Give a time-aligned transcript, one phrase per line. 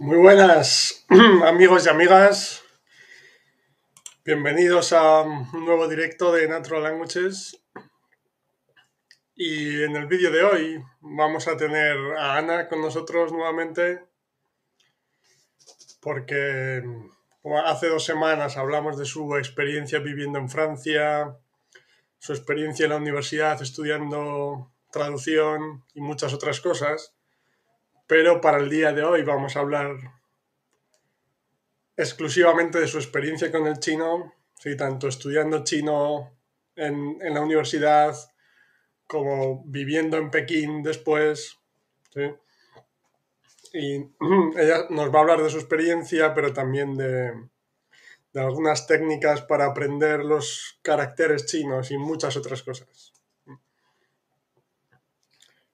[0.00, 1.04] Muy buenas
[1.44, 2.62] amigos y amigas.
[4.24, 7.60] Bienvenidos a un nuevo directo de Natural Languages.
[9.34, 14.04] Y en el vídeo de hoy vamos a tener a Ana con nosotros nuevamente
[16.00, 16.84] porque
[17.64, 21.36] hace dos semanas hablamos de su experiencia viviendo en Francia,
[22.20, 27.17] su experiencia en la universidad estudiando traducción y muchas otras cosas.
[28.08, 29.98] Pero para el día de hoy vamos a hablar
[31.94, 34.76] exclusivamente de su experiencia con el chino, ¿sí?
[34.76, 36.38] tanto estudiando chino
[36.74, 38.16] en, la universidad
[39.06, 41.58] como viviendo en Pekín después.
[43.74, 43.96] Y
[44.56, 47.32] ella nos va a hablar de su experiencia, pero también de,
[48.32, 53.12] de algunas técnicas para aprender los caracteres chinos y muchas otras cosas.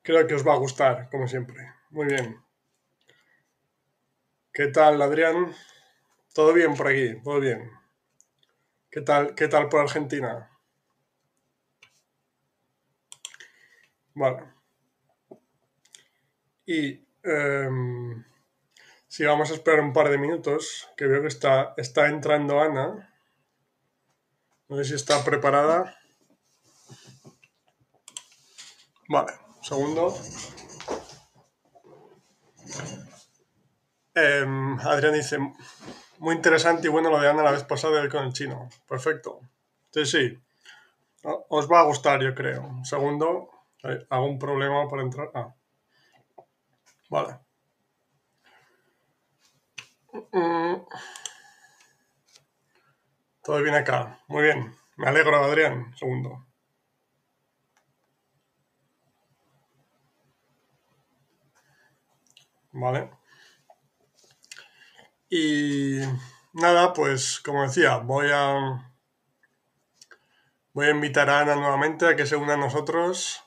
[0.02, 1.74] Creo que os va a gustar, como siempre.
[1.94, 2.44] Muy bien.
[4.52, 5.54] ¿Qué tal, Adrián?
[6.34, 7.22] ¿Todo bien por aquí?
[7.22, 7.70] ¿Todo bien?
[8.90, 10.50] ¿Qué tal, qué tal por Argentina?
[14.12, 14.42] Vale.
[16.66, 18.24] Y em,
[19.06, 23.14] si vamos a esperar un par de minutos, que veo que está, está entrando Ana.
[24.68, 25.96] No sé si está preparada.
[29.08, 30.12] Vale, un segundo.
[34.14, 35.38] Em, Adrián dice,
[36.18, 38.68] muy interesante y bueno lo de Ana la vez pasada con el chino.
[38.88, 39.40] Perfecto.
[39.90, 40.38] Sí, sí.
[41.24, 42.62] Os va a gustar, yo creo.
[42.62, 43.50] Un segundo.
[44.08, 45.30] ¿Hago un problema para entrar?
[45.34, 45.54] Ah.
[47.10, 47.38] Vale.
[53.42, 54.20] Todo bien acá.
[54.28, 54.74] Muy bien.
[54.96, 55.94] Me alegro, Adrián.
[55.96, 56.43] segundo.
[62.74, 63.08] Vale.
[65.30, 66.00] Y
[66.52, 68.92] nada, pues como decía, voy a,
[70.72, 73.44] voy a invitar a Ana nuevamente a que se una a nosotros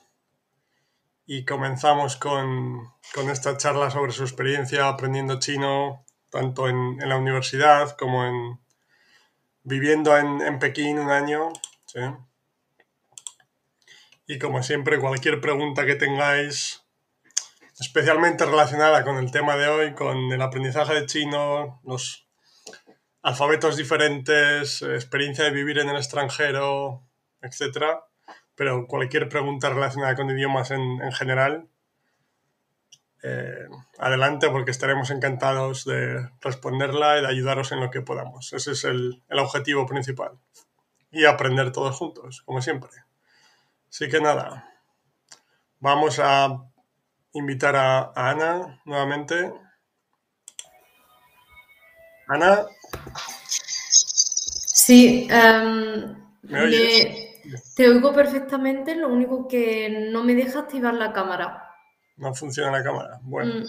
[1.26, 2.90] y comenzamos con,
[3.30, 8.58] esta charla sobre su experiencia aprendiendo chino, tanto en, la universidad como en
[9.62, 11.52] viviendo en, Pekín un año.
[14.26, 16.87] Y como siempre, cualquier pregunta que tengáis,
[17.80, 22.28] especialmente relacionada con el tema de hoy, con el aprendizaje de chino, los
[23.22, 27.02] alfabetos diferentes, experiencia de vivir en el extranjero,
[27.40, 28.00] etc.
[28.54, 31.68] Pero cualquier pregunta relacionada con idiomas en, general,
[33.22, 33.68] eh,
[33.98, 38.52] adelante porque estaremos encantados de responderla y de ayudaros en lo que podamos.
[38.52, 40.32] Ese es el, el objetivo principal.
[41.10, 42.90] Y aprender todos juntos, como siempre.
[43.88, 44.68] Así que nada,
[45.80, 46.68] vamos a
[47.32, 49.52] invitar a, Ana nuevamente.
[52.26, 52.66] Ana.
[54.66, 56.16] Sí, em,
[57.74, 61.74] te oigo perfectamente, lo único que no me deja activar la cámara.
[62.16, 63.18] No funciona la cámara.
[63.22, 63.60] Bueno.
[63.60, 63.64] Mm.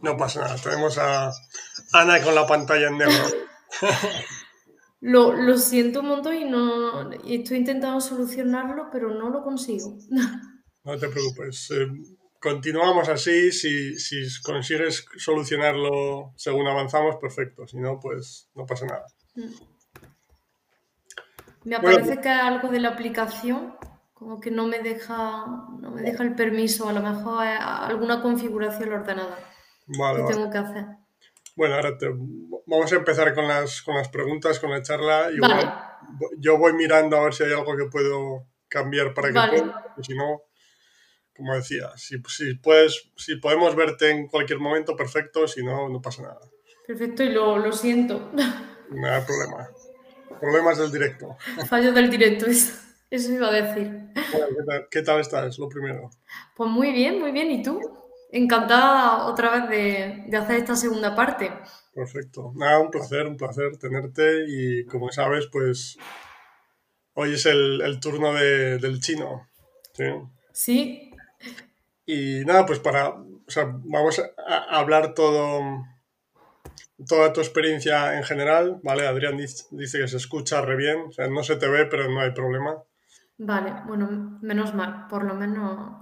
[0.00, 1.32] No pasa nada, tenemos a
[1.92, 3.24] Ana con la pantalla en negro.
[5.00, 9.96] lo, lo, siento un montón y no estoy intentando solucionarlo, pero no lo consigo.
[10.86, 11.68] No te preocupes.
[11.72, 11.88] Eh,
[12.40, 13.50] continuamos así.
[13.50, 13.96] Si,
[14.42, 17.66] consigues solucionarlo según avanzamos, perfecto.
[17.66, 19.04] Si no, pues no pasa nada.
[19.34, 19.50] Mm.
[21.64, 23.74] Me aparece que algo de la aplicación,
[24.14, 25.44] como que no me deja,
[25.80, 29.36] no me deja el permiso, a lo mejor alguna configuración ordenada
[29.88, 30.84] vale, que tengo que hacer.
[31.56, 31.98] Bueno, ahora
[32.66, 35.30] vamos a empezar con las, con las preguntas, con la charla.
[35.32, 35.40] Y
[36.38, 40.14] yo voy mirando a ver si hay algo que puedo cambiar para que pueda, si
[40.14, 40.42] no,
[41.36, 46.00] como decía, si, si, puedes, si podemos verte en cualquier momento, perfecto, si no, no
[46.00, 46.40] pasa nada.
[46.86, 48.30] Perfecto, y lo, lo siento.
[48.90, 49.68] No hay problema.
[50.40, 51.36] Problemas del directo.
[51.68, 52.74] Fallo del directo, eso,
[53.10, 54.12] eso iba a decir.
[54.90, 55.58] ¿qué, tal, estás?
[55.58, 56.10] Lo primero.
[56.56, 57.50] Pues muy bien, muy bien.
[57.50, 57.80] ¿Y tú?
[58.30, 61.50] Encantada otra vez de, de hacer esta segunda parte.
[61.94, 62.52] Perfecto.
[62.54, 65.96] Nada, un placer, un placer tenerte y como sabes, pues
[67.14, 69.48] hoy es el, el turno de, del chino.
[69.94, 70.04] Sí.
[70.52, 71.05] Sí,
[72.06, 75.60] y nada, pues para, o sea, vamos a hablar todo,
[77.08, 79.06] toda tu experiencia en general, ¿vale?
[79.06, 82.20] Adrián dice que se escucha re bien, o sea, no se te ve, pero no
[82.20, 82.82] hay problema.
[83.38, 85.98] Vale, bueno, menos mal, por lo menos...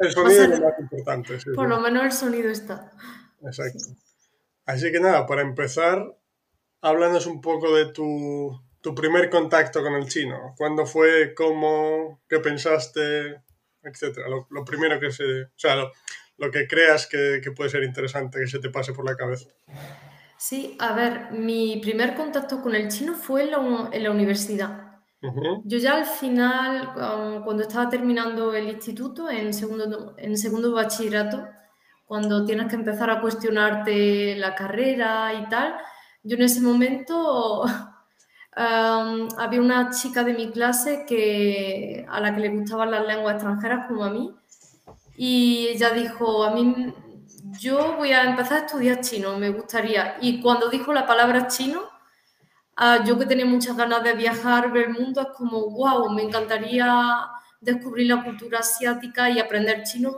[0.00, 1.38] El, sonido es lo más importante.
[1.54, 2.90] por lo menos el sonido está.
[3.42, 3.84] Exacto.
[4.64, 6.16] Así que nada, para empezar,
[6.80, 10.54] háblanos un poco de tu, tu primer contacto con el chino.
[10.56, 11.34] ¿Cuándo fue?
[11.34, 12.20] ¿Cómo?
[12.28, 13.42] ¿Qué pensaste?
[13.86, 14.26] Etcétera.
[14.28, 15.42] Lo, primero que se.
[15.44, 15.76] O sea,
[16.38, 19.48] lo que creas que, puede ser interesante que se te pase por la cabeza.
[20.36, 23.50] Sí, a ver, mi primer contacto con el chino fue en
[24.02, 24.82] la, universidad.
[25.64, 31.48] Yo ya al final, um, cuando estaba terminando el instituto, en segundo, en segundo bachillerato,
[32.04, 35.76] cuando tienes que empezar a cuestionarte la carrera y tal,
[36.22, 37.64] yo en ese momento
[38.56, 43.86] había una chica de mi clase que, a la que le gustaban las lenguas extranjeras
[43.86, 44.34] como a mí
[45.16, 46.92] y ella dijo, a mí
[47.58, 50.16] yo voy a empezar a estudiar chino, me gustaría.
[50.20, 51.82] Y cuando dijo la palabra chino,
[52.76, 56.22] ah, yo que tenía muchas ganas de viajar, ver el mundo, es como, wow, me
[56.22, 57.28] encantaría
[57.60, 60.12] descubrir la cultura asiática y aprender chino.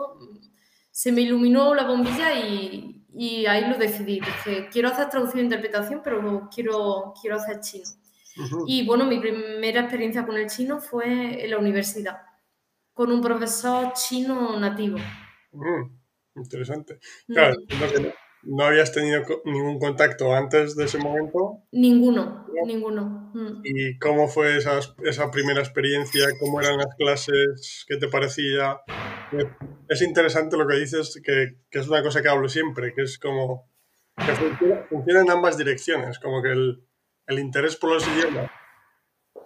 [0.91, 4.21] Se me iluminó la bombilla y, y ahí lo decidí.
[4.21, 7.89] Dije, quiero hacer traducción e interpretación, pero quiero, quiero hacer chino.
[8.67, 12.19] Y bueno, mi primera experiencia con el chino fue en la universidad,
[12.93, 14.99] con un profesor chino nativo.
[16.35, 16.99] interesante.
[17.27, 17.33] Mm.
[17.33, 17.57] Claro,
[18.45, 21.65] no, habías tenido ningún contacto antes de ese momento.
[21.73, 23.33] Ninguno, ninguno.
[23.35, 23.61] Mm.
[23.65, 26.27] ¿Y cómo fue esa, esa primera experiencia?
[26.39, 27.85] ¿Cómo eran las clases?
[27.89, 28.81] ¿Qué te parecía?
[29.89, 33.19] Es interesante lo que dices, que, que es una cosa que hablo siempre, que es
[33.19, 33.69] como
[34.17, 36.88] que funciona en ambas direcciones, como que el,
[37.29, 38.51] el interés por los idiomas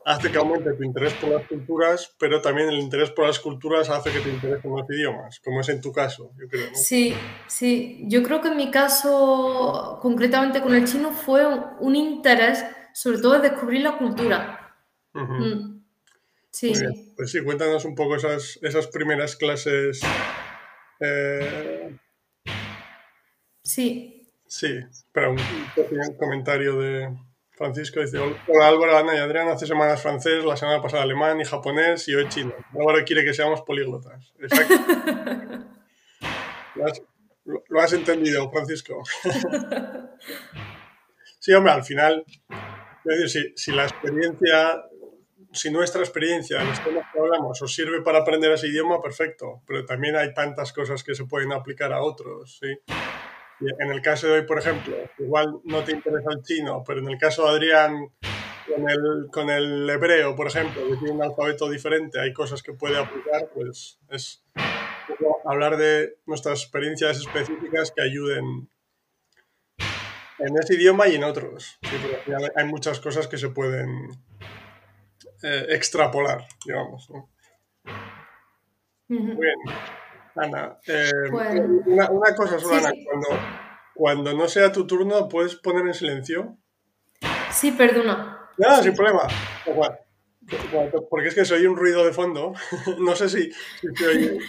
[0.04, 3.88] hace que aumente tu interés por las culturas, pero también el interés por las culturas
[3.88, 6.74] hace que te interesen los idiomas, como es en tu caso, yo creo.
[6.74, 7.14] Sí,
[7.46, 8.02] sí.
[8.06, 11.44] Yo creo que en mi caso, concretamente con el chino, fue
[11.80, 12.64] un, interés,
[12.94, 14.74] sobre todo, de descubrir la cultura.
[15.12, 15.82] Mm.
[16.50, 16.72] Sí.
[17.16, 20.00] Pues sí, cuéntanos un poco esas, esas primeras clases.
[21.00, 21.96] Eh,
[23.62, 24.30] sí.
[24.46, 24.80] Sí,
[25.12, 27.08] pero un comentario de...
[27.54, 31.44] Francisco dice, hola Álvaro, Ana y Adrián, hace semanas francés, la semana pasada alemán y
[31.44, 32.54] japonés y hoy chino.
[32.78, 34.32] Álvaro quiere que seamos políglotas.
[34.38, 34.74] Exacto.
[37.68, 39.02] lo, has, entendido, Francisco.
[41.38, 42.24] sí, hombre, al final,
[43.26, 44.82] si, si, la experiencia,
[45.52, 49.84] si nuestra experiencia, los temas que hablamos, os sirve para aprender ese idioma, perfecto, pero
[49.84, 52.78] también hay tantas cosas que se pueden aplicar a otros, ¿sí?
[53.78, 57.08] En el caso de hoy, por ejemplo, igual no te interesa el chino, pero en
[57.08, 58.08] el caso de Adrián,
[58.66, 62.72] con el, con el hebreo, por ejemplo, que tiene un alfabeto diferente, hay cosas que
[62.72, 64.44] puede aplicar, pues es
[65.44, 68.68] hablar de nuestras experiencias específicas que ayuden
[70.38, 71.78] en ese idioma y en otros.
[72.56, 74.08] hay muchas cosas que se pueden
[75.42, 77.08] eh, extrapolar, digamos.
[79.08, 80.01] Muy bien.
[80.34, 81.10] Ana, eh,
[81.86, 83.28] una, cosa solo, Ana, Cuando,
[83.94, 86.56] cuando no sea tu turno, ¿puedes poner en silencio?
[87.50, 88.48] Sí, perdona.
[88.56, 89.28] No, sin problema.
[91.10, 92.52] Porque es que se oye un ruido de fondo.
[92.98, 93.50] no sé si,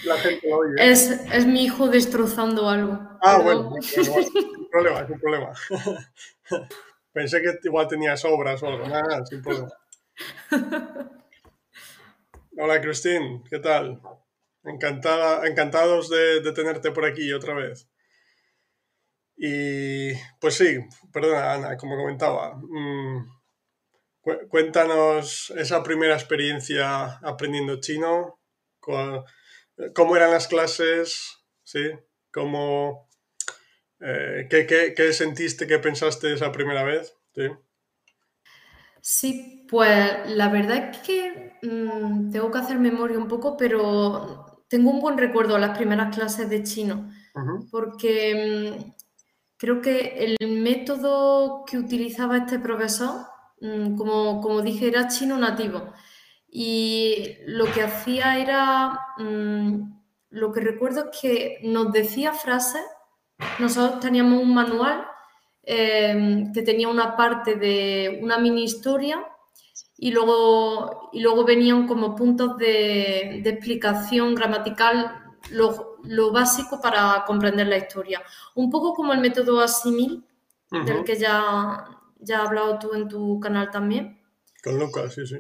[0.06, 0.76] la gente lo oye.
[0.80, 3.00] Es, es, mi hijo destrozando algo.
[3.22, 5.52] Ah, bueno, bueno, sin problema, sin problema.
[7.14, 8.88] Pensé que igual tenías obras o algo.
[8.88, 9.70] Nada, sin problema.
[12.58, 14.00] Hola, Cristín, ¿qué tal?
[14.64, 17.90] Encantada, encantados de, tenerte por aquí otra vez.
[19.36, 20.80] Y pues sí,
[21.12, 23.26] perdona Ana, como comentaba, mm,
[24.48, 28.40] cuéntanos esa primera experiencia aprendiendo chino,
[28.80, 31.92] cómo eran las clases, ¿sí?
[32.32, 33.10] ¿Cómo,
[34.00, 37.16] eh, qué, sentiste, qué pensaste esa primera vez?
[37.34, 37.50] Sí,
[39.02, 44.43] sí pues la verdad es que mm, tengo que hacer memoria un poco, pero
[44.74, 47.08] tengo un buen recuerdo de las primeras clases de chino,
[47.70, 48.92] porque mm,
[49.56, 53.28] creo que el método que utilizaba este profesor,
[53.62, 55.94] mm, como, como dije, era chino nativo.
[56.50, 59.94] Y lo que hacía era, mm,
[60.32, 62.82] lo que recuerdo es que nos decía frases,
[63.60, 65.06] nosotros teníamos un manual
[65.62, 69.24] eh, que tenía una parte de una mini historia
[69.98, 75.20] y luego, y luego venían como puntos de, explicación gramatical,
[75.52, 78.22] lo, básico para comprender la historia.
[78.56, 80.26] Un poco como el método asimil,
[80.72, 81.86] del que ya,
[82.20, 84.20] ya has hablado tú en tu canal también.
[84.64, 85.38] Con Lucas, sí, sí.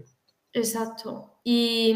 [0.53, 1.39] Exacto.
[1.43, 1.95] Y,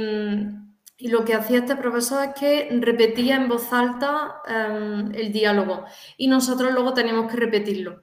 [1.00, 5.86] lo que hacía este profesor es que repetía en voz alta em, el diálogo
[6.18, 8.02] y nosotros luego teníamos que repetirlo.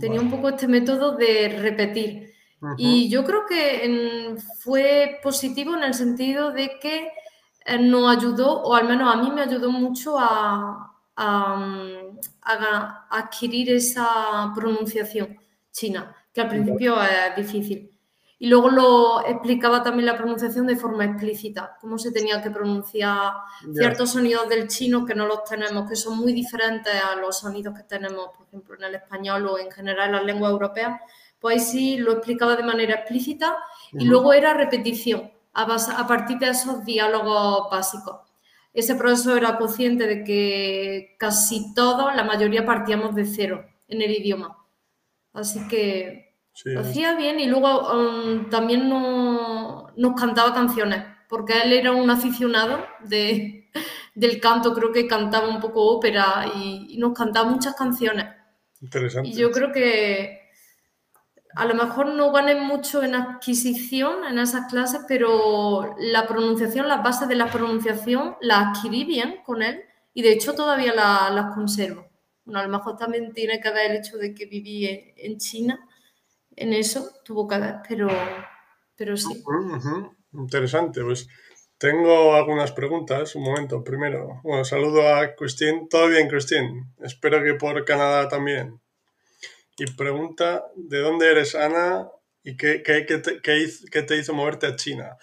[0.00, 2.31] Tenía un poco este método de repetir.
[2.76, 7.08] Y yo creo que fue positivo en el sentido de que
[7.64, 14.52] eh, nos ayudó, o al menos a mí me ayudó mucho a, a, adquirir esa
[14.54, 15.38] pronunciación
[15.70, 17.88] china, que al principio es difícil.
[18.38, 23.34] y luego lo explicaba también la pronunciación de forma explícita, cómo se tenía que pronunciar
[23.72, 27.76] ciertos sonidos del chino que no los tenemos, que son muy diferentes a los sonidos
[27.76, 31.00] que tenemos, por ejemplo, en el español o en general en las lenguas europeas,
[31.42, 33.56] pues sí lo explicaba de manera explícita
[33.92, 38.20] y luego era repetición a, a partir de esos diálogos básicos.
[38.72, 44.12] Ese profesor era consciente de que casi todos, la mayoría partíamos de cero en el
[44.12, 44.56] idioma.
[45.34, 51.92] Así que lo hacía bien y luego um, también nos cantaba canciones, porque él era
[51.92, 53.68] un aficionado de,
[54.14, 58.26] del canto, creo que cantaba un poco ópera y, nos cantaba muchas canciones.
[58.80, 59.28] Interesante.
[59.28, 60.41] Y yo creo que
[61.54, 67.02] a lo mejor no gané mucho en adquisición en esas clases, pero la pronunciación, las
[67.02, 69.82] bases de la pronunciación las adquirí bien con él
[70.14, 72.06] y de hecho todavía las conservo.
[72.44, 75.78] Bueno, a lo mejor también tiene que ver el hecho de que viví en China
[76.56, 78.08] en eso tuvo que ver, pero,
[78.96, 79.42] pero sí.
[80.32, 81.28] Interesante, pues
[81.78, 83.34] tengo algunas preguntas.
[83.34, 84.40] Un momento, primero.
[84.42, 85.88] Bueno, saludo a Cristín.
[85.88, 86.94] ¿Todo bien, Cristín?
[87.00, 88.80] Espero que por Canadá también.
[89.76, 92.08] Y pregunta, ¿de dónde eres, Ana?
[92.44, 95.16] ¿Y qué, qué, qué, te, qué, te, hizo moverte a China?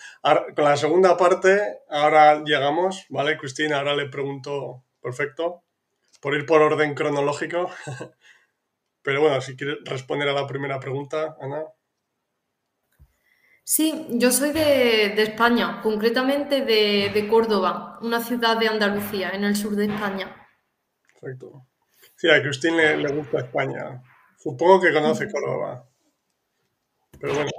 [0.56, 3.78] con la segunda parte, ahora llegamos, ¿vale, Cristina?
[3.78, 5.64] Ahora le pregunto, perfecto,
[6.22, 7.70] por ir por orden cronológico.
[9.02, 11.64] Pero bueno, si quieres responder a la primera pregunta, Ana.
[13.64, 19.76] Sí, yo soy de, España, concretamente de, Córdoba, una ciudad de Andalucía, en el sur
[19.76, 20.36] de España.
[21.20, 21.68] Perfecto.
[22.16, 24.02] Sí, a Cristín le, le gusta España.
[24.40, 25.86] Supongo que conoce Córdoba.
[27.20, 27.52] Pero bueno,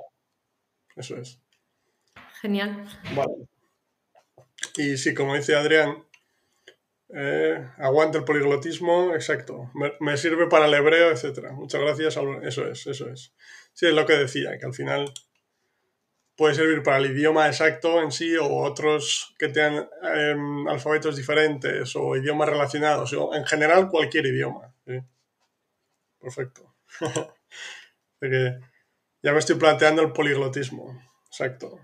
[0.96, 1.38] eso es.
[2.40, 2.88] Genial.
[3.14, 3.34] Vale.
[4.76, 6.02] Y sí, como dice Adrián,
[7.10, 9.70] eh, aguante el poliglotismo, exacto.
[10.00, 11.50] Me, sirve para el hebreo, etc.
[11.52, 12.18] Muchas gracias.
[12.42, 13.34] Eso es, eso es.
[13.74, 15.12] Sí, es lo que decía, que al final
[16.36, 21.94] puede servir para el idioma exacto en sí o otros que tengan em, alfabetos diferentes
[21.94, 24.74] o idiomas relacionados, o en general cualquier idioma.
[26.18, 26.69] Perfecto.
[29.22, 31.00] ya me estoy planteando el poliglotismo.
[31.26, 31.80] Exacto.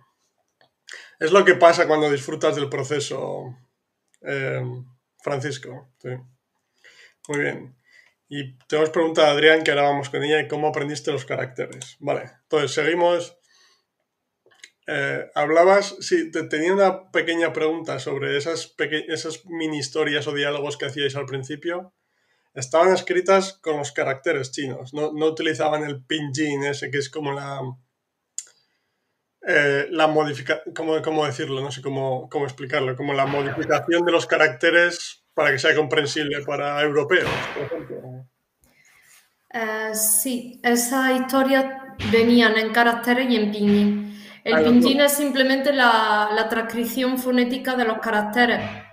[1.19, 3.57] Es lo que pasa cuando disfrutas del proceso.
[4.21, 4.85] Em,
[5.23, 5.89] Francisco.
[7.29, 7.77] Muy bien.
[8.29, 11.97] Y te hemos preguntado a Adrián, que ahora vamos con ella, cómo aprendiste los caracteres.
[12.01, 13.37] Vale, entonces seguimos.
[14.89, 18.75] Eh, hablabas, sí, te, tenía una pequeña pregunta sobre esas,
[19.09, 21.93] esas mini historias o diálogos que hacíais al principio.
[22.57, 27.33] Estaban escritas con los caracteres chinos, no, no utilizaban el pinyin ese que es como
[27.33, 27.61] la,
[29.47, 31.61] eh, la modificación, ¿cómo, decirlo?
[31.61, 36.43] No sé cómo, cómo, explicarlo, como la modificación de los caracteres para que sea comprensible
[36.47, 38.27] para europeos, por ejemplo.
[39.53, 41.67] Eh, sí, esas historias
[42.11, 44.23] venían en caracteres y en pinyin.
[44.45, 48.86] El pinyin es simplemente la, la, transcripción fonética de los caracteres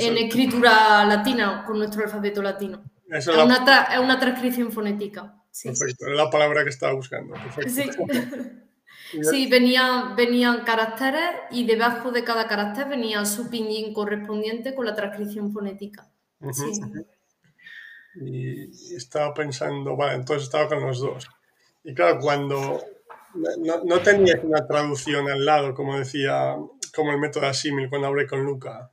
[0.00, 2.82] en escritura latina, con nuestro alfabeto latino.
[3.08, 5.42] Es, una es, una transcripción fonética.
[5.62, 7.34] Perfecto, es la palabra que estaba buscando.
[7.34, 8.04] Perfecto.
[8.10, 8.20] Sí.
[9.22, 14.94] Sí, venía, venían caracteres y debajo de cada carácter venía su pinyin correspondiente con la
[14.94, 16.10] transcripción fonética.
[18.16, 21.28] Y estaba pensando, vale, entonces estaba con los dos.
[21.84, 22.82] Y claro, cuando
[23.58, 26.56] no, no tenías una traducción al lado, como decía,
[26.94, 28.90] como el método asímil cuando hablé con Luca.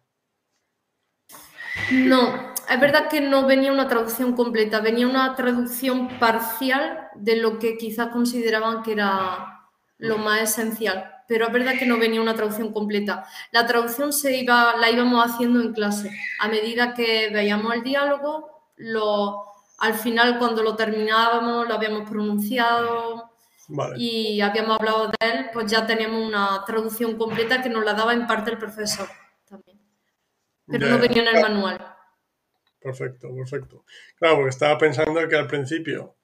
[1.91, 7.59] No, es verdad que no venía una traducción completa, venía una traducción parcial de lo
[7.59, 12.35] que quizás consideraban que era lo más esencial, pero es verdad que no venía una
[12.35, 13.25] traducción completa.
[13.51, 16.11] La traducción se iba, la íbamos haciendo en clase.
[16.39, 19.45] A medida que veíamos el diálogo, lo,
[19.79, 23.31] al final cuando lo terminábamos lo habíamos pronunciado
[23.97, 28.13] y habíamos hablado de él, pues ya teníamos una traducción completa que nos la daba
[28.13, 29.07] en parte el profesor.
[30.71, 31.95] Pero no venía en el manual.
[32.79, 33.85] Perfecto, perfecto.
[34.17, 36.15] Claro, porque estaba pensando que al principio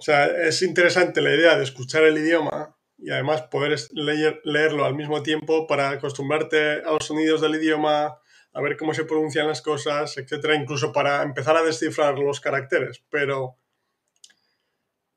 [0.00, 4.86] o sea, es interesante la idea de escuchar el idioma y además poder leer, leerlo
[4.86, 8.18] al mismo tiempo para acostumbrarte a los sonidos del idioma,
[8.54, 13.04] a ver cómo se pronuncian las cosas, etcétera, incluso para empezar a descifrar los caracteres.
[13.10, 13.58] Pero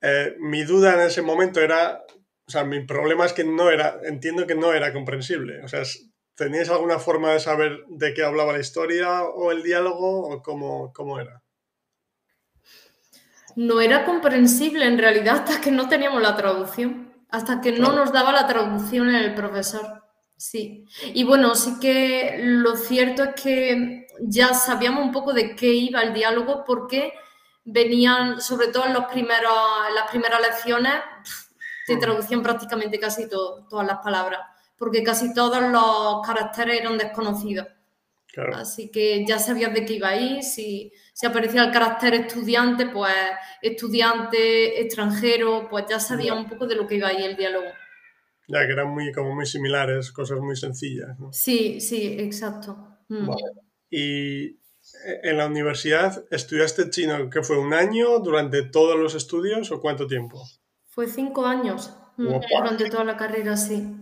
[0.01, 2.03] eh, mi duda en ese momento era,
[2.45, 5.63] o sea, mi problema es que no era, entiendo que no era comprensible.
[5.63, 5.83] O sea,
[6.35, 10.91] ¿teníais alguna forma de saber de qué hablaba la historia o el diálogo o cómo,
[10.93, 11.43] cómo era?
[13.55, 18.11] no era comprensible en realidad hasta que no teníamos la traducción, hasta que no nos
[18.11, 20.03] daba la traducción el profesor.
[20.37, 20.85] Sí.
[21.13, 26.01] Y bueno, sí que lo cierto es que ya sabíamos un poco de qué iba
[26.01, 27.13] el diálogo porque
[27.63, 29.53] venían, sobre todo en, los primeros,
[29.95, 30.93] las primeras lecciones,
[31.85, 34.41] te traducían prácticamente casi todas las palabras,
[34.77, 37.67] porque casi todos los caracteres eran desconocidos.
[38.53, 42.87] Así que ya sabías de qué iba a ir, si, si aparecía el carácter estudiante,
[42.87, 43.13] pues
[43.61, 47.67] estudiante, extranjero, pues ya sabía un poco de lo que iba a ir el diálogo.
[48.47, 51.15] Ya, que eran muy, como muy similares, cosas muy sencillas.
[51.31, 52.97] Sí, sí, exacto.
[53.07, 53.29] Mm.
[53.89, 59.71] Y eh, en la universidad, ¿estudiaste chino que fue un año durante todos los estudios
[59.71, 60.41] o cuánto tiempo?
[60.87, 62.27] Fue cinco años mm,
[62.57, 63.95] durante toda la carrera, sí.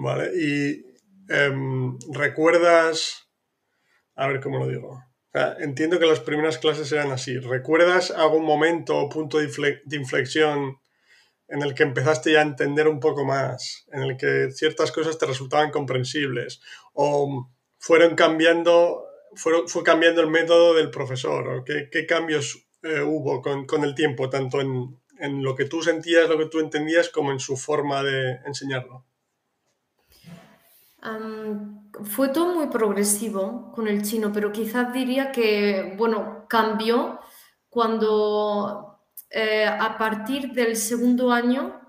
[0.00, 0.86] Vale, y
[1.28, 3.28] em, ¿recuerdas,
[4.14, 5.02] a ver cómo lo digo?
[5.60, 7.38] entiendo que las primeras clases eran así.
[7.38, 10.78] ¿Recuerdas algún momento o punto de inflexión
[11.48, 15.18] en el que empezaste ya a entender un poco más, en el que ciertas cosas
[15.18, 16.60] te resultaban comprensibles
[16.92, 23.84] o fueron cambiando, fue cambiando el método del profesor o qué, cambios eh, hubo con,
[23.84, 27.38] el tiempo, tanto en, en, lo que tú sentías, lo que tú entendías, como en
[27.38, 29.07] su forma de enseñarlo.
[32.04, 37.20] Fue todo muy progresivo con el chino, pero quizás diría que, bueno, cambió
[37.68, 39.00] cuando
[39.30, 41.80] eh, a partir del segundo año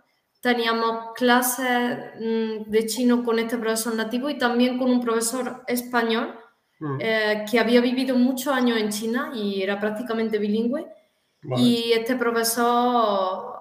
[0.42, 6.36] teníamos clases mm, de chino con este profesor nativo y también con un profesor español
[6.80, 6.98] mm.
[7.00, 10.88] eh, que había vivido muchos años en China y era prácticamente bilingüe.
[11.56, 13.60] Y este profesor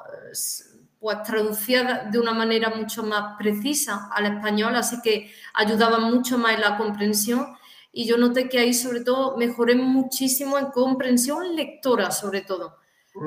[1.01, 6.55] pues traducía de una manera mucho más precisa al español, así que ayudaba mucho más
[6.55, 7.47] en la comprensión.
[7.93, 12.79] Y yo noté que ahí sobre todo mejoré muchísimo en comprensión lectora, sobre todo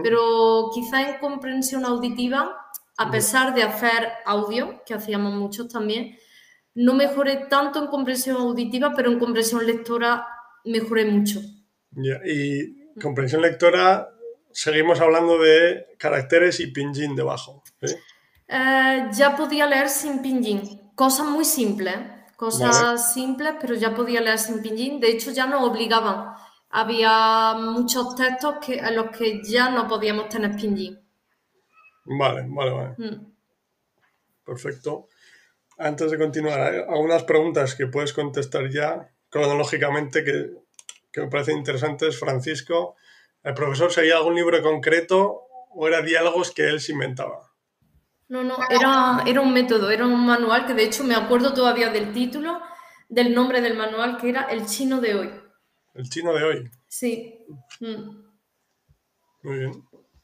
[0.04, 2.56] pero quizá en comprensión auditiva,
[2.98, 6.18] a pesar de hacer audio, que hacíamos muchos también,
[6.76, 10.26] no mejoré tanto en comprensión auditiva, pero en comprensión lectora
[10.66, 11.42] mejoré mucho.
[12.26, 14.10] Y comprensión lectora,
[14.52, 17.61] seguimos hablando de caracteres y pinyin debajo.
[18.48, 21.96] Eh, ya podía leer sin pinyin, cosas muy simples,
[22.36, 25.00] cosas simples, pero ya podía leer sin pinyin.
[25.00, 26.34] De hecho, ya nos obligaban
[26.72, 31.00] había muchos textos que, en los que ya no podíamos tener pinyin.
[32.06, 32.96] Vale, vale, vale.
[32.98, 33.34] Mm.
[34.46, 35.10] Perfecto.
[35.78, 40.52] Antes de continuar, hay algunas preguntas que puedes contestar ya cronológicamente que,
[41.12, 42.18] que me parecen interesantes.
[42.18, 42.96] Francisco,
[43.44, 47.51] ¿el profesor seguía algún libro concreto o era diálogos que él se inventaba?
[48.32, 51.90] No, no, era, era un método, era un manual que de hecho me acuerdo todavía
[51.90, 52.62] del título,
[53.10, 55.30] del nombre del manual, que era El chino de hoy.
[55.94, 56.72] El chino de hoy.
[56.88, 57.46] Sí.
[57.82, 58.24] Mm.
[59.44, 59.84] Muy bien,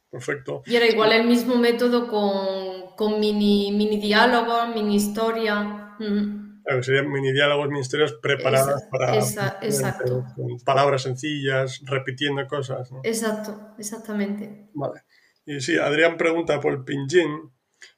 [0.09, 0.61] perfecto.
[0.65, 2.07] Y era igual el mismo método
[2.95, 5.97] con, mini, mini diálogos, mini historia.
[5.99, 6.63] Mm.
[6.63, 9.17] Claro, serían mini diálogos, mini historias preparadas para.
[9.17, 10.23] exacto.
[10.33, 12.89] Con palabras sencillas, repitiendo cosas.
[13.03, 14.69] Exacto, exactamente.
[14.73, 15.01] Vale.
[15.45, 17.56] Y sí, Adrián pregunta por el pinyin.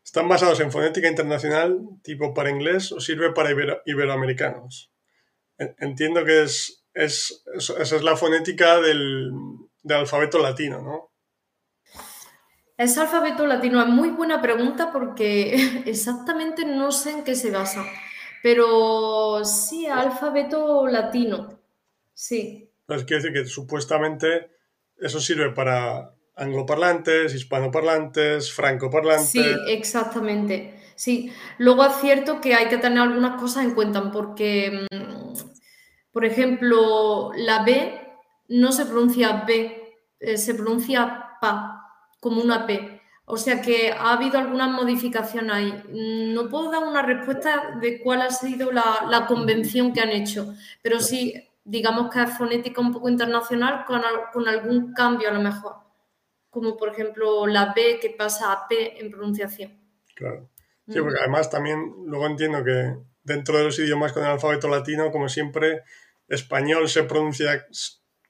[0.10, 3.52] ¿Están basados en fonética internacional, tipo para inglés, o sirve para
[3.86, 4.92] iberoamericanos?
[5.58, 9.32] Entiendo que es es, esa es la fonética del,
[9.88, 11.12] alfabeto latino, ¿no?
[12.76, 17.86] Ese alfabeto latino es muy buena pregunta porque exactamente no sé en qué se basa,
[18.42, 21.60] pero sí, alfabeto latino,
[22.16, 22.72] sí.
[22.88, 24.50] Pues quiere decir que supuestamente
[24.98, 29.30] eso sirve para angloparlantes, hispanoparlantes, francoparlantes.
[29.30, 30.76] Sí, exactamente.
[30.96, 35.20] Sí, luego es cierto que hay que tener algunas cosas en cuenta porque mm,
[36.12, 37.98] por ejemplo, la B
[38.50, 41.82] no se pronuncia B, eh, se pronuncia PA,
[42.20, 43.02] como una P.
[43.26, 45.72] O sea que ha habido alguna modificación ahí.
[46.34, 51.00] No puedo dar una respuesta de cuál ha sido la, convención que han hecho, pero
[51.00, 54.02] sí, digamos que es fonética un poco internacional con,
[54.34, 55.76] con algún cambio a lo mejor,
[56.50, 59.80] como por ejemplo la B que pasa a P en pronunciación.
[60.16, 60.50] Claro.
[60.88, 65.12] Sí, porque además también luego entiendo que dentro de los idiomas con el alfabeto latino,
[65.12, 65.84] como siempre,
[66.28, 67.68] español se pronuncia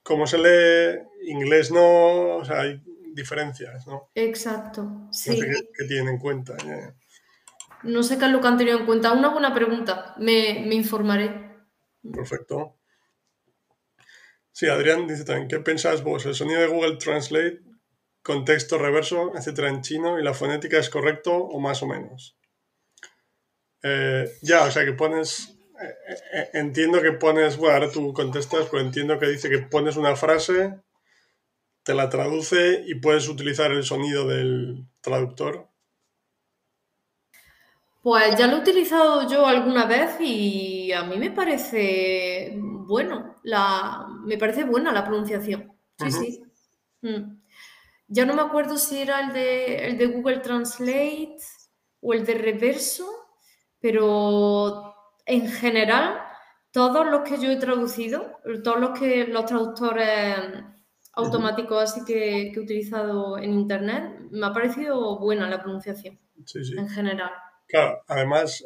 [0.04, 1.00] como se lee,
[1.32, 2.82] inglés no, o sea, hay
[3.14, 4.10] diferencias, ¿no?
[4.16, 5.32] Exacto, sí.
[5.32, 6.58] No sé qué, tienen en cuenta.
[7.84, 9.14] No sé qué es lo que han tenido en cuenta.
[9.14, 11.50] Una buena pregunta, me, me informaré.
[12.12, 12.78] Perfecto.
[14.52, 16.26] Sí, Adrián dice también, ¿qué pensás vos?
[16.26, 17.62] ¿El sonido de Google Translate,
[18.22, 22.38] contexto reverso, etcétera, en chino y la fonética es correcto o más o menos?
[23.84, 25.58] Eh, ya, o sea que pones.
[25.82, 27.58] Eh, eh, entiendo que pones.
[27.58, 30.80] Bueno, ahora tú contestas, pero entiendo que dice que pones una frase,
[31.84, 35.70] te la traduce y puedes utilizar el sonido del traductor.
[38.02, 42.58] Pues ya lo he utilizado yo alguna vez y a mí me parece
[42.90, 45.72] bueno, la, me parece buena la pronunciación.
[46.00, 46.44] Sí, sí.
[47.02, 47.39] Mm.
[48.12, 51.38] Ya no me acuerdo si era el de, el de Google Translate
[52.02, 53.08] o el de Reverso,
[53.80, 54.96] pero
[55.28, 56.20] en general,
[56.72, 60.38] todos los que yo he traducido, todos los que los traductores
[61.14, 66.20] automáticos así que, he utilizado en internet, me ha parecido buena la pronunciación.
[66.56, 67.32] En general.
[67.68, 68.66] Claro, además,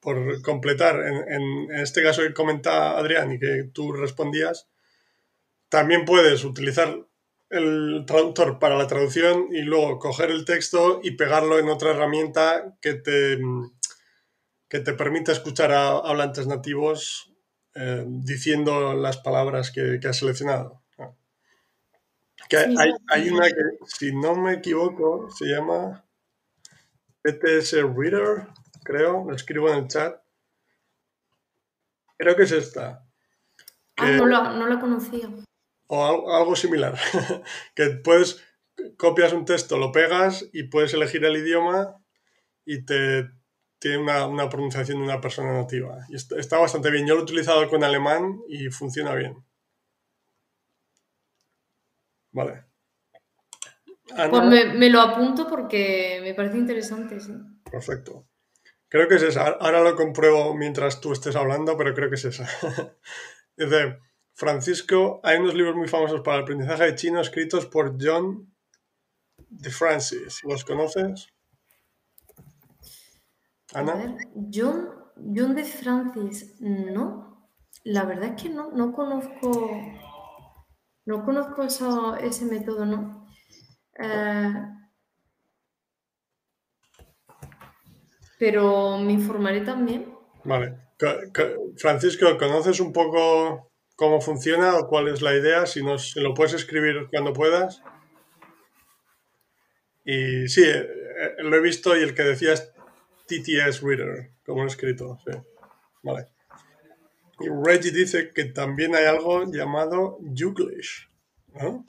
[0.00, 4.68] por completar, en, en, este caso que comenta Adrián y que tú respondías,
[5.68, 7.06] también puedes utilizar
[7.54, 12.76] el traductor para la traducción y luego coger el texto y pegarlo en otra herramienta
[12.80, 13.38] que te,
[14.68, 17.32] que te permita escuchar a hablantes nativos
[17.74, 20.82] eh, diciendo las palabras que, has seleccionado.
[22.48, 22.74] Que hay,
[23.08, 23.54] hay, una que,
[23.86, 26.04] si no me equivoco, se llama
[27.22, 28.48] PTS Reader,
[28.82, 30.20] creo, lo escribo en el chat.
[32.18, 33.06] Creo que es esta.
[33.96, 35.30] ah, no la, no la conocía
[35.86, 36.98] o algo similar,
[37.74, 38.42] que puedes,
[38.96, 41.96] copias un texto, lo pegas y puedes elegir el idioma
[42.64, 43.28] y te
[43.84, 46.06] tiene una, pronunciación de una persona nativa.
[46.08, 47.06] Y está, bastante bien.
[47.06, 49.44] Yo lo he utilizado con alemán y funciona bien.
[52.32, 52.64] Vale.
[54.06, 57.34] Pues me, lo apunto porque me parece interesante, sí.
[57.70, 58.26] Perfecto.
[58.88, 59.48] Creo que es esa.
[59.48, 62.48] Ahora lo compruebo mientras tú estés hablando, pero creo que es esa.
[63.56, 63.98] Dice,
[64.34, 68.52] Francisco, hay unos libros muy famosos para el aprendizaje de chino escritos por John
[69.48, 70.40] de Francis.
[70.42, 71.28] ¿Los conoces?
[73.72, 74.16] Ana.
[74.52, 77.48] John, John de Francis, no.
[77.84, 79.70] La verdad es que no, no conozco.
[81.06, 83.28] No conozco ese método, ¿no?
[83.98, 84.52] Eh,
[88.38, 90.12] pero me informaré también.
[90.44, 90.78] Vale.
[91.76, 96.54] Francisco, ¿conoces un poco cómo funciona o cuál es la idea, si nos lo puedes
[96.54, 97.82] escribir cuando puedas.
[100.04, 100.86] Y sí, eh,
[101.18, 102.72] eh, lo he visto y el que decía es
[103.26, 105.18] TTS Reader, como he escrito.
[105.24, 105.38] Sí.
[106.02, 106.28] Vale.
[107.40, 111.08] Y Reggie dice que también hay algo llamado Youglish.
[111.54, 111.84] ¿no?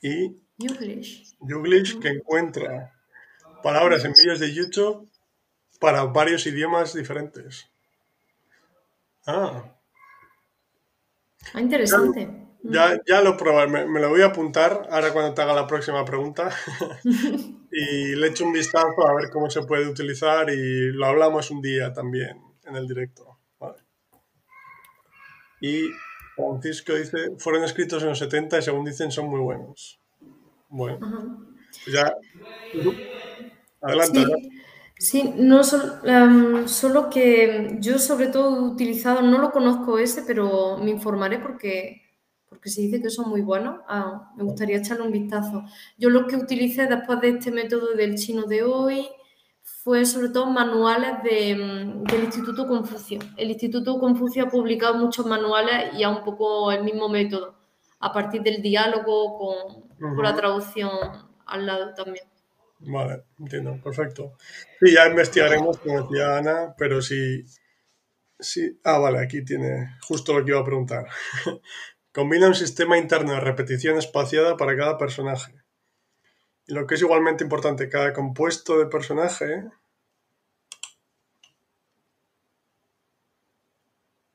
[0.00, 2.00] Y Youglish.
[2.00, 2.92] que encuentra
[3.62, 5.10] palabras en vídeos de YouTube
[5.80, 7.71] para varios idiomas diferentes.
[9.26, 9.76] Ah.
[11.54, 12.42] Ah, interesante.
[12.64, 16.04] Ya, ya lo probaré, me, lo voy a apuntar ahora cuando te haga la próxima
[16.04, 16.48] pregunta
[17.72, 21.60] y le echo un vistazo a ver cómo se puede utilizar y lo hablamos un
[21.60, 23.38] día también en el directo.
[25.60, 25.90] Y
[26.34, 30.00] Francisco dice, fueron escritos en los 70 y según dicen son muy buenos.
[30.68, 30.98] Bueno,
[31.86, 32.14] ya...
[33.80, 34.24] Adelante.
[34.24, 34.62] Sí,
[35.36, 35.60] no
[36.04, 41.38] em, solo que yo sobre todo he utilizado, no lo conozco ese, pero me informaré
[41.38, 42.02] porque,
[42.48, 43.80] porque se dice que son muy buenos.
[43.88, 45.64] Ah, me gustaría echarle un vistazo.
[45.98, 49.08] Yo lo que utilicé después de este método del chino de hoy
[49.62, 53.18] fue sobre todo manuales em, del Instituto Confucio.
[53.36, 57.56] El Instituto Confucio ha publicado muchos manuales y a un poco el mismo método,
[57.98, 60.90] a partir del diálogo con, con la traducción
[61.46, 62.31] al lado también.
[62.84, 64.36] Vale, entiendo, perfecto.
[64.80, 67.44] Sí, ya investigaremos, como decía Ana, pero sí,
[68.38, 68.80] sí.
[68.84, 71.06] Ah, vale, aquí tiene justo lo que iba a preguntar.
[72.12, 75.54] Combina un sistema interno de repetición espaciada para cada personaje.
[76.66, 79.64] Y lo que es igualmente importante, cada compuesto de personaje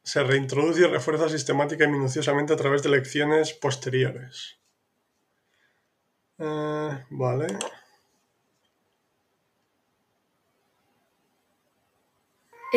[0.04, 4.58] se reintroduce y refuerza sistemática y minuciosamente a través de lecciones posteriores.
[6.40, 7.48] Eh, vale.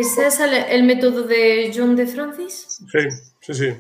[0.01, 2.79] ¿Ese es el, método de John de Francis?
[2.91, 3.01] Sí,
[3.43, 3.77] sí, sí.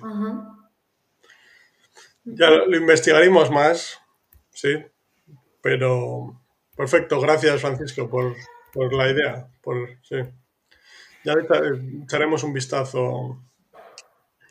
[2.24, 3.98] Ya lo, investigaremos más,
[4.52, 4.76] sí,
[5.62, 6.38] pero
[6.76, 8.36] perfecto, gracias Francisco por,
[8.92, 10.16] la idea, por, sí.
[11.24, 11.34] Ya
[12.04, 13.42] echaremos un vistazo.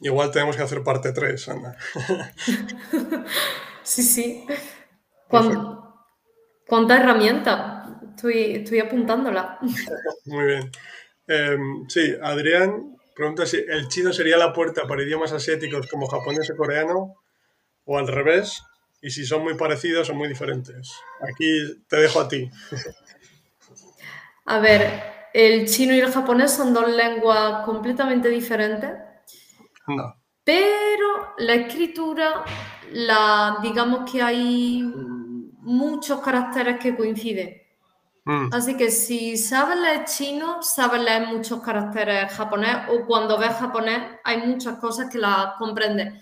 [0.02, 1.76] Igual tenemos que hacer parte 3, Ana.
[3.84, 4.48] sí, sí.
[5.28, 8.00] ¿Cuánta herramienta?
[8.10, 9.60] Estoy, estoy apuntándola.
[10.26, 10.72] Muy bien.
[11.30, 16.50] Em, sí, Adrián pregunta si el chino sería la puerta para idiomas asiáticos como japonés
[16.50, 17.16] o coreano,
[17.86, 18.64] o al revés,
[19.02, 20.92] y si son muy parecidos o muy diferentes.
[21.22, 22.50] Aquí te dejo a ti.
[24.46, 28.92] A ver, el chino y el japonés son dos lenguas completamente diferentes.
[29.86, 30.16] No.
[30.44, 32.44] Pero la escritura,
[32.92, 34.82] la, digamos que hay
[35.60, 37.69] muchos caracteres que coinciden.
[38.30, 38.54] Mm.
[38.54, 44.04] Así que si sabes leer chino, sabes leer muchos caracteres japonés o cuando ves japonés
[44.24, 46.14] hay muchas cosas que las comprendes.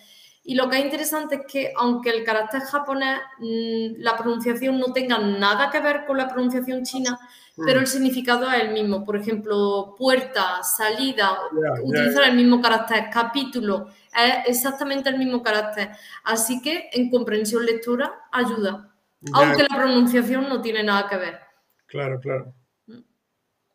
[0.41, 4.93] Y lo que es interesante es que aunque el carácter japonés, mm, la pronunciación no
[4.93, 7.19] tenga nada que ver con la pronunciación china,
[7.57, 7.81] pero mm.
[7.81, 9.03] el significado es el mismo.
[9.03, 11.37] Por ejemplo, puerta, salida,
[11.83, 15.89] utilizar el mismo carácter, capítulo, es exactamente el mismo carácter.
[16.23, 18.93] Así que en comprensión lectura ayuda,
[19.33, 21.46] aunque la pronunciación no tiene nada que ver.
[21.87, 22.53] Claro, claro.
[22.85, 23.01] Mm.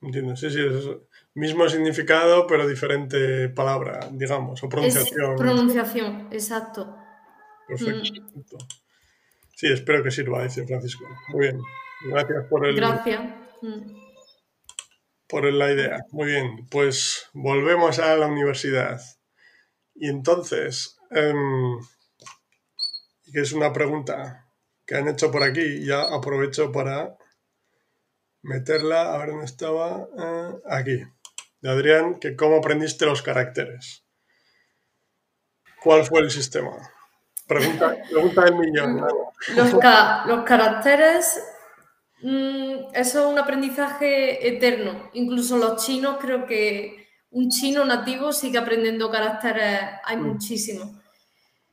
[0.02, 0.86] Entiendo, sí, sí, es
[1.34, 5.36] mismo significado, pero diferente palabra, digamos, o pronunciación.
[5.36, 6.96] pronunciación, exacto.
[7.66, 8.12] Perfecto.
[8.34, 8.82] Mm.
[9.56, 11.04] Sí, espero que sirva, dice Francisco.
[11.28, 11.60] Muy bien.
[12.04, 12.76] Gracias por el.
[12.76, 13.22] Gracias.
[13.62, 14.02] Mm.
[15.28, 16.04] Por la idea.
[16.10, 16.66] Muy bien.
[16.70, 19.00] Pues volvemos a la universidad.
[19.94, 21.78] Y entonces, em,
[23.32, 24.52] que es una pregunta
[24.84, 27.16] que han hecho por aquí, ya aprovecho para
[28.42, 29.14] meterla.
[29.14, 30.08] A ver dónde estaba.
[30.18, 31.04] Eh, aquí
[31.62, 34.04] de Adrián, que cómo aprendiste los caracteres.
[35.82, 36.76] ¿Cuál fue el sistema?
[37.46, 39.00] Pregunta, pregunta del millón.
[39.56, 41.40] Los, los caracteres,
[42.20, 45.10] mm, eso es un aprendizaje eterno.
[45.14, 50.26] Incluso los chinos, creo que un chino nativo sigue aprendiendo caracteres, hay mm.
[50.26, 50.88] muchísimos.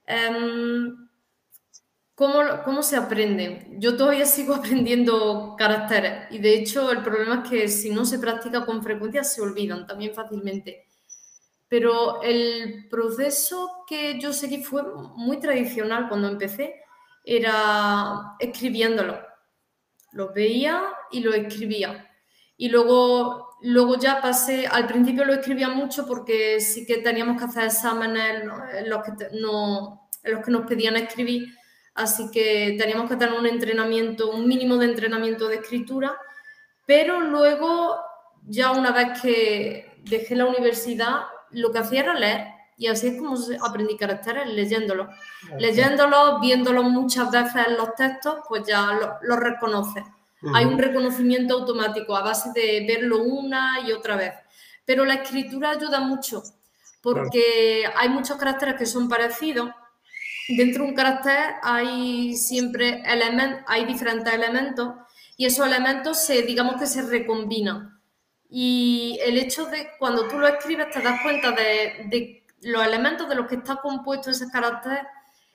[0.05, 1.08] Em,
[2.19, 3.65] ¿Cómo, se aprende?
[3.77, 8.19] Yo todavía sigo aprendiendo caracteres y de hecho el problema es que si no se
[8.19, 10.85] practica con frecuencia se olvidan también fácilmente.
[11.69, 14.83] Pero el proceso que yo seguí fue
[15.15, 16.81] muy tradicional cuando empecé,
[17.23, 19.17] era escribiéndolo.
[20.11, 22.05] Lo veía y lo escribía.
[22.57, 27.45] Y luego, luego ya pasé, al principio lo escribía mucho porque sí que teníamos que
[27.45, 28.41] hacer exámenes
[28.73, 31.58] en los que, no, en los que nos pedían escribir
[31.99, 36.17] así que teníamos que tener un entrenamiento, un mínimo de entrenamiento de escritura,
[36.85, 37.99] pero luego,
[38.47, 43.17] ya una vez que dejé la universidad, lo que hacía era leer, y así es
[43.17, 45.09] como aprendí caracteres, leyéndolos.
[45.57, 50.05] Leyéndolos, viéndolos muchas veces en los textos, pues ya los lo reconoces.
[50.53, 54.33] Hay un reconocimiento automático a base de verlo una y otra vez.
[54.85, 56.41] Pero la escritura ayuda mucho,
[57.01, 59.69] porque hay muchos caracteres que son parecidos,
[60.55, 64.95] dentro de un carácter hay siempre elementos, hay diferentes elementos
[65.37, 67.99] y esos elementos se, digamos que se recombinan.
[68.49, 73.35] Y el hecho de cuando tú lo escribes te das cuenta de, los elementos de
[73.35, 75.05] los que está compuesto ese carácter,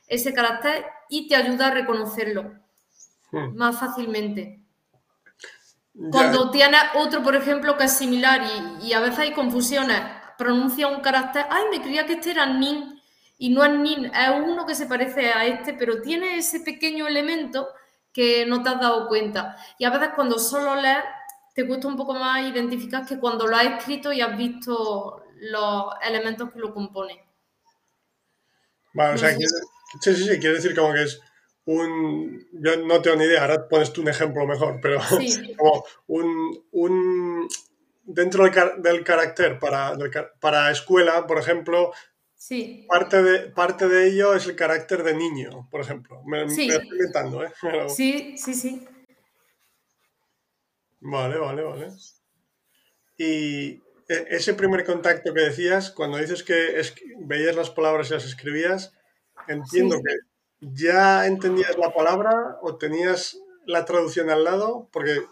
[0.07, 2.55] ese carácter y te ayuda a reconocerlo
[3.33, 3.57] hmm.
[3.57, 4.61] más fácilmente.
[6.11, 8.43] Cuando tienes otro, por ejemplo, que es similar
[8.81, 10.01] y, y, a veces hay confusiones,
[10.37, 12.94] pronuncia un carácter, ay, me creía que este era nin,
[13.39, 17.07] y no es ni es uno que se parece a este, pero tiene ese pequeño
[17.07, 17.69] elemento
[18.13, 19.57] que no te has dado cuenta.
[19.79, 21.05] Y a veces cuando solo lees,
[21.55, 25.85] te cuesta un poco más identificar que cuando lo has escrito y has visto los
[26.07, 27.19] elementos que lo componen.
[28.93, 29.45] Vale, o sea, sí,
[30.01, 31.21] sí, sí, quiere decir como que es
[31.65, 32.47] un.
[32.53, 35.01] Yo no tengo ni idea, ahora pones tú un ejemplo mejor, pero
[35.59, 37.49] como un, un.
[38.07, 39.97] Dentro del, del carácter para,
[40.39, 41.93] para escuela, por ejemplo,
[42.47, 42.85] Sí.
[42.87, 46.23] Parte de, parte de ello es el carácter de niño, por ejemplo.
[46.27, 47.51] Me, estoy inventando, ¿eh?
[47.89, 48.87] Sí, sí, sí.
[51.01, 51.89] Vale, vale, vale.
[53.17, 53.81] Y
[54.11, 56.83] e, ese primer contacto que decías, cuando dices que
[57.21, 58.93] veías las palabras y las escribías,
[59.49, 60.15] entiendo que
[60.61, 65.23] ya entendías la palabra o tenías la traducción al lado, porque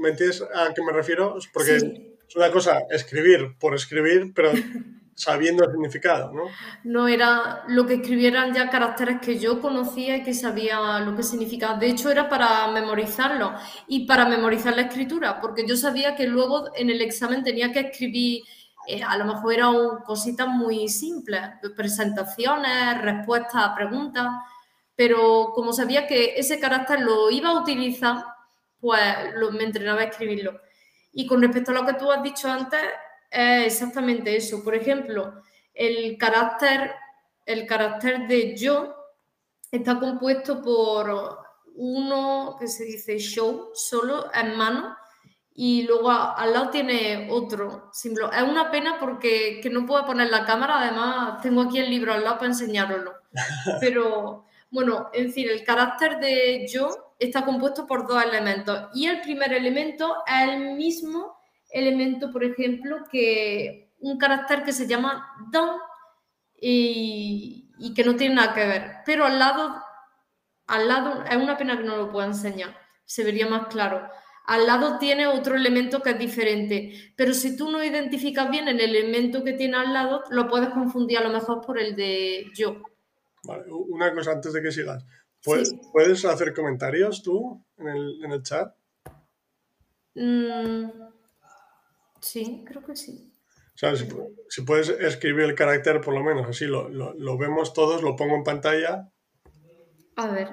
[0.00, 1.38] ¿me entiendes a qué me refiero?
[1.52, 4.50] Porque es una cosa escribir por escribir, pero
[5.18, 6.44] sabiendo el significado, ¿no?
[6.84, 11.24] No era lo que escribieran ya caracteres que yo conocía y que sabía lo que
[11.24, 11.76] significaba.
[11.76, 13.52] De hecho, era para memorizarlo
[13.88, 17.80] y para memorizar la escritura, porque yo sabía que luego en el examen tenía que
[17.80, 18.44] escribir,
[18.86, 19.74] eh, a lo mejor eran
[20.06, 21.40] cositas muy simples,
[21.76, 24.28] presentaciones, respuestas a preguntas,
[24.94, 28.24] pero como sabía que ese carácter lo iba a utilizar,
[28.78, 29.02] pues
[29.52, 30.60] me entrenaba a escribirlo.
[31.12, 32.80] Y con respecto a lo que tú has dicho antes,
[33.30, 34.62] es exactamente eso.
[34.62, 35.42] Por ejemplo,
[35.74, 36.92] el carácter,
[37.46, 38.94] el carácter de yo
[39.70, 41.38] está compuesto por
[41.74, 44.96] uno que se dice show, solo en mano,
[45.54, 48.32] y luego al lado tiene otro símbolo.
[48.32, 52.12] Es una pena porque que no puedo poner la cámara, además tengo aquí el libro
[52.12, 53.12] al lado para enseñároslo.
[53.80, 59.20] Pero bueno, en fin, el carácter de yo está compuesto por dos elementos y el
[59.20, 61.37] primer elemento es el mismo
[61.70, 65.78] elemento, por ejemplo, que un carácter que se llama don
[66.60, 68.90] y, que no tiene nada que ver.
[69.06, 69.76] Pero al lado,
[70.66, 74.08] al lado, es una pena que no lo pueda enseñar, se vería más claro.
[74.46, 78.80] Al lado tiene otro elemento que es diferente, pero si tú no identificas bien el
[78.80, 82.80] elemento que tiene al lado, lo puedes confundir a lo mejor por el de yo.
[83.44, 85.04] Vale, una cosa antes de que sigas.
[85.44, 88.74] ¿Puedes, hacer comentarios tú en el, en el chat?
[90.14, 91.07] Mm,
[92.20, 93.32] sí, creo que sí.
[93.74, 98.02] O sea, si, puedes escribir el carácter, por lo menos así lo, lo, vemos todos,
[98.02, 99.08] lo pongo en pantalla.
[100.16, 100.48] A ver.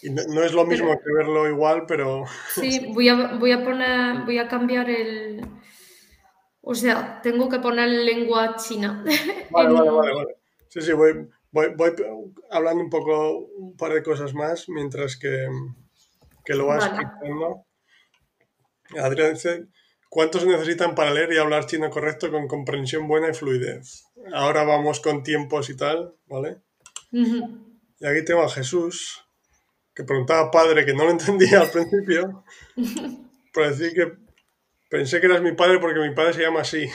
[0.00, 2.24] Y no, es lo mismo que verlo igual, pero.
[2.54, 5.46] Sí, voy a, voy a poner, voy a cambiar el.
[6.62, 9.04] O sea, tengo que poner lengua china.
[9.50, 10.36] Vale, vale, vale, vale.
[10.68, 11.92] Sí, sí, voy, voy, voy,
[12.50, 15.48] hablando un poco, un par de cosas más mientras que,
[16.46, 17.66] que lo vas explicando.
[18.96, 19.66] Adrián dice
[20.10, 24.06] ¿Cuántos necesitan para leer y hablar chino correcto con comprensión buena y fluidez?
[24.34, 26.58] Ahora vamos con tiempos y tal, ¿vale?
[27.12, 29.24] Y aquí tengo a Jesús,
[29.94, 32.42] que preguntaba padre, que no lo entendía al principio,
[33.54, 34.12] por decir que
[34.88, 36.90] pensé que eras mi padre porque mi padre se llama así.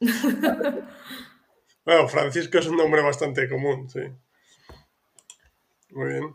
[1.84, 4.00] bueno, Francisco es un nombre bastante común, sí.
[5.90, 6.34] Muy bien.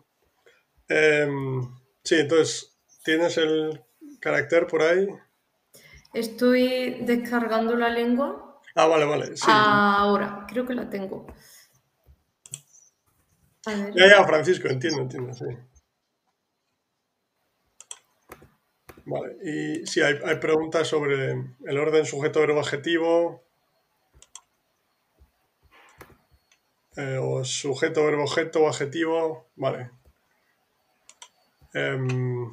[0.90, 3.82] Em, sí, entonces, ¿tienes el
[4.20, 5.08] carácter por ahí?
[6.18, 8.60] Estoy descargando la lengua.
[8.74, 9.36] Ah, vale, vale.
[9.48, 11.28] Ahora, creo que la tengo.
[13.68, 15.46] Ya, ya, Francisco, entiendo, entiendo, sí.
[19.06, 21.34] Vale, y sí, hay, preguntas sobre
[21.66, 23.44] el orden sujeto verbo adjetivo.
[26.96, 29.52] Eh, o sujeto verbo objeto o adjetivo.
[29.56, 29.92] Vale.
[31.76, 32.52] Em,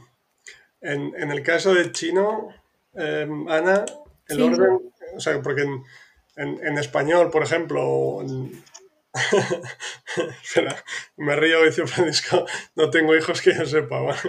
[0.83, 2.50] en, en el caso del chino,
[2.96, 3.85] Em, Ana,
[4.28, 5.66] el orden, o sea, porque
[6.37, 8.22] en, español, por ejemplo,
[10.42, 10.76] Espera,
[11.16, 14.16] me río, dice Francisco, no tengo hijos que yo sepa.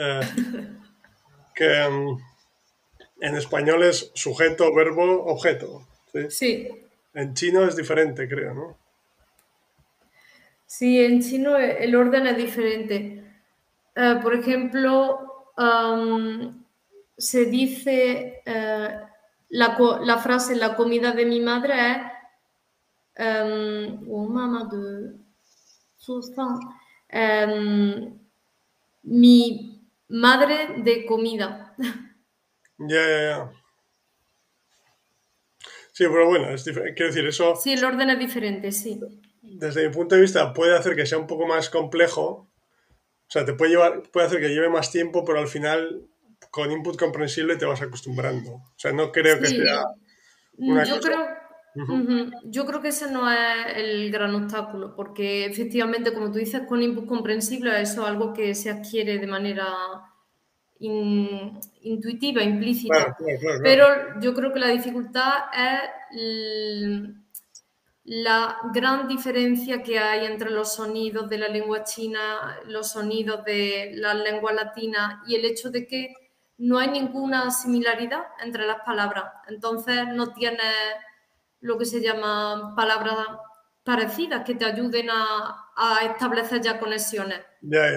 [0.00, 0.20] Eh,
[1.56, 2.16] que em,
[3.20, 5.88] en español es sujeto, verbo, objeto.
[6.28, 6.68] ¿sí?
[7.14, 8.78] En chino es diferente, creo, ¿no?
[10.66, 13.24] Sí, en chino el orden es diferente.
[13.96, 15.50] Eh, por ejemplo,
[17.18, 19.00] se dice eh,
[19.50, 21.74] la, frase la comida de mi madre
[23.14, 25.18] es um, oh, mamá de
[27.46, 28.18] um,
[29.02, 31.74] mi madre de comida.
[32.78, 33.52] Ya, ya, ya.
[35.92, 37.56] Sí, pero bueno, es quiero decir, eso...
[37.56, 39.00] Sí, el orden es diferente, sí.
[39.42, 42.22] Desde mi punto de vista puede hacer que sea un poco más complejo.
[42.22, 46.08] O sea, te puede llevar, puede hacer que lleve más tiempo, pero al final
[46.50, 48.52] con input comprensible te vas acostumbrando.
[48.52, 49.84] O sea, no creo que sea
[50.56, 51.26] una yo Creo...
[52.44, 56.82] Yo creo que ese no es el gran obstáculo, porque efectivamente, como tú dices, con
[56.82, 59.68] input comprensible eso es algo que se adquiere de manera
[60.80, 63.16] intuitiva, implícita.
[63.62, 63.86] Pero
[64.20, 65.80] yo creo que la dificultad es
[68.04, 73.92] la gran diferencia que hay entre los sonidos de la lengua china, los sonidos de
[73.94, 76.14] la lengua latina y el hecho de que
[76.58, 79.24] no hay ninguna similaridad entre las palabras.
[79.48, 80.74] Entonces no tienes
[81.60, 83.16] lo que se llama palabras
[83.84, 85.64] parecidas que te ayuden a,
[86.04, 87.40] establecer ya conexiones.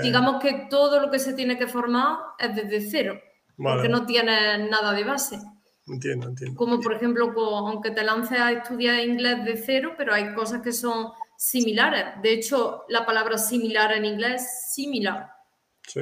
[0.04, 3.20] Digamos que todo lo que se tiene que formar es desde cero,
[3.58, 5.40] porque no tienes nada de base.
[5.88, 6.56] Entiendo, entiendo.
[6.56, 10.72] Como por ejemplo, aunque te lances a estudiar inglés de cero, pero hay cosas que
[10.72, 12.22] son similares.
[12.22, 15.32] De hecho, la palabra similar en inglés es similar.
[15.88, 16.02] Sí.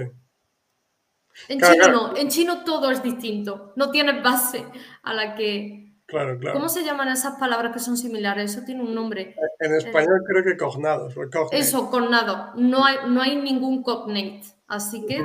[1.47, 4.65] En chino no, en chino todo es distinto, no tienes base
[5.04, 5.88] a la que...
[6.06, 6.58] Claro, claro.
[6.58, 8.52] ¿Cómo se llaman esas palabras que son similares?
[8.52, 9.36] Eso tiene un nombre.
[9.60, 11.13] En español creo que cognados.
[11.52, 12.52] Eso, cognado.
[12.56, 14.41] No hay, no hay ningún cognate.
[14.67, 15.23] Así que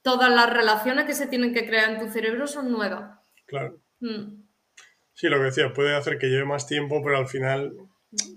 [0.00, 3.18] todas las relaciones que se tienen que crear en tu cerebro son nuevas.
[3.46, 3.80] Claro.
[4.00, 4.44] Mm.
[5.12, 7.74] Sí, lo que decía, puede hacer que lleve más tiempo, pero al final,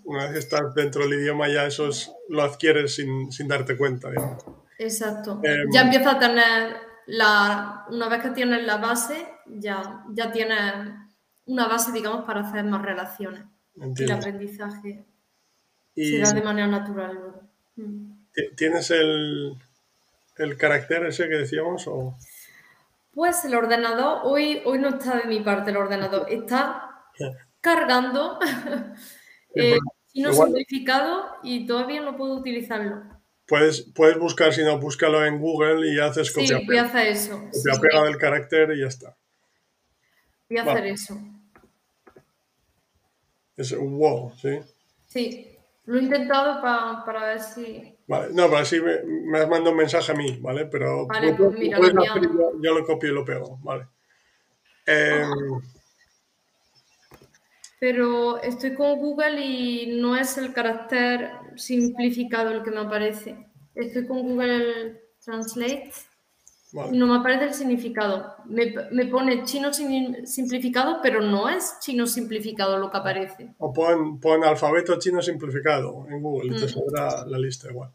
[0.04, 1.90] una vez estás dentro del idioma, ya eso
[2.28, 4.10] lo adquieres sin, sin darte cuenta.
[4.10, 4.44] Digamos.
[4.78, 5.40] Exacto.
[5.44, 7.86] Em, ya empieza a tener la.
[7.90, 10.94] Una vez que tienes la base, ya, ya tienes
[11.46, 13.44] una base, digamos, para hacer más relaciones.
[13.76, 15.06] Y el aprendizaje
[15.96, 17.42] será de manera natural.
[17.76, 18.14] Mm.
[18.56, 19.58] ¿Tienes el,
[20.38, 21.88] el carácter ese que decíamos?
[21.88, 22.16] O?
[23.14, 27.06] Pues el ordenador, hoy, hoy no está de mi parte el ordenador, está
[27.62, 28.40] cargando
[29.56, 29.78] eh,
[30.16, 33.15] no simplificado y todavía no puedo utilizarlo.
[33.48, 36.58] Puedes, puedes buscar, si no, búscalo en Google y haces copia.
[36.58, 37.40] Sí, voy a hacer eso.
[37.40, 39.16] Copia pega del carácter y ya está.
[40.50, 41.20] Voy a hacer eso.
[43.56, 44.60] Es wow, ¿sí?
[45.08, 47.96] Sí, lo he intentado para ver si.
[48.08, 50.66] Vale, no, para si me, me, has mandado un mensaje a mí, ¿vale?
[50.66, 53.88] Pero vale, pues mira, yo, lo copio y lo pego, ¿vale?
[54.86, 55.62] Em,
[57.80, 63.48] pero estoy con Google y no es el carácter simplificado el que me aparece.
[63.74, 65.92] Estoy con Google Translate
[66.92, 68.36] y no me aparece el significado.
[68.46, 73.56] Me, pone chino simplificado, pero no es chino simplificado lo que aparece.
[73.60, 76.70] O pon, alfabeto chino simplificado en Google y te mm.
[76.70, 77.92] saldrá la lista igual.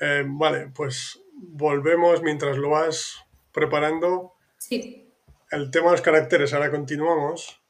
[0.00, 3.16] Eh, vale, pues volvemos mientras lo vas
[3.52, 4.34] preparando.
[4.58, 5.12] Sí.
[5.50, 7.60] El tema de los caracteres, ahora continuamos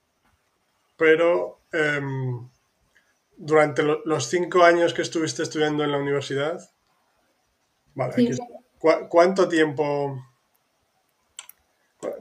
[0.97, 2.49] pero em,
[3.37, 6.61] durante los cinco años que estuviste estudiando en la universidad,
[9.09, 10.23] ¿cuánto tiempo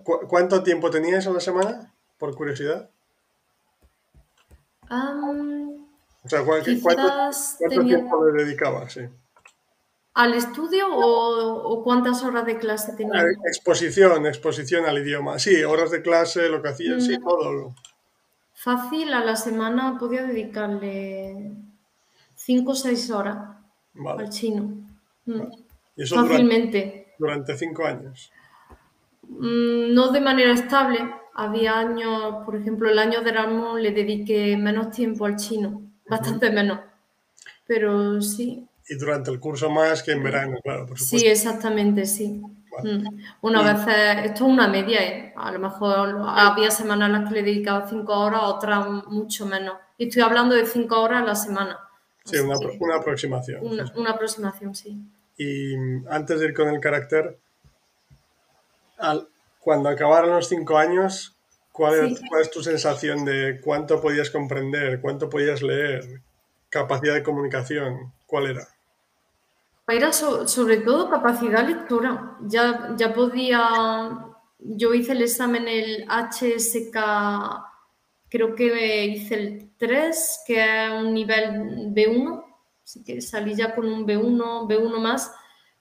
[0.03, 2.89] cuánto tiempo tenías a la semana, por curiosidad?
[4.87, 8.99] o sea, ¿cuánto, tiempo le dedicabas?
[10.13, 13.25] ¿Al estudio o, cuántas horas de clase tenías?
[13.45, 15.39] Exposición, exposición al idioma.
[15.39, 17.23] Sí, horas de clase, lo que hacías, sí, mm.
[17.23, 17.75] todo.
[18.65, 21.51] Fácil, a la semana podía dedicarle
[22.33, 23.37] 5 o 6 horas
[24.17, 24.89] al chino.
[25.25, 25.41] Mm.
[25.95, 27.13] ¿Y eso Fácilmente.
[27.19, 28.31] Durante 5 años.
[29.21, 30.97] Mm, no de manera estable.
[31.35, 36.49] Había años, por ejemplo, el año de Ramón le dediqué menos tiempo al chino, bastante
[36.49, 36.79] menos.
[37.67, 38.67] Pero sí.
[38.89, 41.19] Y durante el curso más que en verano, claro, por supuesto.
[41.19, 42.41] Sí, exactamente, sí.
[42.83, 43.21] Mm.
[43.41, 43.87] Una vez,
[44.25, 45.33] esto es una media, ¿eh?
[45.35, 49.75] a lo mejor había semanas en las que le dedicaba cinco horas, otras mucho menos.
[49.97, 51.79] Y estoy hablando de cinco horas a la semana.
[52.25, 52.55] Sí, una,
[52.95, 53.61] aproximación.
[53.95, 54.99] Una, aproximación, sí.
[55.37, 55.75] Y
[56.09, 57.37] antes de ir con el carácter,
[59.59, 61.35] cuando acabaron los cinco años,
[61.71, 66.21] ¿cuál, ¿cuál es tu sensación de cuánto podías comprender, cuánto podías leer,
[66.69, 68.11] capacidad de comunicación?
[68.25, 68.67] ¿Cuál era?
[69.87, 72.37] Era sobre todo capacidad lectora.
[72.41, 74.31] Ya, ya podía.
[74.59, 76.97] Yo hice el examen, el HSK,
[78.29, 82.43] creo que hice el 3, que es un nivel B1,
[82.83, 85.31] así que salí ya con un B1, B1 más,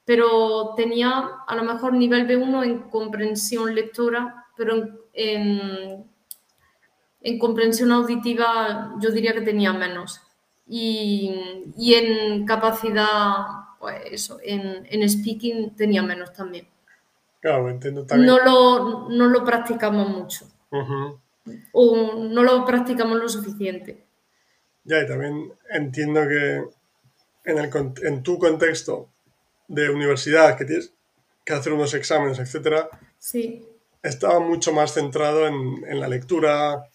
[0.05, 6.05] pero tenía a lo mejor nivel B1 en comprensión lectora, pero en,
[7.23, 10.21] en, comprensión auditiva yo diría que tenía menos.
[10.67, 16.67] Y, y en capacidad pues eso, en, speaking tenía menos también.
[17.43, 18.27] Claro, entiendo también.
[18.27, 20.49] No lo, no lo practicamos mucho.
[21.73, 24.07] O no lo practicamos lo suficiente.
[24.85, 26.65] Ya, y también entiendo que
[27.45, 27.71] en, el,
[28.05, 29.11] en tu contexto
[29.69, 30.95] de universidad, que tienes
[31.45, 33.69] que hacer unos exámenes, etcétera, sí.
[34.03, 36.89] estaba mucho más centrado en, en la lectura,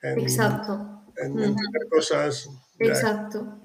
[0.00, 1.02] en, Exacto.
[1.18, 2.48] en entender cosas.
[2.78, 3.58] Exacto.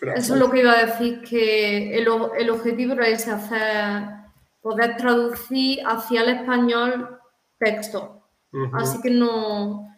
[0.00, 2.06] Eso es lo que iba a decir, que el,
[2.38, 4.04] el objetivo era ese, hacer,
[4.60, 7.18] poder traducir hacia el español
[7.58, 8.22] texto.
[8.72, 9.88] Así que no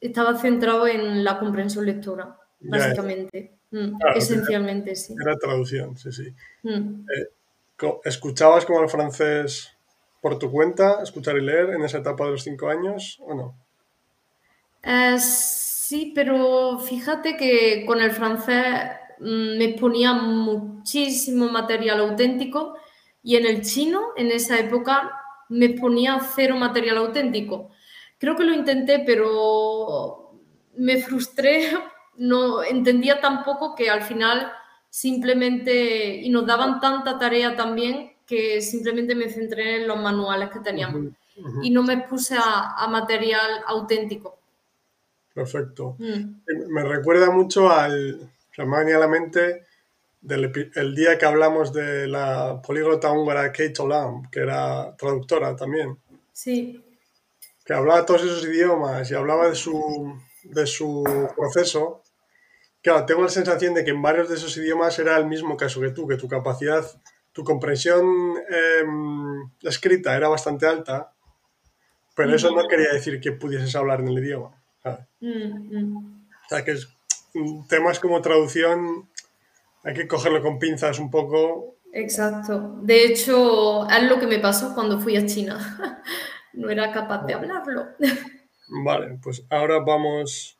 [0.00, 3.58] estaba centrado en la comprensión lectora, básicamente.
[3.70, 5.14] Mm, esencialmente, sí.
[5.20, 6.34] Era traducción, sí, sí.
[6.62, 7.06] Mm.
[7.10, 7.28] Eh,
[8.04, 9.76] ¿Escuchabas como el francés
[10.20, 13.54] por tu cuenta, escuchar y leer en esa etapa de los cinco años o no?
[14.82, 18.64] Es Sí, pero fíjate que con el francés
[19.20, 22.74] mm, me ponía muchísimo material auténtico
[23.22, 25.12] y en el chino, en esa época,
[25.50, 27.68] me ponía cero material auténtico.
[28.18, 30.40] Creo que lo intenté, pero
[30.78, 31.70] me frustré,
[32.16, 34.52] no entendía tampoco que al final
[34.88, 40.60] simplemente, y nos daban tanta tarea también, que simplemente me centré en los manuales que
[40.60, 41.12] teníamos
[41.62, 44.38] y no me puse a material auténtico.
[45.34, 45.96] Perfecto.
[45.98, 46.42] Mm.
[46.68, 49.66] Me recuerda mucho al, o sea, me a la mente
[50.20, 55.98] del el día que hablamos de la políglota húngara Kate Olam, que era traductora también.
[56.32, 56.82] Sí.
[57.64, 60.14] Que hablaba todos esos idiomas y hablaba de su,
[60.44, 61.04] de su
[61.36, 62.02] proceso.
[62.80, 65.80] Claro, tengo la sensación de que en varios de esos idiomas era el mismo caso
[65.80, 66.84] que tú, que tu capacidad,
[67.32, 71.12] tu comprensión em, escrita era bastante alta,
[72.14, 74.63] pero eso no quería decir que pudieses hablar en el idioma.
[75.20, 76.26] Mm, mm.
[76.44, 76.88] O sea, que es,
[77.68, 79.08] temas como traducción
[79.82, 81.76] hay que cogerlo con pinzas un poco.
[81.92, 82.78] Exacto.
[82.82, 86.02] De hecho, es lo que me pasó cuando fui a China.
[86.54, 87.88] no era capaz de hablarlo.
[88.68, 90.58] Vale, pues ahora vamos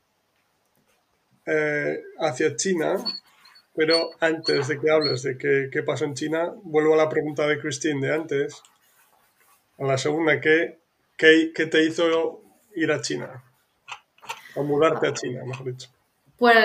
[1.47, 2.97] eh, hacia China,
[3.75, 7.47] pero antes de que hables de qué, qué, pasó en China, vuelvo a la pregunta
[7.47, 8.63] de Christine de antes,
[9.79, 10.79] a la segunda, ¿qué,
[11.17, 12.43] qué, qué te hizo
[12.75, 13.43] ir a China?
[14.57, 15.89] O mudarte a China, mejor dicho.
[16.37, 16.57] Pues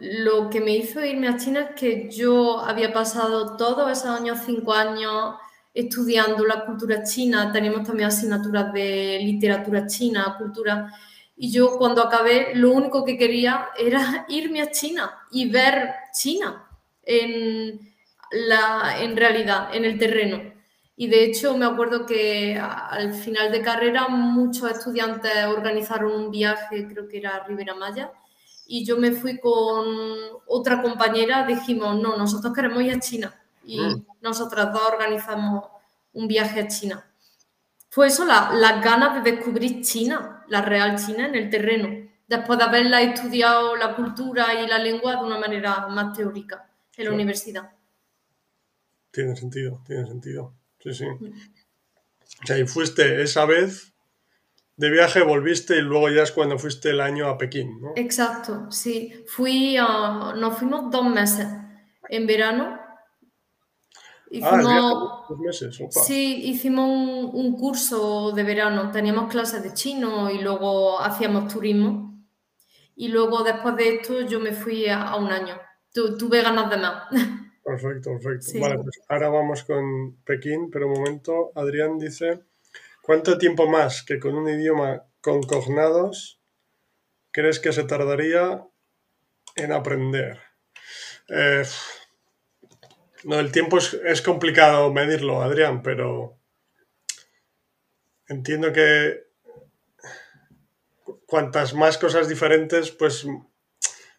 [0.00, 4.40] lo que me hizo irme a China es que yo había pasado todos esos años,
[4.44, 5.36] cinco años,
[5.72, 7.50] estudiando la cultura china.
[7.52, 10.92] Tenemos también asignaturas de literatura china, cultura.
[11.36, 16.68] Y yo cuando acabé, lo único que quería era irme a China y ver China
[17.02, 17.94] en,
[18.32, 20.51] la, en realidad, en el terreno.
[20.96, 26.86] Y de hecho me acuerdo que al final de carrera muchos estudiantes organizaron un viaje,
[26.86, 28.12] creo que era a Ribera Maya,
[28.66, 29.86] y yo me fui con
[30.46, 33.34] otra compañera, dijimos, no, nosotros queremos ir a China.
[33.64, 34.06] Y mm.
[34.20, 35.64] nosotras dos organizamos
[36.12, 37.04] un viaje a China.
[37.88, 42.58] Fue eso, las la ganas de descubrir China, la real China en el terreno, después
[42.58, 46.66] de haberla estudiado la cultura y la lengua de una manera más teórica
[46.96, 47.70] en la universidad.
[49.10, 50.54] Tiene sentido, tiene sentido.
[50.82, 51.06] Sí, sí.
[51.06, 53.94] O sea, y fuiste esa vez
[54.76, 57.92] de viaje, volviste y luego ya es cuando fuiste el año a Pekín, ¿no?
[57.94, 59.24] Exacto, sí.
[59.26, 60.34] Fui, a...
[60.36, 61.46] nos fuimos dos meses
[62.08, 62.80] en verano.
[64.30, 65.78] Hicimos, ah, dos meses.
[65.90, 66.88] Sí, hicimos
[67.32, 68.90] un, curso de verano.
[68.90, 72.24] Teníamos clases de chino y luego hacíamos turismo.
[72.96, 75.60] Y luego después de esto yo me fui a, un año.
[75.92, 77.04] tuve ganas de más.
[77.64, 78.58] Perfecto, perfecto.
[78.60, 81.52] Vale, pues ahora vamos con Pekín, pero un momento.
[81.54, 82.40] Adrián dice,
[83.02, 86.40] ¿cuánto tiempo más que con un idioma con cognados
[87.30, 88.66] crees que se tardaría
[89.54, 90.40] en aprender?
[91.28, 91.64] Eh,
[93.24, 96.36] no, el tiempo es, es, complicado medirlo, Adrián, pero
[98.26, 99.22] entiendo que
[101.26, 103.24] cuantas más cosas diferentes, pues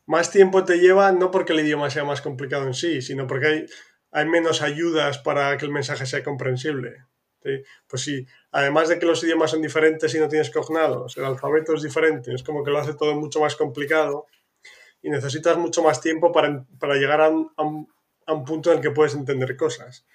[0.06, 3.48] más tiempo te lleva, no porque el idioma sea más complicado en sí, sino porque
[3.48, 3.66] hay,
[4.12, 7.06] hay menos ayudas para que el mensaje sea comprensible.
[7.88, 11.74] Pues sí, además de que los idiomas son diferentes y no tienes cognados, el alfabeto
[11.74, 14.28] es diferente, es como que lo hace todo mucho más complicado
[15.02, 17.88] y necesitas mucho más tiempo para, llegar a un,
[18.46, 20.06] punto en el que puedes entender cosas.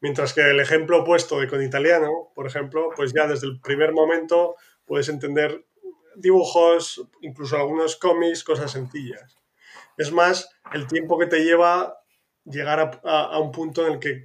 [0.00, 3.92] Mientras que el ejemplo opuesto de con italiano, por ejemplo, pues ya desde el primer
[3.92, 5.64] momento puedes entender
[6.16, 9.36] dibujos, incluso algunos cómics, cosas sencillas.
[9.96, 11.98] Es más el tiempo que te lleva
[12.44, 14.24] llegar a, un punto en el que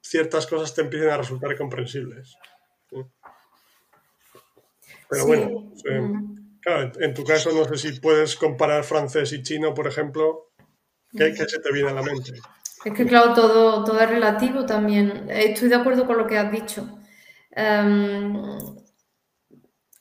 [0.00, 2.36] ciertas cosas te empiecen a resultar comprensibles.
[5.08, 5.72] Pero bueno,
[6.60, 10.50] claro, en tu caso no sé si puedes comparar francés y chino, por ejemplo.
[11.16, 12.32] ¿Qué, se te viene a la mente?
[12.84, 15.30] Es que claro, todo, todo es relativo también.
[15.30, 16.98] Estoy de acuerdo con lo que has dicho.
[17.52, 18.34] Em,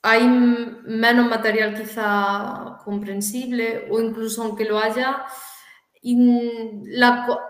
[0.05, 5.23] hay menos material quizá comprensible o incluso aunque lo haya,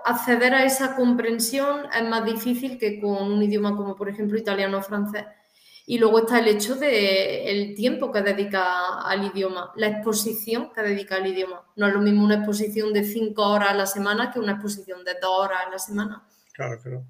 [0.06, 4.78] acceder a esa comprensión es más difícil que con un idioma como por ejemplo italiano
[4.78, 5.26] o francés.
[5.88, 10.82] Y luego está el hecho de el tiempo que dedica al idioma, la exposición que
[10.82, 11.66] dedica al idioma.
[11.76, 15.04] No es lo mismo una exposición de cinco horas a la semana que una exposición
[15.04, 16.24] de dos horas a la semana.
[16.54, 17.06] Claro, claro.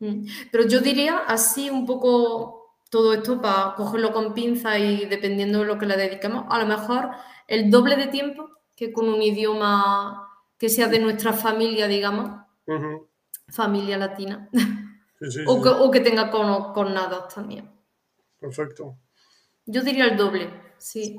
[0.00, 0.26] Mm.
[0.50, 2.61] Pero yo diría así un poco
[2.92, 6.66] todo esto para cogerlo con pinza y dependiendo de lo que le dediquemos, a lo
[6.66, 7.08] mejor
[7.48, 10.28] el doble de tiempo que con un idioma
[10.58, 12.42] que sea de nuestra familia, digamos,
[13.48, 14.46] familia latina,
[15.46, 17.70] o, que, tenga con, con nada también.
[18.38, 18.98] Perfecto.
[19.64, 21.16] Yo diría el doble, sí.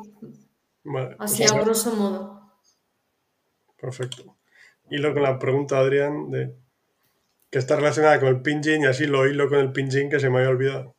[1.18, 2.52] Así a grosso modo.
[3.82, 4.38] Perfecto.
[4.92, 6.54] Y luego la pregunta, Adrián, de
[7.50, 10.30] que está relacionada con el pinyin y así lo hilo con el pinyin que se
[10.30, 10.96] me había olvidado.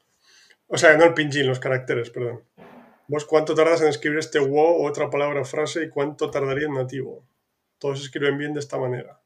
[0.66, 2.44] O sea, no el pinyin, los caracteres, perdón.
[3.06, 6.66] ¿Vos cuánto tardas en escribir este wo o otra palabra o frase y cuánto tardaría
[6.66, 7.26] en nativo?
[7.78, 9.20] Todos escriben bien de esta manera.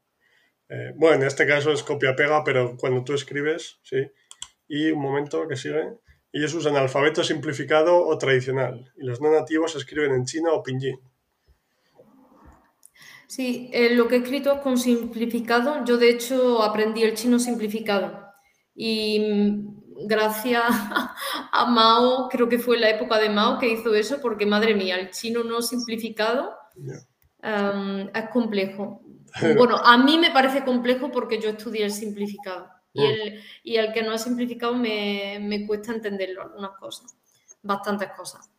[0.67, 4.11] Eh, bueno, en este caso es copia-pega, pero cuando tú escribes, sí.
[4.67, 5.93] Y un momento que sigue.
[6.31, 8.91] Ellos usan alfabeto simplificado o tradicional.
[8.97, 10.99] Y los no nativos escriben en chino o pinyin.
[13.27, 15.85] Sí, eh, lo que he escrito es con simplificado.
[15.85, 18.27] Yo, de hecho, aprendí el chino simplificado.
[18.75, 20.63] Y gracias
[21.51, 24.97] a Mao, creo que fue la época de Mao que hizo eso, porque madre mía,
[24.97, 29.01] el chino no simplificado um, es complejo.
[29.55, 33.05] Bueno, a mí me parece complejo porque yo estudié el simplificado y, mm.
[33.05, 37.15] el, y el que no es simplificado me, me cuesta entenderlo, algunas cosas,
[37.61, 38.49] bastantes cosas.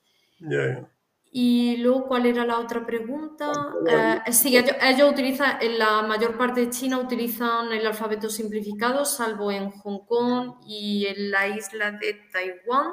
[1.32, 3.52] Y luego, ¿cuál era la otra pregunta?
[3.86, 9.52] Eh, sí, ellos, utilizan, en la mayor parte de China utilizan el alfabeto simplificado, salvo
[9.52, 12.90] en Hong Kong y en la isla de Taiwán.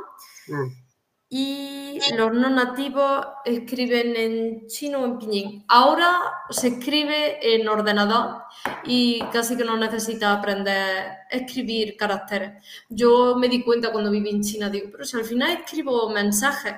[0.48, 0.88] Mm.
[1.30, 5.66] Y los no nativos escriben en chino o en pinyin.
[5.68, 6.20] Ahora
[6.50, 8.44] se escribe en ordenador
[8.86, 12.64] y casi que no necesita aprender a escribir caracteres.
[12.88, 16.76] Yo me di cuenta cuando viví en China, digo, pero si al final escribo mensajes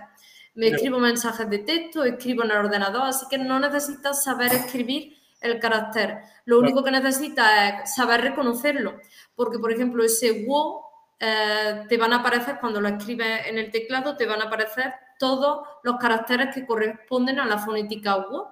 [0.55, 5.17] me escribo mensajes de texto, escribo en el ordenador, así que no necesitas saber escribir
[5.41, 6.19] el carácter.
[6.45, 8.99] Lo único que necesitas es saber reconocerlo,
[9.35, 10.85] porque por ejemplo ese wo
[11.19, 14.93] eh, te van a aparecer cuando lo escribes en el teclado, te van a aparecer
[15.17, 18.47] todos los caracteres que corresponden a la fonética U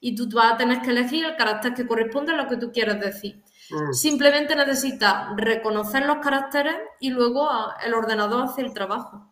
[0.00, 2.70] y tú vas a tener que elegir el carácter que corresponde a lo que tú
[2.72, 3.42] quieres decir.
[3.70, 3.92] Mm.
[3.92, 7.48] Simplemente necesitas reconocer los caracteres y luego
[7.84, 9.30] el ordenador hace el trabajo.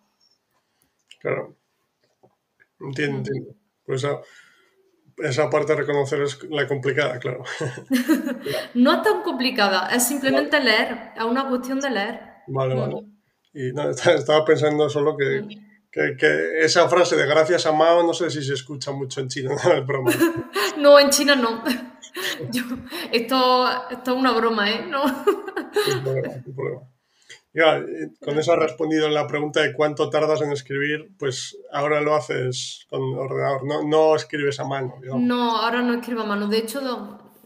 [1.20, 1.57] Claro.
[2.80, 3.54] Entiendo, entiendo.
[3.84, 4.06] Pues
[5.18, 7.42] esa, parte de reconocer es la complicada, claro.
[8.74, 12.20] no es tan complicada, es simplemente leer, es una cuestión de leer.
[12.48, 12.96] Vale, vale.
[13.52, 15.46] Y no, estaba pensando solo que,
[15.90, 19.50] que, esa frase de gracias a Mao no sé si se escucha mucho en China,
[19.64, 20.10] no es broma.
[20.78, 21.64] no, en China no.
[23.12, 24.86] esto, esto, es una broma, ¿eh?
[24.88, 25.02] No.
[26.54, 26.88] problema,
[27.54, 27.82] Ya,
[28.20, 32.14] con eso has respondido en la pregunta de cuánto tardas en escribir, pues ahora lo
[32.14, 34.94] haces con ordenador, no, no escribes a mano.
[35.02, 36.46] No, ahora no escribo a mano.
[36.46, 36.80] De hecho,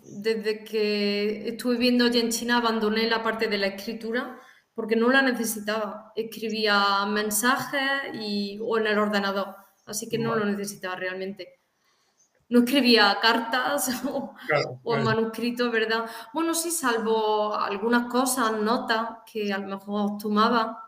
[0.02, 4.40] desde que estuve viviendo allí en China abandoné la parte de la escritura
[4.74, 6.12] porque no la necesitaba.
[6.16, 9.54] Escribía mensajes y, o en el ordenador,
[9.86, 11.61] así que no lo necesitaba realmente.
[12.52, 13.88] No escribía cartas
[14.84, 16.04] o, manuscritos, ¿verdad?
[16.34, 20.78] Bueno, sí, salvo algunas cosas, notas que a lo mejor tomaba,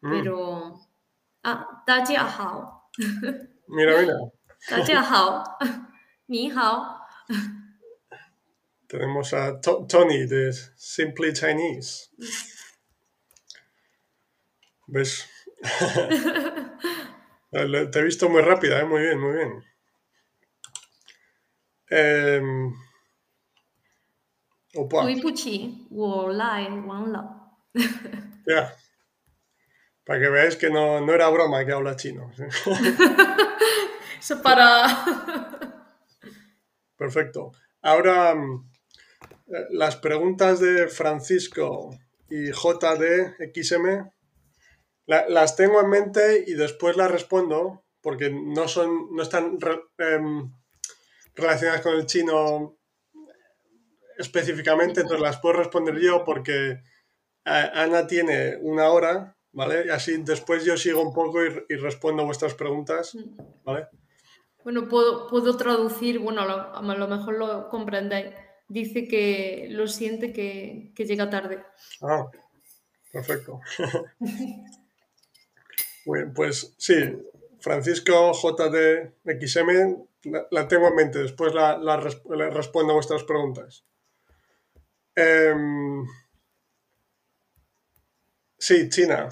[0.00, 0.10] mm.
[0.10, 0.78] pero...
[1.42, 1.82] Ah,
[2.38, 2.88] Hao.
[3.66, 4.14] Mira, mira.
[5.10, 5.42] Hao.
[6.28, 7.00] Ni hao.
[8.86, 12.10] Tenemos a Tony de Simply Chinese.
[14.86, 15.28] ¿Ves?
[17.50, 18.84] Te he visto muy rápida, ¿eh?
[18.84, 19.71] muy bien, muy bien.
[21.94, 22.40] Eh,
[28.46, 28.74] ya.
[30.04, 32.32] Para que veáis que no, no, era broma que habla chino.
[34.18, 34.86] Eso para.
[36.96, 37.52] Perfecto.
[37.82, 38.70] Ahora, mm,
[39.70, 41.90] las preguntas de Francisco
[42.30, 44.10] y JDXM
[45.06, 49.58] las tengo en mente y después las respondo porque no son, no están
[49.98, 50.50] em,
[51.34, 52.78] relacionadas con el chino
[54.18, 56.80] específicamente, entonces las puedo responder yo porque eh,
[57.44, 59.86] Ana tiene una hora, ¿vale?
[59.86, 63.16] Y así después yo sigo un poco y, respondo vuestras preguntas,
[63.64, 63.88] ¿vale?
[64.62, 68.34] Bueno, puedo, puedo traducir, bueno, a lo, mejor lo comprendéis.
[68.68, 71.64] Dice que lo siente que, que llega tarde.
[72.00, 72.30] Ah,
[73.12, 73.60] perfecto.
[76.04, 76.94] Bueno, pues sí,
[77.62, 80.06] Francisco JDXM
[80.50, 81.96] la, tengo en mente, después la,
[82.50, 83.84] respondo a vuestras preguntas.
[85.14, 86.04] Em,
[88.58, 89.28] sí, China.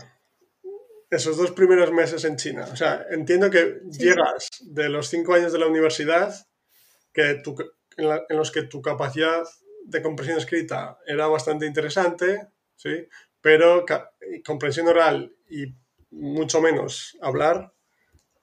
[1.11, 2.69] Esos dos primeros meses en China.
[2.73, 6.35] O sea, entiendo que llegas de los cinco años de la universidad,
[7.13, 7.43] que
[7.97, 9.43] en, los que tu capacidad
[9.85, 13.09] de comprensión escrita era bastante interesante, ¿sí?
[13.41, 13.85] pero
[14.45, 15.75] comprensión oral y
[16.11, 17.73] mucho menos hablar,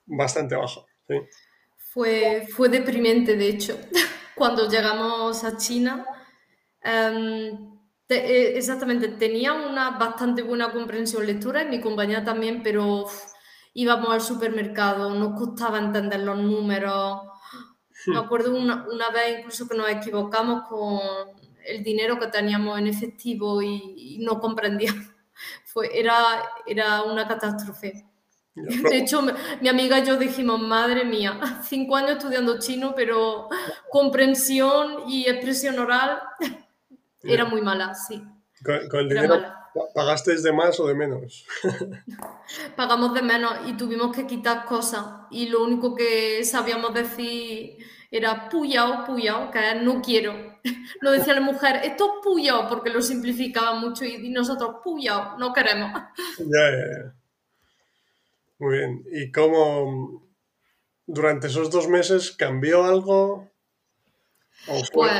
[0.07, 0.85] bastante bajo.
[1.77, 3.77] Fue, fue deprimente, de hecho,
[4.35, 6.05] cuando llegamos a China.
[6.81, 7.77] Em,
[8.09, 13.05] eh, exactamente, tenía una bastante buena comprensión lectora y mi compañera también, pero
[13.73, 17.21] íbamos al supermercado, nos costaba entender los números.
[18.05, 18.11] Hmm.
[18.11, 20.99] Me acuerdo una, una, vez incluso que nos equivocamos con
[21.65, 25.07] el dinero que teníamos en efectivo y, y no comprendíamos
[25.65, 26.15] fue, era,
[26.65, 28.05] era una catástrofe.
[28.57, 29.21] De hecho,
[29.61, 33.49] mi amiga y yo dijimos, madre mía, cinco años estudiando chino, pero
[33.89, 36.19] comprensión y expresión oral
[37.23, 38.23] era muy mala, sí.
[38.63, 39.39] ¿Con, el dinero
[39.93, 41.45] pagasteis de más o de menos?
[42.75, 47.77] Pagamos de menos y tuvimos que quitar cosas y lo único que sabíamos decir
[48.09, 50.57] era puyao, puyao, que no quiero.
[51.01, 55.53] Lo decía la mujer, esto es puyao, porque lo simplificaba mucho y nosotros puyao, no
[55.53, 55.91] queremos.
[56.39, 57.13] Ya, ya, ya.
[58.59, 59.03] Muy bien.
[59.11, 60.29] ¿Y cómo
[61.05, 63.51] durante esos dos meses cambió algo?
[64.93, 65.13] pues,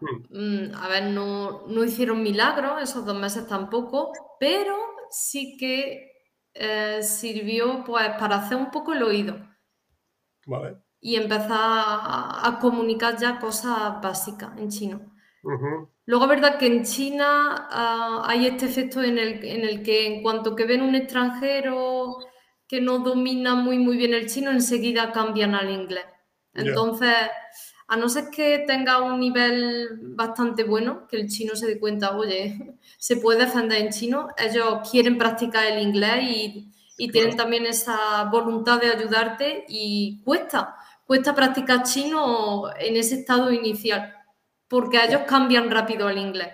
[0.00, 0.16] hmm.
[0.30, 4.76] mm, a ver, no, no hicieron milagros esos dos meses tampoco, pero
[5.10, 6.12] sí que
[6.54, 9.36] eh, sirvió pues para hacer un poco el oído.
[10.46, 15.00] Vale y empezar a, comunicar ya cosas básicas en chino.
[16.04, 20.06] Luego es verdad que en China ah, hay este efecto en el, en el que
[20.06, 22.18] en cuanto que ven un extranjero
[22.68, 26.04] que no domina muy muy bien el chino, enseguida cambian al inglés.
[26.54, 27.14] Entonces,
[27.88, 32.16] a no ser que tenga un nivel bastante bueno, que el chino se dé cuenta,
[32.16, 37.66] oye, se puede defender en chino, ellos quieren practicar el inglés y, y tienen también
[37.66, 40.76] esa voluntad de ayudarte y cuesta
[41.08, 44.14] cuesta practicar chino en ese estado inicial,
[44.68, 46.50] porque ellos cambian rápido al inglés.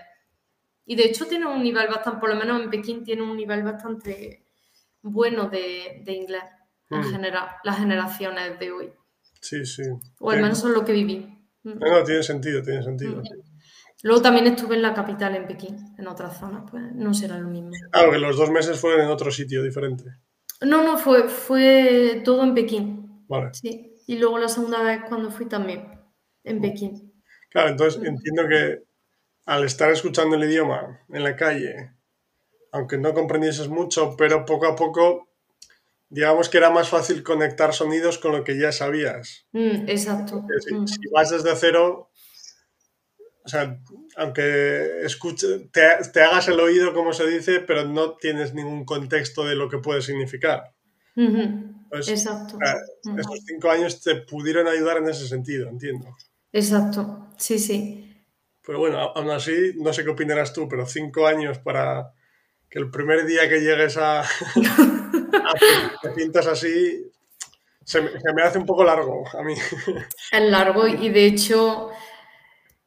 [0.87, 3.65] Y de hecho tienen un nivel bastante, por lo menos en Pekín tiene un nivel
[3.65, 4.44] bastante
[5.05, 6.43] bueno de, inglés.
[6.91, 7.05] en mm.
[7.05, 8.93] general, las generaciones de hoy.
[9.41, 9.83] Sí, sí.
[10.19, 11.19] O al menos son lo que viví.
[11.63, 11.79] Mm.
[11.79, 13.23] No, no, tiene sentido, tiene sentido.
[14.03, 17.49] Luego también estuve en la capital, en Pekín, en otra zona, pues no será lo
[17.49, 17.71] mismo.
[17.91, 20.05] Claro, que los dos meses fueron en otro sitio diferente.
[20.61, 23.25] No, no, fue, fue todo en Pekín.
[23.29, 23.51] Vale.
[23.55, 25.89] Sí, y luego la segunda vez cuando fui también,
[26.43, 27.15] en Pekín.
[27.51, 28.83] Claro, entonces entiendo que
[29.47, 31.93] al estar escuchando el idioma en la calle,
[32.75, 35.29] aunque no comprendieses mucho, pero poco a poco,
[36.09, 39.47] digamos que era más fácil conectar sonidos con lo que ya sabías.
[39.53, 40.43] Mm, exacto.
[40.43, 40.87] Mm.
[40.89, 42.11] Si, vas desde cero,
[43.45, 43.81] o sea,
[44.17, 49.55] aunque escuche, te, hagas el oído, como se dice, pero no tienes ningún contexto de
[49.55, 50.75] lo que puede significar.
[51.15, 52.59] Pues, exacto.
[53.17, 56.09] Esos cinco años te pudieron ayudar en ese sentido, entiendo.
[56.53, 58.27] Exacto, sí, sí.
[58.67, 62.13] Pero bueno, aún así, no sé qué opinarás tú, pero cinco años para
[62.75, 64.27] que el primer día que llegues a, a
[66.03, 67.09] te pintas así,
[67.85, 69.55] se me, hace un poco largo a mí.
[70.33, 71.91] Es largo y de hecho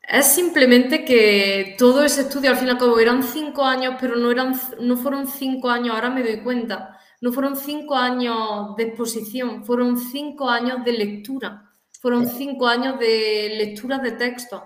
[0.01, 4.17] es simplemente que todo ese estudio al fin y al cabo eran cinco años, pero
[4.17, 8.83] no, eran, no fueron cinco años, ahora me doy cuenta, no fueron cinco años de
[8.83, 11.71] exposición, fueron cinco años de lectura,
[12.01, 14.63] fueron cinco años de lectura de texto.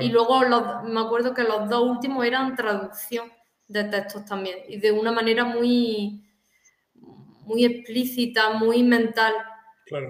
[0.00, 0.40] Y luego
[0.84, 3.30] me acuerdo que los dos últimos eran traducción
[3.68, 6.24] de textos también, y de una manera muy,
[7.44, 9.34] muy explícita, muy mental.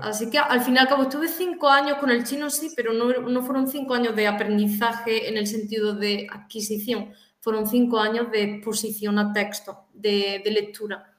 [0.01, 2.93] Así que al fin y al cabo estuve cinco años con el chino, sí, pero
[2.93, 8.31] no, no, fueron cinco años de aprendizaje en el sentido de adquisición, fueron cinco años
[8.31, 11.13] de exposición a texto, de, de lectura.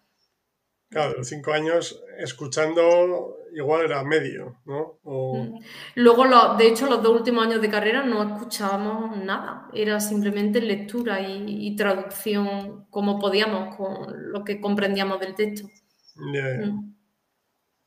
[0.90, 5.00] Claro, cinco años escuchando igual era medio, ¿no?
[5.04, 5.60] Mm.
[5.96, 10.62] Luego, lo, de hecho, los dos últimos años de carrera no escuchábamos nada, era simplemente
[10.62, 15.68] lectura y, traducción como podíamos con lo que comprendíamos del texto.
[16.16, 16.94] Mm.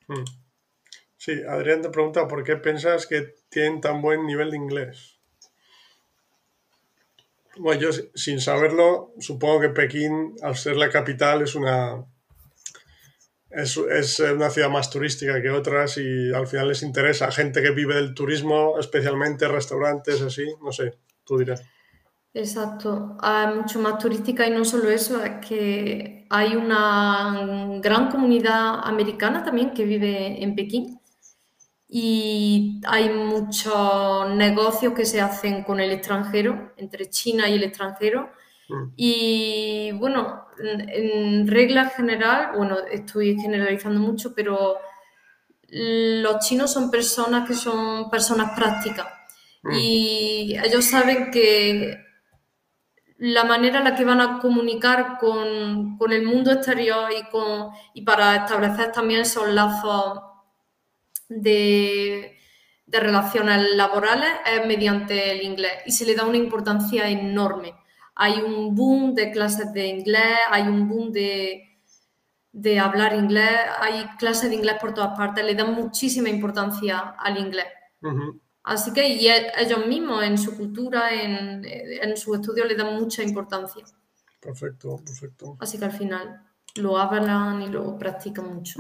[0.09, 0.25] Mm.
[1.17, 5.19] Sí, Adrián te pregunta por qué piensas que tienen tan buen nivel de inglés.
[7.59, 12.05] Bueno, yo sin saberlo, supongo que Pekín, al ser la capital, es una
[13.57, 17.31] es, es, una ciudad más turística que otras y al final les interesa.
[17.33, 20.95] Gente que vive del turismo, especialmente restaurantes, así, no sé,
[21.25, 21.63] tú dirás.
[22.35, 28.81] Exacto, hay mucho más turística y no solo eso, es que hay una gran comunidad
[28.85, 31.01] americana también que vive en Pekín
[31.89, 38.31] y hay muchos negocios que se hacen con el extranjero, entre China y el extranjero.
[38.97, 44.79] Y bueno, en, regla general, bueno, estoy generalizando mucho, pero
[45.69, 49.07] los chinos son personas que son personas prácticas.
[49.63, 49.73] Mm.
[49.73, 51.99] y ellos saben que
[53.19, 57.71] la manera en la que van a comunicar con, con el mundo exterior y, con,
[57.95, 60.21] y para establecer también esos lazos
[61.29, 62.39] de,
[62.87, 65.73] de relaciones laborales es mediante el inglés.
[65.87, 67.75] Y se le da una importancia enorme
[68.17, 71.79] hay un boom de clases de inglés, hay un boom de,
[72.51, 77.39] de hablar inglés, hay clases de inglés por todas partes, le dan muchísima importancia al
[77.39, 77.67] inglés.
[78.63, 82.97] Así que y e, ellos mismos en su cultura, en, en su estudio, le dan
[82.97, 83.85] mucha importancia.
[84.41, 85.57] Perfecto, perfecto.
[85.61, 86.43] Así que al final
[86.77, 88.79] lo hablan y lo practican mucho.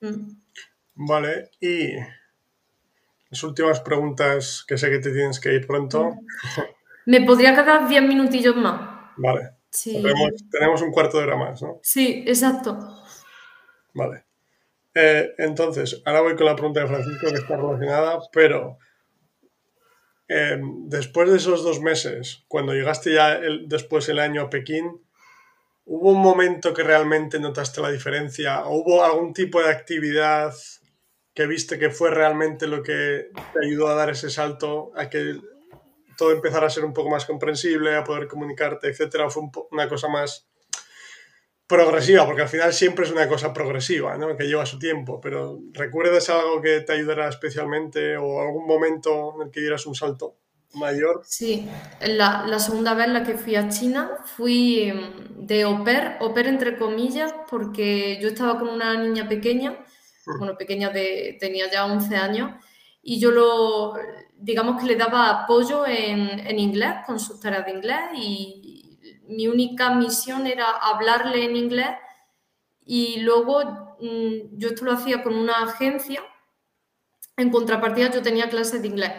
[0.00, 0.30] Mm.
[0.94, 1.92] Vale, y
[3.30, 6.14] las últimas preguntas que sé que te tienes que ir pronto.
[7.08, 9.14] Me podría quedar 10 minutillos más.
[9.16, 9.52] Vale.
[10.52, 11.80] Tenemos, un cuarto de hora más, ¿no?
[11.82, 12.78] Sí, exacto.
[13.94, 14.26] Vale.
[14.94, 18.76] Eh, entonces, ahora voy con la pregunta de Francisco que está relacionada, pero
[20.28, 25.02] em, después de esos dos meses, cuando llegaste ya después el año a Pekín,
[25.86, 28.66] ¿hubo un momento que realmente notaste la diferencia?
[28.66, 30.52] ¿O hubo algún tipo de actividad
[31.32, 35.38] que viste que fue realmente lo que te ayudó a dar ese salto a que
[36.18, 40.08] todo empezar a ser un poco más comprensible, a poder comunicarte, etcétera, fue una cosa
[40.08, 40.48] más
[41.68, 44.36] progresiva, porque al final siempre es una cosa progresiva, ¿no?
[44.36, 49.46] que lleva su tiempo, pero ¿recuerdas algo que te ayudará especialmente o algún momento en
[49.46, 50.38] el que dieras un salto
[50.74, 51.20] mayor?
[51.24, 51.68] Sí,
[52.00, 56.34] la, la segunda vez la que fui a China fui em, de au pair, au
[56.34, 59.72] pair entre comillas, porque yo estaba con una niña pequeña,
[60.26, 60.38] mm.
[60.38, 62.50] bueno, pequeña de, tenía ya 11 años,
[63.02, 63.94] y yo lo,
[64.38, 68.68] digamos que le daba apoyo en, en inglés, con sus tareas de inglés y
[69.28, 71.90] mi única misión era hablarle en inglés
[72.84, 76.22] y luego mm, yo esto lo hacía con una agencia,
[77.36, 79.12] en contrapartida yo tenía clases de inglés.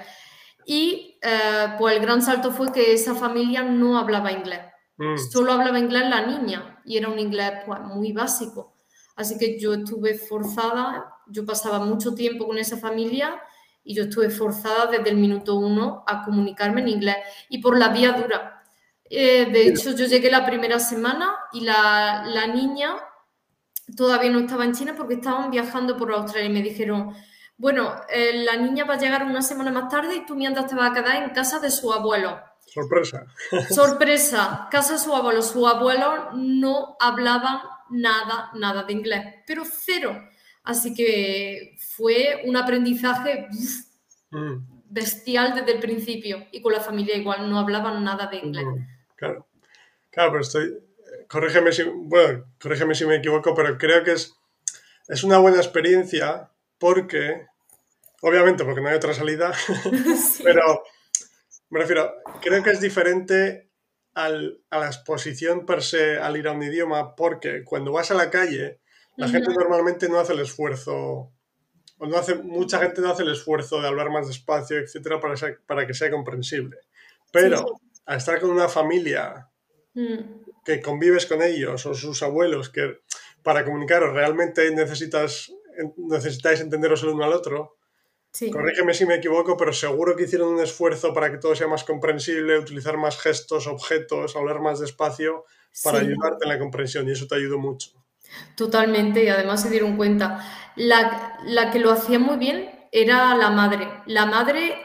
[0.66, 4.62] Y eh, pues el gran salto fue que esa familia no hablaba inglés,
[4.98, 5.18] mm.
[5.32, 8.76] solo hablaba inglés la niña y era un inglés pues, muy básico.
[9.16, 13.40] Así que yo estuve forzada, yo pasaba mucho tiempo con esa familia
[13.84, 17.18] y yo estuve forzada desde el minuto uno a comunicarme en inglés
[17.50, 18.64] y por la vía dura.
[19.10, 22.96] Eh, de hecho, yo llegué la primera semana y la, la niña
[23.96, 27.16] todavía no estaba en China porque estaban viajando por Australia y me dijeron,
[27.58, 30.76] bueno, eh, la niña va a llegar una semana más tarde y tú mientras te
[30.76, 32.40] vas a quedar en casa de su abuelo.
[32.66, 33.26] Sorpresa.
[33.70, 35.42] Sorpresa, casa de su abuelo.
[35.42, 40.16] Su abuelo no hablaba nada, nada de inglés, pero cero.
[40.70, 43.48] Así que fue un aprendizaje
[44.30, 44.84] mm.
[44.86, 48.66] bestial desde el principio y con la familia igual no hablaban nada de inglés.
[48.68, 49.48] Mm, claro,
[50.12, 50.78] claro, pero estoy,
[51.28, 54.36] corrígeme si, bueno, corrígeme si me equivoco, pero creo que es,
[55.08, 57.48] es una buena experiencia porque,
[58.22, 59.52] obviamente, porque no hay otra salida,
[60.44, 60.84] pero
[61.72, 63.72] me refiero, creo que es diferente
[64.14, 68.14] al, a la exposición per se al ir a un idioma porque cuando vas a
[68.14, 68.79] la calle,
[69.20, 71.32] la gente normalmente no hace el esfuerzo,
[71.98, 75.36] o no hace, mucha gente no hace el esfuerzo de hablar más despacio, etcétera, para,
[75.66, 76.78] para que sea comprensible.
[77.32, 79.50] Pero al estar con una familia
[79.94, 83.00] mm que convives con ellos o sus abuelos, que
[83.44, 85.52] para comunicaros realmente necesitas,
[85.98, 87.78] necesitáis entenderos el uno al otro.
[88.52, 91.84] Corrígeme si me equivoco, pero seguro que hicieron un esfuerzo para que todo sea más
[91.84, 95.46] comprensible, utilizar más gestos, objetos, hablar más despacio
[95.84, 97.92] para ayudarte en la comprensión y eso te ayudó mucho.
[98.56, 100.46] Totalmente, y además se dieron cuenta.
[100.76, 103.88] La, la que lo hacía muy bien era la madre.
[104.06, 104.76] La madre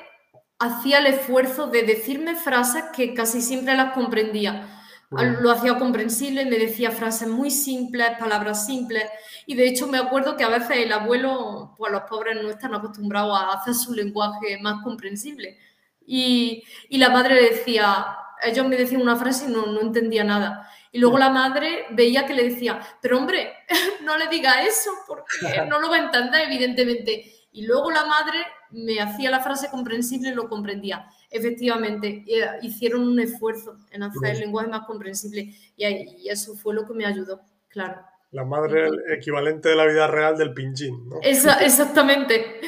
[0.58, 4.74] hacía el esfuerzo de decirme frases que casi siempre las comprendía
[5.22, 9.04] lo hacía comprensible, me decía frases muy simples, palabras simples.
[9.46, 12.74] Y de hecho me acuerdo que a veces el abuelo, pues los pobres no están
[12.74, 15.58] acostumbrados a hacer su lenguaje más comprensible.
[16.06, 18.06] Y, y la madre decía,
[18.42, 20.68] ellos me decían una frase y no, no entendía nada.
[20.94, 23.52] Y luego la madre veía que le decía, pero hombre,
[24.04, 25.26] no le diga eso porque
[25.68, 27.32] no lo va a entender, evidentemente.
[27.52, 28.38] Y luego la madre
[28.70, 34.36] me hacía la frase comprensible y lo comprendía efectivamente eh, hicieron un esfuerzo en hacer
[34.36, 38.00] el lenguaje más comprensible y, eso fue lo que me ayudó, claro.
[38.30, 41.16] La madre el equivalente de la vida real del pinyin, ¿no?
[41.22, 42.60] exactamente.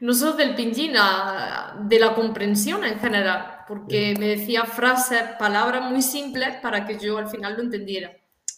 [0.00, 6.02] No solo del pinyin, de la comprensión en general, porque me decía frases, palabras muy
[6.02, 8.16] simples para que yo al final lo entendiera.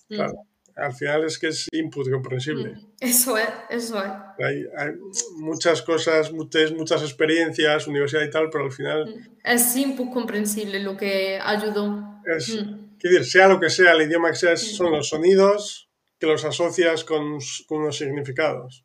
[0.09, 0.15] Mm.
[0.15, 0.47] Claro
[0.77, 2.75] al final es que es input comprensible.
[2.75, 4.13] Mm, eso es, eso es.
[4.45, 4.93] Hay,
[5.37, 9.07] muchas cosas, muchas, muchas experiencias, universidad y tal, pero al final...
[9.07, 12.21] Mm, es input comprensible lo que ayudó.
[12.27, 12.99] Es, mm.
[13.03, 17.05] decir, sea lo que sea, el idioma que sea, son los sonidos que los asocias
[17.05, 18.85] con, con unos significados.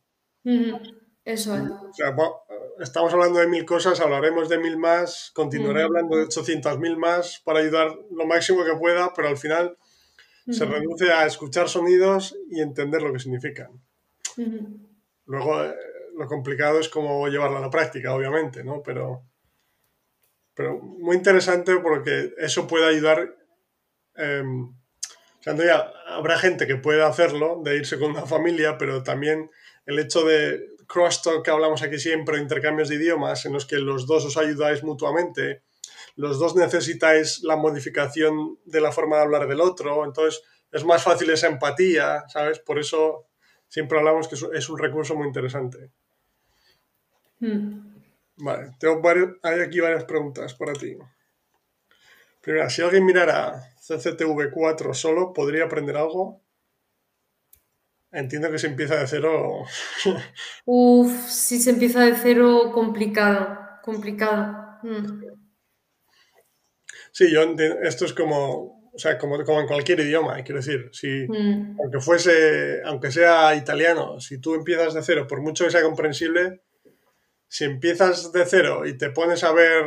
[1.24, 1.64] Eso es.
[2.82, 7.42] Estamos hablando de mil cosas, hablaremos de mil más, continuaré hablando de 800 mil más
[7.46, 9.78] para ayudar lo máximo que pueda, pero al final
[10.50, 13.80] se reduce a escuchar sonidos y entender lo que significan.
[15.26, 15.76] Luego, eh,
[16.18, 18.82] lo complicado es cómo llevarlo a la práctica, obviamente, ¿no?
[18.84, 19.24] Pero,
[20.54, 23.36] pero muy interesante porque eso puede ayudar.
[24.16, 24.44] Eh,
[25.46, 29.50] ya habrá gente que puede hacerlo, de irse con una familia, pero también
[29.86, 34.08] el hecho de crosstalk que hablamos aquí siempre, intercambios de idiomas en los que los
[34.08, 35.64] dos os ayudáis mutuamente,
[36.16, 41.04] los dos necesitáis la modificación de la forma de hablar del otro, entonces es más
[41.04, 42.60] fácil esa empatía, ¿sabes?
[42.60, 43.28] Por eso
[43.68, 45.92] siempre hablamos que es un recurso muy interesante.
[47.40, 47.92] Hmm.
[48.38, 49.02] Vale, tengo
[49.44, 50.98] hay aquí varias preguntas para ti.
[52.42, 56.41] Primera, si alguien mirara CCTV4 solo, ¿podría aprender algo?
[58.12, 59.64] Entiendo que se empieza de cero.
[60.66, 64.80] Uf, si se empieza de cero, complicado, complicado.
[64.84, 65.22] Hmm.
[67.12, 67.42] Sí, yo
[67.84, 71.78] esto es como, o sea, como, como en cualquier idioma, quiero decir, si, mm.
[71.82, 76.62] aunque fuese, aunque sea italiano, si tú empiezas de cero, por mucho que sea comprensible,
[77.48, 79.84] si empiezas de cero y te pones a ver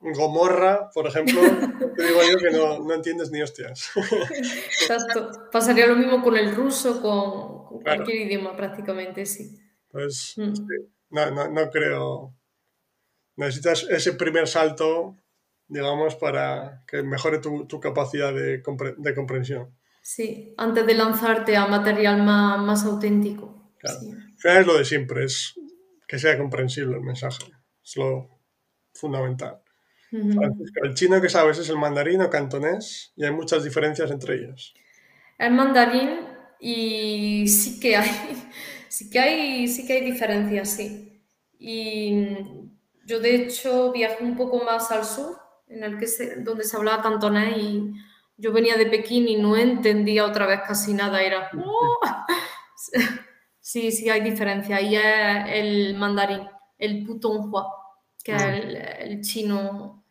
[0.00, 1.40] Gomorra, por ejemplo,
[1.96, 3.90] te digo yo que no, no entiendes ni hostias.
[4.34, 5.48] Exacto.
[5.50, 9.58] Pasaría lo mismo con el ruso, con, cualquier idioma prácticamente, sí.
[9.88, 10.52] Pues mm.
[11.10, 12.34] no, no, no creo.
[13.36, 15.16] Necesitas ese primer salto
[15.68, 19.74] digamos, para que mejore tu, capacidad de, comprensión.
[20.02, 23.72] Sí, antes de lanzarte a material más, auténtico.
[23.78, 23.98] Claro.
[24.60, 25.54] es lo de siempre, es
[26.06, 27.44] que sea comprensible el mensaje.
[27.82, 28.28] Es lo
[28.92, 29.60] fundamental.
[30.12, 34.74] el chino que sabes es el mandarín o cantonés y hay muchas diferencias entre ellos.
[35.38, 36.20] El mandarín
[36.64, 38.10] y sí que hay,
[38.88, 41.22] sí que hay, sí que hay diferencias, sí.
[41.58, 42.26] Y
[43.06, 45.38] yo de hecho viajé un poco más al sur
[45.68, 47.92] en el que se, donde se hablaba cantonés y
[48.36, 51.50] yo venía de Pekín y no entendía otra vez casi nada, era...
[51.54, 52.00] ¡oh!
[53.60, 54.78] Sí, sí, hay diferencia.
[54.82, 55.02] Y es
[55.48, 56.42] el mandarín,
[56.76, 57.66] el putonghua,
[58.22, 60.04] que es el, chino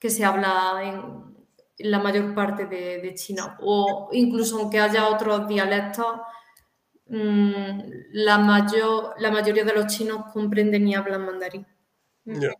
[0.00, 1.33] que se habla en,
[1.78, 3.58] la mayor parte de, China.
[3.60, 6.20] O incluso aunque haya otros dialectos,
[7.06, 7.78] mm,
[8.12, 11.66] la, mayor, la mayoría de los chinos comprenden y hablan mandarín.
[12.24, 12.40] Mm.
[12.40, 12.54] Ya,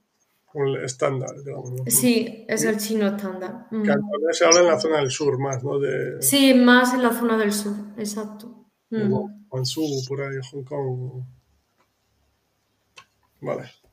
[0.54, 1.72] el estándar, digamos.
[1.86, 3.66] Sí, es el chino estándar.
[3.70, 3.84] Mm.
[4.32, 5.78] se habla en la zona del sur más, ¿no?
[5.78, 6.20] De...
[6.20, 8.64] Sí, más en la zona del sur, exacto.
[8.90, 11.24] Guangzhou, por ahí, Hong Kong.
[13.40, 13.84] Vale.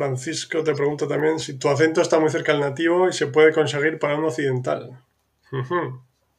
[0.00, 3.52] Francisco te pregunta también si tu acento está muy cerca del nativo y se puede
[3.52, 4.98] conseguir para un occidental.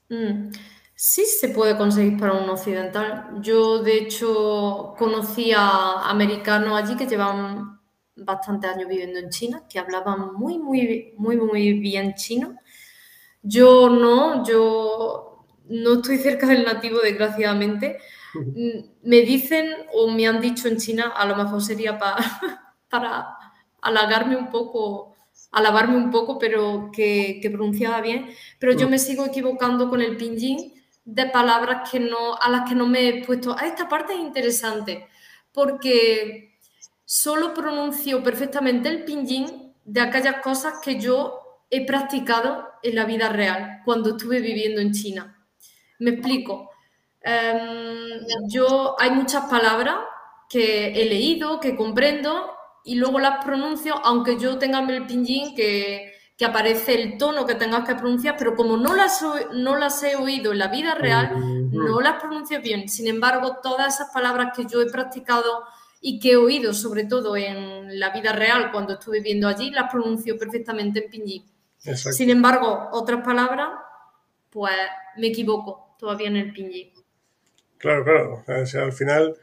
[0.09, 0.49] Mm.
[0.95, 3.39] Sí se puede conseguir para un occidental.
[3.39, 7.79] Yo, de hecho, conocí a americanos allí que llevan
[8.15, 12.55] bastantes años viviendo en China, que hablaban muy, muy, muy, muy bien chino.
[13.43, 17.99] Yo no, yo no estoy cerca del nativo, desgraciadamente.
[19.03, 21.99] Me dicen o me han dicho en China, a lo mejor sería
[22.89, 23.40] para
[23.81, 25.15] halagarme un poco,
[25.51, 28.29] alabarme un poco, pero que, que, pronunciaba bien.
[28.59, 30.73] Pero yo me sigo equivocando con el pinyin
[31.05, 33.55] de palabras que no, a las que no me he puesto.
[33.57, 35.07] Ah, esta parte es interesante,
[35.51, 36.59] porque
[37.05, 43.29] solo pronuncio perfectamente el pinyin de aquellas cosas que yo he practicado en la vida
[43.29, 45.45] real, cuando estuve viviendo en China.
[45.99, 46.69] Me explico.
[47.21, 49.97] Em, yo hay muchas palabras
[50.49, 52.51] que he leído, que comprendo
[52.83, 57.55] y luego las pronuncio, aunque yo tenga el pinyin que, que aparece el tono que
[57.55, 59.23] tengas que pronunciar, pero como no las,
[59.53, 62.89] no las he oído en la vida real, no las pronuncio bien.
[62.89, 65.63] Sin embargo, todas esas palabras que yo he practicado
[66.01, 69.91] y que he oído, sobre todo en la vida real, cuando estuve viviendo allí, las
[69.91, 71.45] pronuncio perfectamente en pinyin.
[71.77, 73.69] Sin embargo, otras palabras,
[74.49, 74.73] pues
[75.17, 76.91] me equivoco todavía en el pinyin.
[77.77, 78.43] Claro, claro.
[78.47, 79.35] O sea, al final.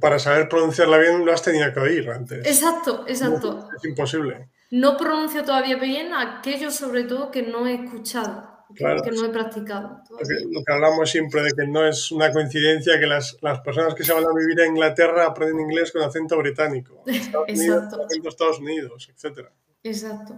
[0.00, 2.46] Para saber pronunciarla bien lo has tenido que oír antes.
[2.46, 3.68] Exacto, exacto.
[3.76, 4.48] es imposible.
[4.70, 8.64] No pronuncio todavía bien aquello sobre todo que no he escuchado.
[8.74, 10.02] que no he practicado.
[10.10, 14.02] Lo que, hablamos siempre de que no es una coincidencia que las, las, personas que
[14.02, 17.02] se van a vivir a Inglaterra aprenden inglés con acento británico.
[17.06, 19.48] Estados Unidos, acento Estados Unidos, etc.
[19.82, 20.34] Exacto.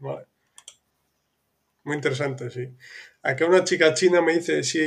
[0.00, 0.26] Vale.
[1.84, 2.68] Muy interesante, sí.
[3.22, 4.80] Aquí una chica china me dice, sí,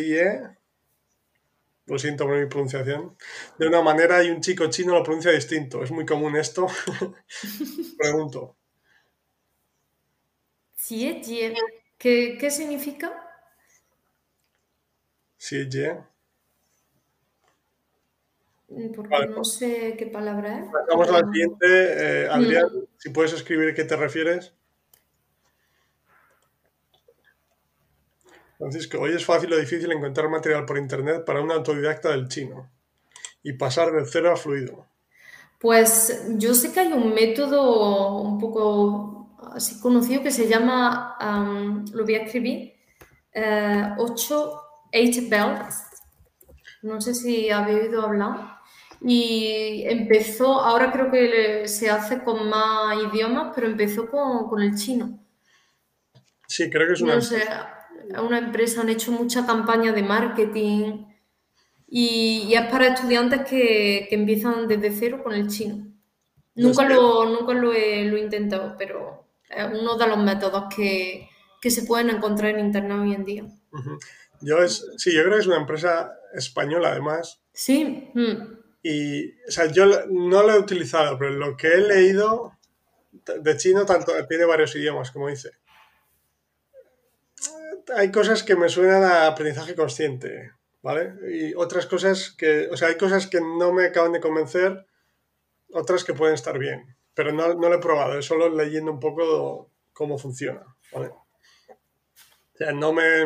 [1.89, 3.17] lo siento por mi pronunciación,
[3.57, 5.83] de una manera y un chico chino lo pronuncia distinto.
[5.83, 6.67] Es muy común esto.
[7.97, 8.55] Pregunto.
[11.97, 13.11] ¿Qué, ¿Qué significa?
[15.37, 15.97] Xie.
[18.95, 20.67] Porque no pues sé qué palabra es.
[20.71, 21.65] Pasamos a la siguiente.
[21.67, 22.85] Eh, Adrián, mm.
[22.97, 24.53] si puedes escribir qué te refieres.
[28.59, 32.69] Francisco, hoy es fácil o difícil encontrar material por internet para un autodidacta del chino
[33.41, 34.85] y pasar de cero a fluido.
[35.59, 41.15] Pues yo sé que hay un método un poco así conocido que se llama,
[41.93, 42.73] lo voy a escribir,
[43.97, 45.85] 8 eh, belts.
[46.81, 48.59] No sé si habéis oído hablar.
[49.01, 55.17] Y empezó, ahora creo que se hace con más idiomas, pero empezó con, el chino.
[56.45, 57.15] Sí, creo que es una...
[57.15, 57.41] No sé,
[58.17, 61.05] una empresa, han hecho mucha campaña de marketing
[61.87, 65.85] y, es para estudiantes que, empiezan desde cero con el chino.
[66.55, 71.27] Nunca, lo, nunca lo, he, intentado, pero es uno de los métodos que,
[71.61, 73.45] se pueden encontrar en Internet hoy en día.
[74.41, 77.41] Yo es, sí, yo creo que es una empresa española además.
[77.53, 78.09] Sí.
[78.13, 78.59] Mm.
[78.81, 82.53] Y, o sea, yo no lo he utilizado, pero lo que he leído
[83.11, 85.51] de chino tanto tiene varios idiomas, como dice
[87.95, 91.13] hay cosas que me suenan a aprendizaje consciente, ¿vale?
[91.31, 94.85] Y otras cosas que, o sea, hay cosas que no me acaban de convencer,
[95.71, 98.99] otras que pueden estar bien, pero no, no lo he probado, es solo leyendo un
[98.99, 101.07] poco cómo funciona, ¿vale?
[101.07, 103.25] O sea, no me,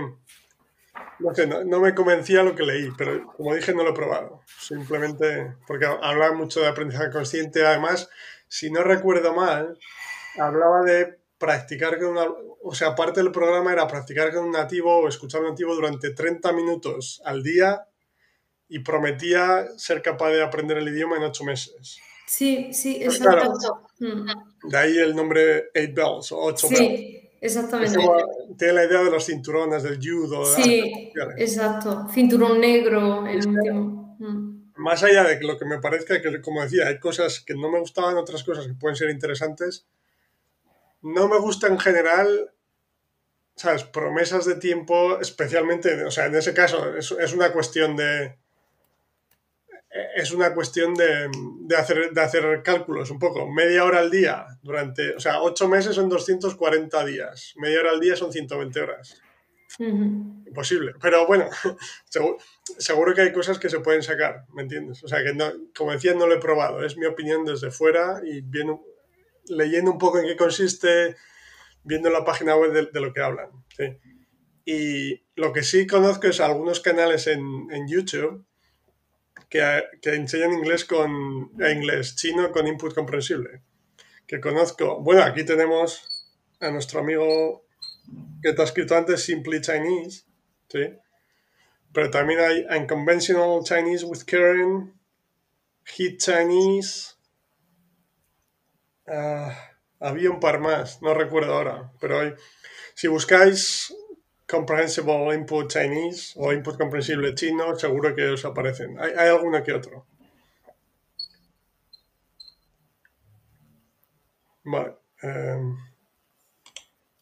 [1.20, 4.41] no, sé, no, me convencía lo que leí, pero como dije, no lo he probado.
[4.45, 7.66] Simplemente porque hablaba mucho de aprendizaje consciente.
[7.66, 8.09] Además,
[8.47, 9.80] si no recuerdo mal,
[10.39, 12.26] hablaba de practicar con una,
[12.64, 15.76] o sea, parte del programa era practicar con un nativo o escuchar a un nativo
[15.76, 17.86] durante 30 minutos al día
[18.70, 21.98] y prometía ser capaz de aprender el idioma en 8 meses.
[22.26, 23.82] Sí, sí, exacto.
[24.00, 24.70] Mm.
[24.70, 26.80] de ahí el nombre 8 bells o 8 bells.
[26.80, 28.00] Sí, exactamente.
[28.58, 30.46] tiene la idea de los cinturones, del judo.
[30.46, 32.08] Sí, exacto.
[32.14, 34.16] Cinturón negro, el último.
[34.18, 34.72] Mm.
[34.78, 37.82] Más allá de lo que me parezca que, como decía, hay cosas que no me
[37.82, 39.86] gustaban, otras cosas que pueden ser interesantes
[41.04, 42.54] no me gusta en general,
[43.56, 43.84] ¿sabes?
[43.84, 48.38] Promesas de tiempo, especialmente, o sea, en ese caso es, una cuestión de...
[50.16, 51.30] es una cuestión de,
[51.78, 53.49] hacer, de hacer cálculos un poco.
[53.51, 57.54] Media hora al día durante, o sea, ocho meses son 240 días.
[57.58, 59.22] Media hora al día son 120 horas.
[59.80, 60.93] Imposible.
[61.01, 61.49] Pero bueno,
[62.78, 65.04] seguro, que hay cosas que se pueden sacar, ¿me entiendes?
[65.04, 66.84] O sea, que no, como decía, no lo he probado.
[66.84, 68.84] Es mi opinión desde fuera y viendo,
[69.46, 71.16] leyendo un poco en qué consiste,
[71.84, 73.50] viendo la página web de, lo que hablan.
[74.66, 78.46] Y lo que sí conozco es algunos canales en, YouTube
[79.50, 83.62] que, que, enseñan inglés con inglés chino con input comprensible.
[84.26, 85.02] Que conozco.
[85.02, 86.32] Bueno, aquí tenemos
[86.62, 87.66] a nuestro amigo
[88.41, 90.26] que te ha escrito antes, Simply Chinese,
[90.70, 90.98] ¿sí?
[91.94, 94.94] Pero también hay Unconventional Chinese with Karen,
[95.86, 97.12] Hit Chinese.
[99.08, 99.56] Ah,
[99.99, 102.34] había un par más, no recuerdo ahora, pero hay,
[102.95, 103.93] si buscáis
[104.47, 108.99] Comprehensible Input Chinese o Input Comprensible Chino, seguro que os aparecen.
[108.99, 110.06] Hay, hay alguno que otro.
[114.64, 114.95] Vale.
[115.22, 115.78] Em,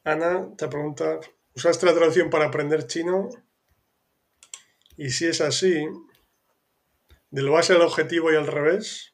[0.04, 1.20] Ana te pregunta,
[1.56, 3.30] ¿usaste la traducción para aprender chino?
[4.98, 5.86] Y si es así,
[7.30, 9.11] ¿de lo base al objetivo y al revés?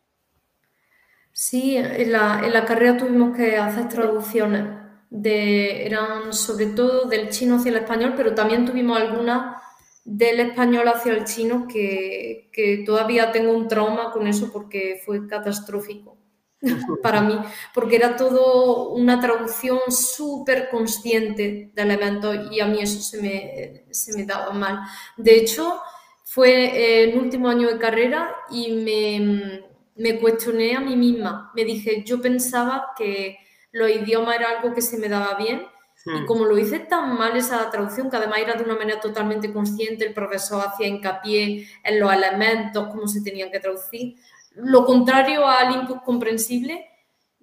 [1.40, 4.66] Sí, en la, en la carrera tuvimos que hacer traducciones.
[5.10, 9.62] De, eran sobre todo del chino hacia el español, pero también tuvimos algunas
[10.04, 15.28] del español hacia el chino que, que todavía tengo un trauma con eso porque fue
[15.28, 16.18] catastrófico.
[17.04, 17.38] para mí,
[17.72, 23.86] porque era todo una traducción súper consciente del evento y a mí eso se me,
[23.94, 24.80] se me daba mal.
[25.18, 25.80] De hecho,
[26.24, 29.67] fue el último año de carrera y me,
[29.98, 31.52] me cuestioné a mí misma.
[31.56, 33.38] Me dije, yo pensaba que
[33.72, 35.64] los idiomas era algo que se me daba bien
[36.06, 36.26] y hmm.
[36.26, 40.06] como lo hice tan mal esa traducción, que además era de una manera totalmente consciente,
[40.06, 44.16] el profesor hacía hincapié en los elementos, cómo se tenían que traducir,
[44.56, 46.86] lo contrario al input comprensible,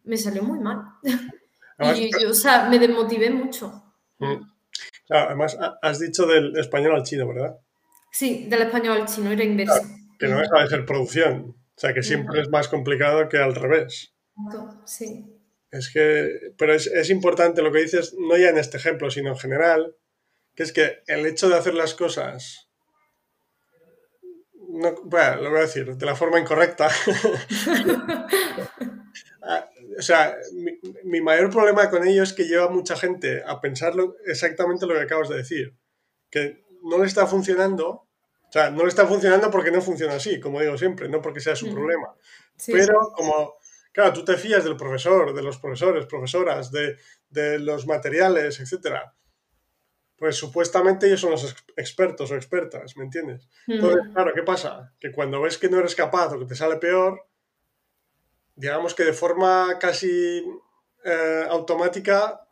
[0.05, 0.83] me salió muy mal.
[1.97, 3.83] y yo, o sea, me desmotivé mucho.
[4.19, 4.43] Mm.
[5.11, 7.59] además, has dicho del español al chino, ¿verdad?
[8.11, 9.83] Sí, del español al chino, era inverso.
[10.19, 11.55] que no deja de ser producción.
[11.77, 14.15] O sea, que siempre es más complicado que al revés.
[14.85, 15.27] Sí.
[15.71, 19.31] Es que, pero es, es, importante lo que dices, no ya en este ejemplo, sino
[19.31, 19.97] en general,
[20.55, 22.65] que es que el hecho de hacer las cosas
[25.05, 26.89] bueno, lo voy a decir de la forma incorrecta.
[29.47, 29.69] Ah,
[29.99, 30.35] o sea,
[31.05, 33.93] mi, mayor problema con ello es que lleva mucha gente a pensar
[34.25, 35.77] exactamente lo que acabas de decir.
[36.31, 38.09] Que no le está funcionando.
[38.55, 41.41] O sea, no le está funcionando porque no funciona así, como digo siempre, no porque
[41.41, 41.75] sea su mm.
[41.75, 42.15] problema.
[42.67, 43.55] Pero como,
[43.91, 46.97] claro, tú te fías del profesor, de los profesores, profesoras, de,
[47.31, 49.13] de los materiales, etcétera
[50.17, 53.49] pues supuestamente ellos son los expertos o expertas, ¿me entiendes?
[53.67, 54.95] Entonces, claro, ¿qué pasa?
[55.01, 57.27] Que cuando ves que no eres capaz o que te sale peor,
[58.55, 60.43] digamos que de forma casi
[61.05, 62.44] eh, automática,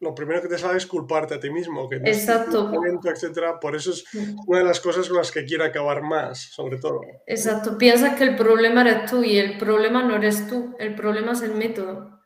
[0.00, 2.70] lo primero que te sale es culparte a ti mismo, que Exacto.
[3.04, 3.58] etcétera.
[3.58, 4.04] Por eso es
[4.46, 7.00] una de las cosas con las que quiero acabar más, sobre todo.
[7.26, 7.76] Exacto.
[7.76, 11.42] Piensas que el problema eres tú y el problema no eres tú, el problema es
[11.42, 12.20] el método.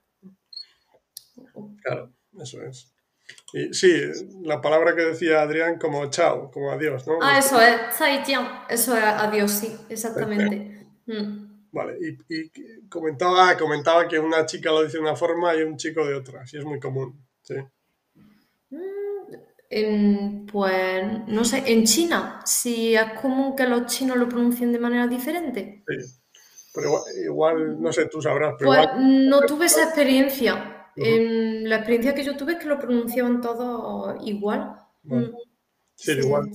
[1.83, 2.93] Claro, eso es
[3.73, 3.93] sí,
[4.43, 7.19] la palabra que decía Adrián como chao, como adiós, ¿no?
[7.21, 7.81] Ah, eso es,
[8.69, 10.87] eso es adiós, sí, exactamente.
[11.07, 11.53] Mm.
[11.73, 16.07] Vale, y, comentaba, comentaba que una chica lo dice de una forma y un chico
[16.07, 17.55] de otra, sí es muy común, sí.
[19.71, 24.79] Mm, pues no sé, en China, si es común que los chinos lo pronuncien de
[24.79, 25.85] manera diferente.
[25.87, 26.21] Sí,
[26.75, 28.55] pero igual, no sé, tú sabrás.
[28.59, 33.41] Pero pues no tuve esa experiencia la experiencia que yo tuve es que lo pronunciaban
[33.41, 34.77] todo igual.
[35.05, 35.25] Mm.
[35.95, 36.51] Sí, igual.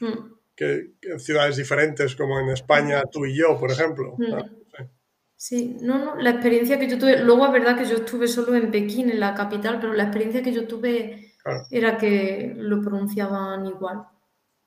[0.00, 0.16] Mm.
[0.54, 4.14] Que, en ciudades diferentes, como en España, tú y yo, por ejemplo.
[4.18, 4.61] Mm.
[5.42, 8.54] Sí, no, no, la experiencia que yo tuve, luego es verdad que yo estuve solo
[8.54, 11.32] en Pekín, en la capital, pero la experiencia que yo tuve
[11.68, 14.04] era que lo pronunciaban igual.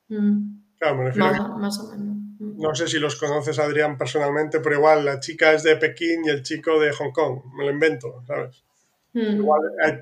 [0.06, 2.16] Claro, me refiero más, o menos.
[2.38, 6.28] No sé si los conoces, Adrián, personalmente, pero igual la chica es de Pekín y
[6.28, 7.40] el chico de Hong Kong.
[7.56, 8.62] Me lo invento, ¿sabes?
[9.14, 9.36] Mm.
[9.36, 9.94] Igual hay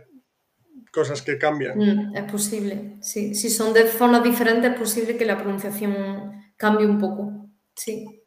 [0.91, 1.79] cosas que cambian.
[1.79, 3.33] Mm, es posible, sí.
[3.37, 7.47] Si son de zonas diferentes, es posible que la pronunciación cambie un poco.
[7.77, 8.25] Sí.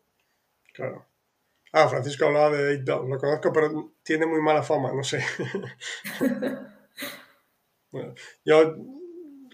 [0.73, 1.07] Claro.
[1.71, 5.23] Ah, Francisco hablaba de 8 Lo conozco, pero tiene muy mala fama, no sé.
[8.45, 8.75] yo,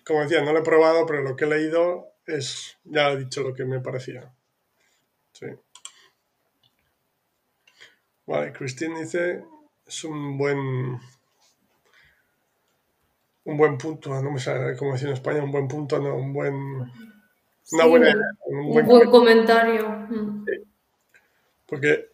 [0.05, 3.41] como decía, no lo he probado, pero lo que he leído es, ya he dicho
[3.41, 4.33] lo que me parecía.
[5.33, 5.47] Sí.
[8.25, 9.43] Vale, Christine dice,
[9.85, 10.99] es un buen
[13.45, 16.33] un buen punto, no me sale cómo decir en España, un buen punto, no, un
[16.33, 16.55] buen...
[17.71, 18.13] Una buena,
[18.45, 19.89] un, buen, comentario.
[19.89, 20.45] Mm.
[21.73, 22.09] Porque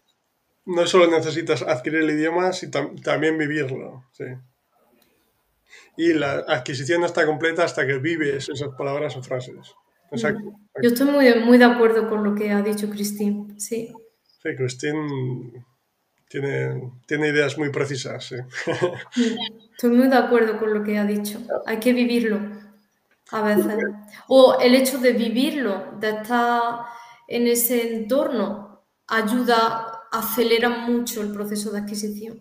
[0.68, 4.06] no solo necesitas adquirir el idioma, sino también vivirlo.
[4.14, 4.24] Sí.
[5.98, 9.76] Y la adquisición no está completa hasta que vives esas palabras o frases.
[10.12, 10.54] Exacto.
[10.82, 13.92] Yo estoy muy, muy de acuerdo con lo que ha dicho Christine, sí.
[14.42, 15.66] Sí, Christine
[16.30, 18.36] tiene, tiene ideas muy precisas, sí.
[19.74, 21.42] Estoy muy de acuerdo con lo que ha dicho.
[21.66, 22.40] Hay que vivirlo
[23.32, 23.78] a veces.
[24.30, 26.86] O el hecho de vivirlo, de estar
[27.28, 28.69] en ese entorno,
[29.10, 32.40] ayuda, acelera mucho el proceso de adquisición.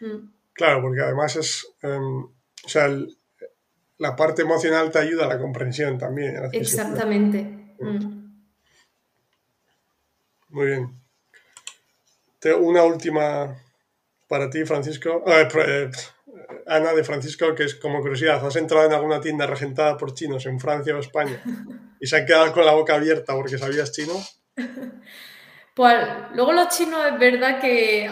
[0.00, 0.30] Mm.
[0.52, 2.88] Claro, porque además es, em, o sea,
[3.98, 6.36] la parte emocional te ayuda a la comprensión también.
[6.52, 7.74] Exactamente.
[7.78, 8.20] Mm.
[10.50, 11.00] Muy bien.
[12.60, 13.56] una última
[14.26, 15.22] para ti, Francisco.
[15.26, 15.90] Eh, eh,
[16.66, 20.46] Ana de Francisco, que es como curiosidad, ¿has entrado en alguna tienda regentada por chinos
[20.46, 21.42] en Francia o España
[22.00, 24.14] y se han quedado con la boca abierta porque sabías chino?
[25.80, 25.96] Pues
[26.34, 28.10] luego los chinos es verdad que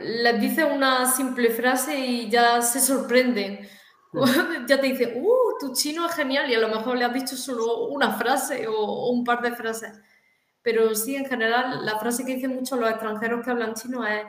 [0.00, 3.68] les dices una simple frase y ya se sorprenden.
[4.68, 5.58] ya te dicen, ¡uh!
[5.58, 9.10] Tu chino es genial y a lo mejor le has dicho solo una frase o,
[9.10, 10.00] un par de frases.
[10.62, 14.24] Pero sí, en general, la frase que dicen muchos los extranjeros que hablan chino es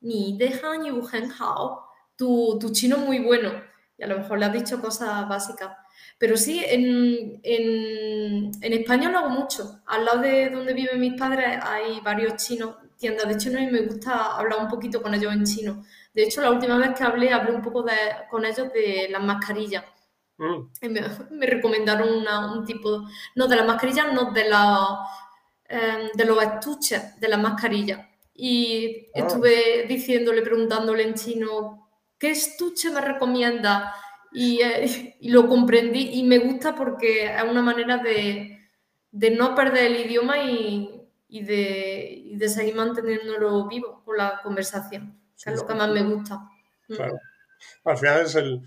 [0.00, 1.02] Ni dejan yu
[1.36, 1.84] hao.
[2.14, 3.50] Tu, tu chino es muy bueno.
[4.00, 5.76] Y a lo mejor le has dicho cosas básicas.
[6.16, 9.82] Pero sí, en, en, en, España lo hago mucho.
[9.86, 13.82] Al lado de donde viven mis padres hay varios chinos, tiendas de chino, y me
[13.82, 15.84] gusta hablar un poquito con ellos en chino.
[16.14, 17.92] De hecho, la última vez que hablé, hablé un poco de,
[18.30, 19.84] con ellos de las mascarillas.
[20.38, 20.70] Mm.
[21.32, 24.98] Me, recomendaron un tipo, no de las mascarillas, no de, la,
[25.68, 28.00] em, de los estuches de las mascarillas.
[28.34, 29.20] Y ah.
[29.20, 31.89] estuve diciéndole, preguntándole en chino,
[32.20, 33.92] ¿qué estuche me recomienda?
[34.32, 38.60] Y, eh, y, lo comprendí y me gusta porque es una manera de,
[39.10, 44.40] de no perder el idioma y, y, de, y de seguir manteniéndolo vivo con la
[44.40, 46.36] conversación es lo que más me gusta.
[46.88, 46.94] Mm.
[46.94, 47.18] Claro.
[47.84, 48.60] Al final es el,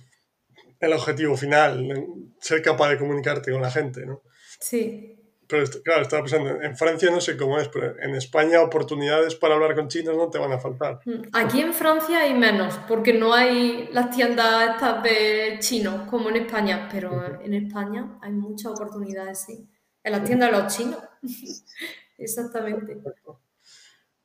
[0.79, 2.05] el, objetivo final,
[2.39, 4.21] ser capaz de comunicarte con la gente, ¿no?
[4.59, 5.12] Sí.
[5.53, 9.53] Pero claro, estaba pensando, en Francia no sé cómo es, pero en España oportunidades para
[9.53, 10.99] hablar con chinos no te van a faltar.
[11.05, 11.27] Mm.
[11.31, 16.37] Aquí en Francia hay menos, porque no hay las tiendas estas de chinos como en
[16.37, 19.69] España, pero en España hay muchas oportunidades, sí.
[20.03, 20.97] En las tiendas de los chinos.
[22.17, 22.97] Exactamente.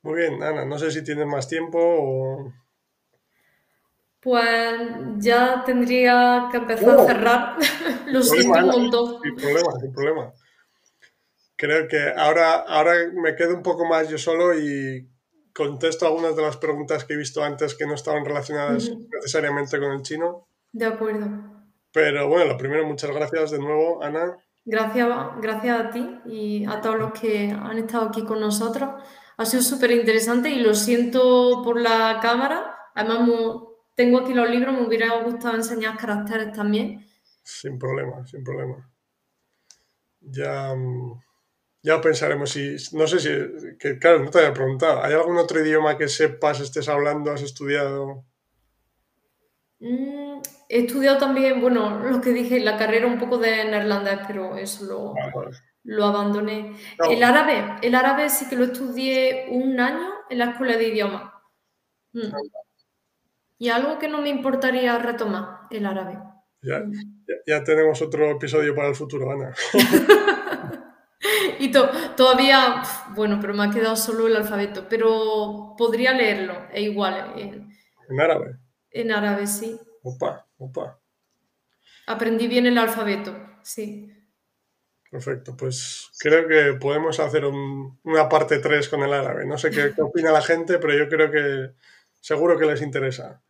[0.00, 2.54] Muy bien, Ana, no sé si tienes más tiempo o...
[4.20, 4.80] Pues
[5.18, 7.06] ya tendría que empezar a ¡Oh!
[7.06, 7.56] cerrar.
[8.06, 9.20] Lo siento un montón.
[9.22, 10.32] Sin problema, sin problema.
[11.58, 15.10] Creo que ahora, ahora me quedo un poco más yo solo y
[15.52, 19.90] contesto algunas de las preguntas que he visto antes que no estaban relacionadas necesariamente con
[19.90, 20.46] el chino.
[20.70, 21.26] De acuerdo.
[21.92, 24.36] Pero bueno, lo primero, muchas gracias de nuevo, Ana.
[24.64, 25.08] Gracias,
[25.42, 28.90] gracias a ti y a todos los que han estado aquí con nosotros
[29.36, 32.76] ha sido súper interesante y lo siento por la cámara.
[32.94, 33.28] Además,
[33.96, 37.04] tengo aquí los libros, me hubiera gustado enseñar caracteres también.
[37.42, 38.88] Sin problema, sin problema.
[40.20, 40.72] Ya,
[41.82, 45.60] ya pensaremos si, no sé si, que claro, no te había preguntado, ¿hay algún otro
[45.60, 48.24] idioma que sepas, estés hablando, has estudiado?
[49.80, 54.56] Mm, he estudiado también, bueno, lo que dije, la carrera un poco de neerlandés, pero
[54.56, 55.14] eso lo,
[55.84, 56.74] lo abandoné.
[57.08, 61.32] El árabe, el árabe sí que lo estudié un año en la escuela de idiomas.
[62.12, 62.32] Mm.
[63.58, 66.18] Y algo que no me importaría retomar, el árabe.
[66.60, 66.84] Ya,
[67.46, 69.54] ya, tenemos otro episodio para el futuro, Ana.
[71.58, 72.82] y todavía,
[73.14, 77.34] bueno, pero me ha quedado solo el alfabeto, pero podría leerlo, es igual.
[77.36, 78.56] ¿En árabe?
[78.90, 79.78] En árabe, sí.
[80.02, 81.00] Opa, opa.
[82.06, 84.14] Aprendí bien el alfabeto, sí.
[85.10, 89.46] Perfecto, pues creo que podemos hacer una parte 3 con el árabe.
[89.46, 91.74] No sé qué, opina la gente, pero yo creo que
[92.20, 93.42] seguro que les interesa.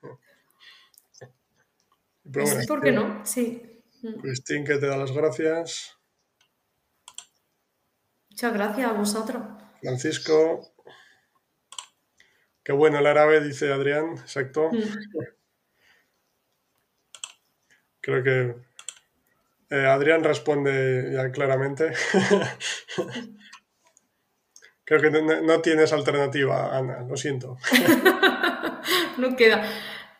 [2.69, 3.25] ¿Por qué no?
[3.25, 3.83] Sí.
[4.23, 5.98] Cristín, que te da las gracias.
[8.39, 9.43] Muchas gracias a vosotros.
[9.81, 10.73] Francisco.
[12.63, 14.13] Qué bueno el árabe, dice Adrián.
[14.13, 14.71] Exacto.
[14.71, 14.79] Mm.
[18.01, 18.55] Creo que
[19.71, 21.91] eh, Adrián responde ya claramente.
[24.85, 27.59] Creo que no, tienes alternativa, Ana, lo siento.
[29.19, 29.69] no queda.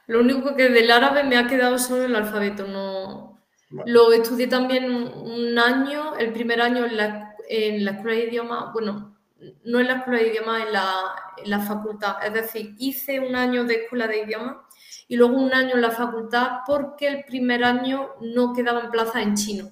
[0.09, 2.67] Lo único que del árabe me ha quedado solo el alfabeto.
[2.67, 3.41] No...
[3.87, 8.71] Lo estudié también un año, el primer año en la, en la escuela de idioma,
[8.73, 9.17] bueno,
[9.65, 10.93] no en la escuela de idioma, en la,
[11.39, 12.25] en la facultad.
[12.25, 14.67] Es decir, hice un año de escuela de idioma
[15.09, 19.35] y luego un año en la facultad porque el primer año no quedaban plazas en
[19.35, 19.71] chino.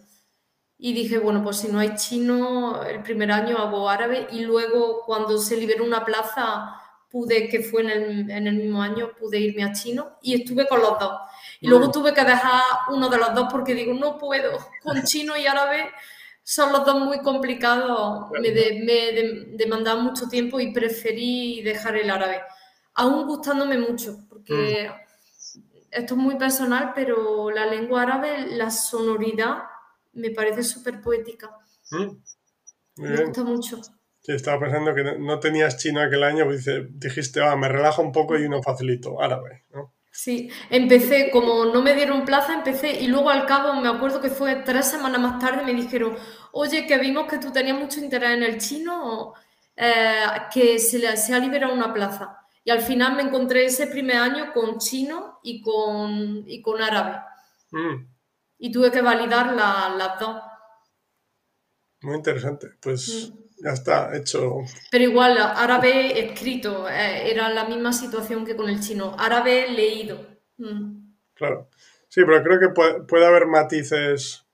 [0.79, 5.03] y dije, bueno, pues si no hay chino, el primer año hago árabe y luego
[5.07, 9.39] cuando se liberó una plaza pude, que fue en el, en el, mismo año, pude
[9.39, 11.19] irme a chino y estuve con los dos.
[11.61, 15.37] Y luego tuve que dejar uno de los dos porque digo, no puedo, con chino
[15.37, 15.91] y árabe
[16.49, 18.53] son los dos muy complicados, me,
[18.85, 22.41] me demandaban mucho tiempo y preferí dejar el árabe,
[22.95, 25.61] aún gustándome mucho, porque mm.
[25.91, 29.65] esto es muy personal, pero la lengua árabe, la sonoridad
[30.13, 31.51] me parece súper poética.
[31.91, 33.03] Mm.
[33.03, 33.81] Me gusta mucho.
[34.21, 38.13] Sí, estaba pensando que no tenías chino aquel año, pues dijiste, ah, me relajo un
[38.13, 39.96] poco y uno facilito, árabe, ¿no?
[40.17, 44.31] Sí, empecé, como no me dieron plaza, empecé y luego al cabo me acuerdo que
[44.31, 46.17] fue tres semanas más tarde me dijeron,
[46.53, 49.35] oye, que vimos que tú tenías mucho interés en el chino,
[49.77, 52.39] eh, que se, se ha liberado una plaza.
[52.65, 57.21] Y al final me encontré ese primer año con chino y con, y con árabe.
[57.73, 58.07] Mm.
[58.59, 60.43] Y tuve que validar las dos.
[62.01, 62.69] Muy interesante.
[62.81, 64.59] Pues mm ya está, hecho.
[64.91, 69.17] Pero igual, árabe escrito, eh, era la misma situación que con el chino.
[69.19, 70.27] Árabe leído.
[70.59, 71.15] Mm.
[71.35, 71.69] Claro.
[72.09, 74.47] Sí, pero creo que puede, haber matices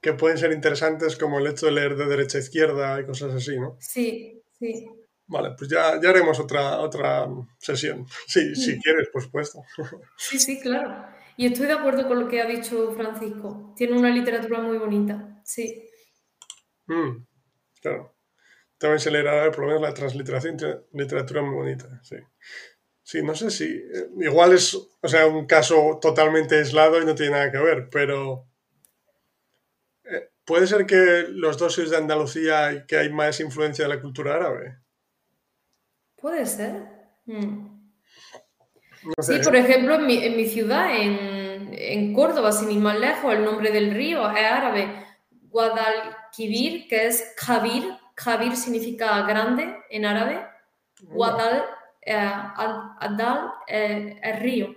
[0.00, 3.34] que pueden ser interesantes, como el hecho de leer de derecha a izquierda y cosas
[3.34, 3.76] así, ¿no?
[3.80, 4.86] Sí, sí.
[5.26, 7.26] Vale, pues ya, ya haremos otra, otra
[7.58, 8.06] sesión.
[8.26, 9.62] Sí, si quieres, por supuesto.
[10.16, 11.06] Sí, sí, claro.
[11.36, 13.72] Y estoy de acuerdo con lo que ha dicho Francisco.
[13.76, 15.88] Tiene una literatura muy bonita, sí.
[16.86, 17.24] Mm.
[17.84, 18.16] Claro.
[18.78, 20.56] También se leerá por lo menos la transliteración,
[20.94, 22.16] literatura muy bonita, sí.
[23.02, 23.64] Sí, no sé si.
[23.64, 27.90] Eh, igual es, o sea, un caso totalmente aislado y no tiene nada que ver,
[27.90, 28.48] pero.
[30.04, 33.94] Eh, ¿Puede ser que los dos sois de Andalucía y que hay más influencia de
[33.94, 34.78] la cultura árabe?
[36.16, 36.88] Puede ser.
[37.26, 37.92] Hmm.
[39.20, 43.34] Sí, por ejemplo, en mi, en mi ciudad, en, en, Córdoba, sin ir más lejos,
[43.34, 45.04] el nombre del río es árabe.
[46.34, 47.96] Guadalquivir, que es Kabir.
[48.14, 50.46] Kabir significa grande en árabe.
[51.02, 51.64] Guadal,
[52.02, 54.74] eh, Adal, eh, el río.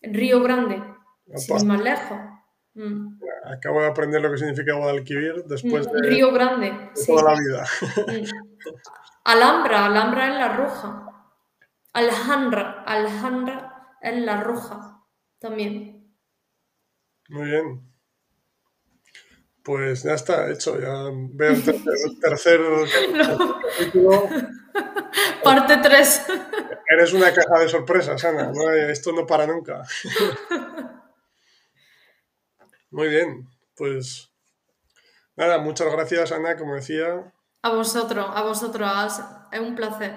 [0.00, 0.82] El río grande,
[1.34, 2.18] sin más lejos.
[2.74, 3.18] Mm.
[3.46, 7.64] Acabo de aprender lo que significa Guadalquivir después mm, de, río grande, toda la vida.
[8.06, 8.24] Mm.
[9.24, 11.02] Alhambra, Alhambra es la roja.
[11.92, 15.02] Alhambra, Alhambra es la roja
[15.38, 16.14] también.
[17.28, 17.95] Muy bien.
[19.66, 22.60] Pues ya está hecho, ya veo el tercer,
[23.78, 24.28] capítulo.
[25.42, 26.26] Parte 3.
[26.88, 28.52] Eres una caja de sorpresas, Ana.
[28.92, 29.82] esto no para nunca.
[32.92, 34.30] Muy bien, pues
[35.34, 37.34] nada, muchas gracias, Ana, como decía.
[37.62, 38.88] A vosotros, a vosotros,
[39.50, 40.14] es un placer.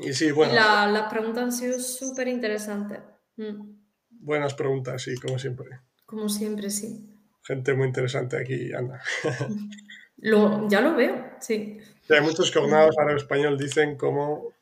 [0.00, 0.54] Y sí, bueno.
[0.54, 3.00] las preguntas han sido súper interesantes.
[3.34, 3.76] Mm.
[4.10, 5.80] Buenas preguntas, sí, como siempre.
[6.06, 7.17] Como siempre, sí
[7.48, 9.00] gente muy interesante aquí, Ana.
[10.20, 11.78] Lo, ya lo veo, sí.
[12.10, 14.52] hay muchos cognados ahora en español dicen como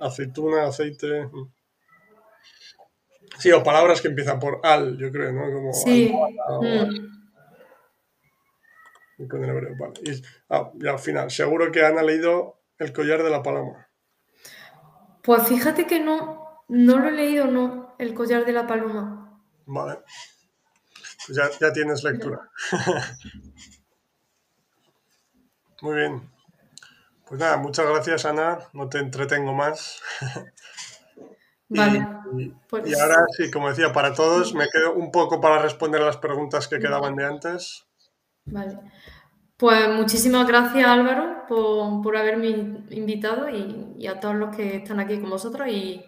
[0.00, 1.26] aceituna, aceite.
[1.26, 1.52] Mm.
[3.38, 5.52] Sí, o palabras que empiezan por al, yo creo, ¿no?
[5.52, 6.12] Como sí.
[6.60, 7.06] Mm.
[9.22, 9.94] Y con el hebreo, vale.
[10.02, 13.88] Y, ah, al final, seguro que Ana ha leído El collar de la paloma.
[15.22, 19.44] Pues fíjate que no, no lo he leído, no, El collar de la paloma.
[19.64, 19.98] Vale
[21.36, 22.50] ya, ya tienes lectura.
[25.82, 26.30] Muy bien.
[27.26, 30.00] Pues nada, muchas gracias Ana, no te entretengo más.
[31.68, 32.06] Vale.
[32.68, 36.06] Pues y, ahora sí, como decía, para todos, me quedo un poco para responder a
[36.06, 37.86] las preguntas que quedaban de antes.
[38.46, 38.78] Vale.
[39.58, 42.48] Pues muchísimas gracias Álvaro por, haberme
[42.90, 45.68] invitado y, a todos los que están aquí con vosotros.
[45.68, 46.02] Y,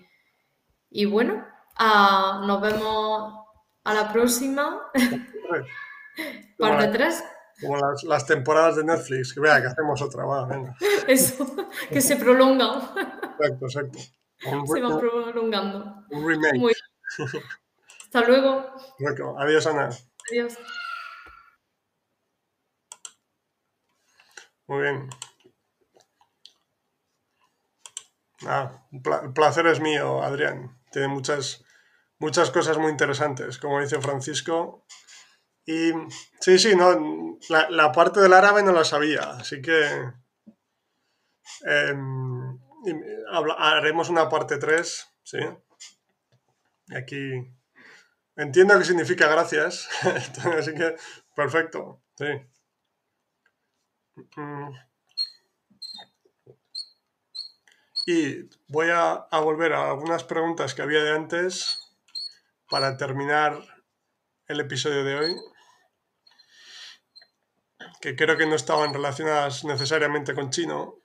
[0.89, 1.45] y bueno,
[1.77, 3.40] ah, nos vemos
[3.85, 4.91] a la próxima.
[6.59, 7.25] Parte 3.
[7.61, 10.75] Como las, temporadas de Netflix, que vea que hacemos otra, va, venga.
[11.07, 11.47] Eso,
[11.91, 12.83] que se prolongan.
[13.39, 13.99] Exacto, exacto.
[14.39, 16.07] se va prolongando.
[16.11, 16.75] Un remake.
[18.05, 18.67] Hasta luego.
[19.39, 19.91] Adiós, Ana.
[20.31, 20.59] Adiós.
[24.67, 25.11] Muy bien.
[28.47, 30.81] Ah, el placer es mío, Adrián.
[30.91, 31.63] Tiene muchas
[32.21, 34.85] muchas cosas muy interesantes, como dice Francisco.
[35.67, 35.93] Y
[36.41, 39.85] sí, sí, no, la, parte del árabe no la sabía, así que
[41.67, 42.59] em,
[43.59, 45.39] haremos una parte 3, ¿sí?
[46.95, 47.53] Aquí
[48.37, 49.89] entiendo qué significa gracias,
[50.59, 50.97] así que
[51.35, 52.27] perfecto, sí.
[54.37, 54.71] Mm.
[58.07, 61.80] Y voy a, a volver a algunas preguntas que había de antes
[62.71, 63.59] para terminar
[64.47, 65.37] el episodio de hoy.
[68.01, 71.01] que creo que no estaban relacionadas necesariamente con chino.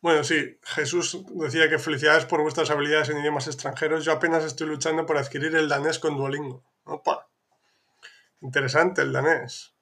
[0.00, 0.24] Bueno.
[0.24, 4.04] sí, Jesús decía que felicidades por vuestras habilidades en idiomas extranjeros.
[4.04, 6.64] Yo apenas estoy luchando por adquirir el danés con Duolingo.
[6.84, 7.30] Opa.
[8.40, 9.74] Interesante el danés.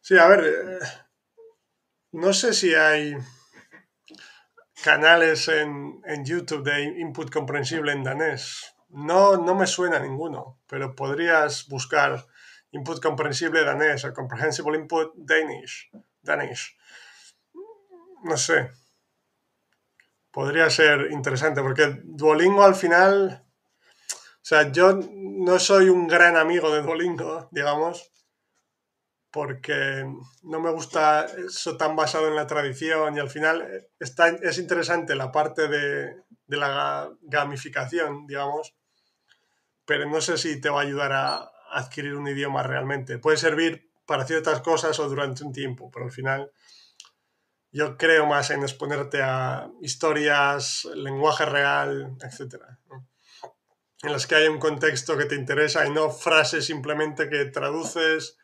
[0.00, 0.78] Sí, a ver, eh,
[2.12, 3.16] no sé si hay
[4.84, 8.76] canales en, en, YouTube de input comprensible en danés.
[8.90, 12.26] No, no me suena ninguno, pero podrías buscar
[12.70, 15.90] input comprensible danés o comprehensible input Danish.
[16.20, 16.76] Danish.
[18.24, 18.72] No sé.
[20.30, 23.42] Podría ser interesante porque Duolingo al final...
[23.42, 28.12] O sea, yo no soy un gran amigo de Duolingo, digamos,
[29.34, 30.06] porque
[30.44, 35.16] no me gusta eso tan basado en la tradición y al final está, es interesante
[35.16, 38.76] la parte de, la gamificación, digamos,
[39.84, 43.18] pero no sé si te va a ayudar a adquirir un idioma realmente.
[43.18, 46.52] Puede servir para ciertas cosas o durante un tiempo, pero al final
[47.72, 52.62] yo creo más en exponerte a historias, lenguaje real, etc.
[54.04, 58.38] En las que hay un contexto que te interesa y no frases simplemente que traduces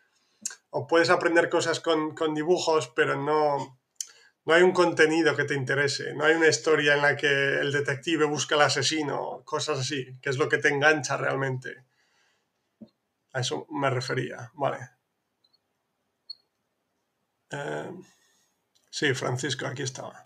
[0.71, 3.81] o puedes aprender cosas con, dibujos, pero no,
[4.45, 7.29] no hay un contenido que te interese, no hay una historia en la que
[7.61, 11.85] el detective busca al asesino, cosas así, que es lo que te engancha realmente.
[13.33, 14.79] A eso me refería, vale.
[17.51, 17.91] Eh,
[18.91, 20.23] sí, Francisco, aquí estaba.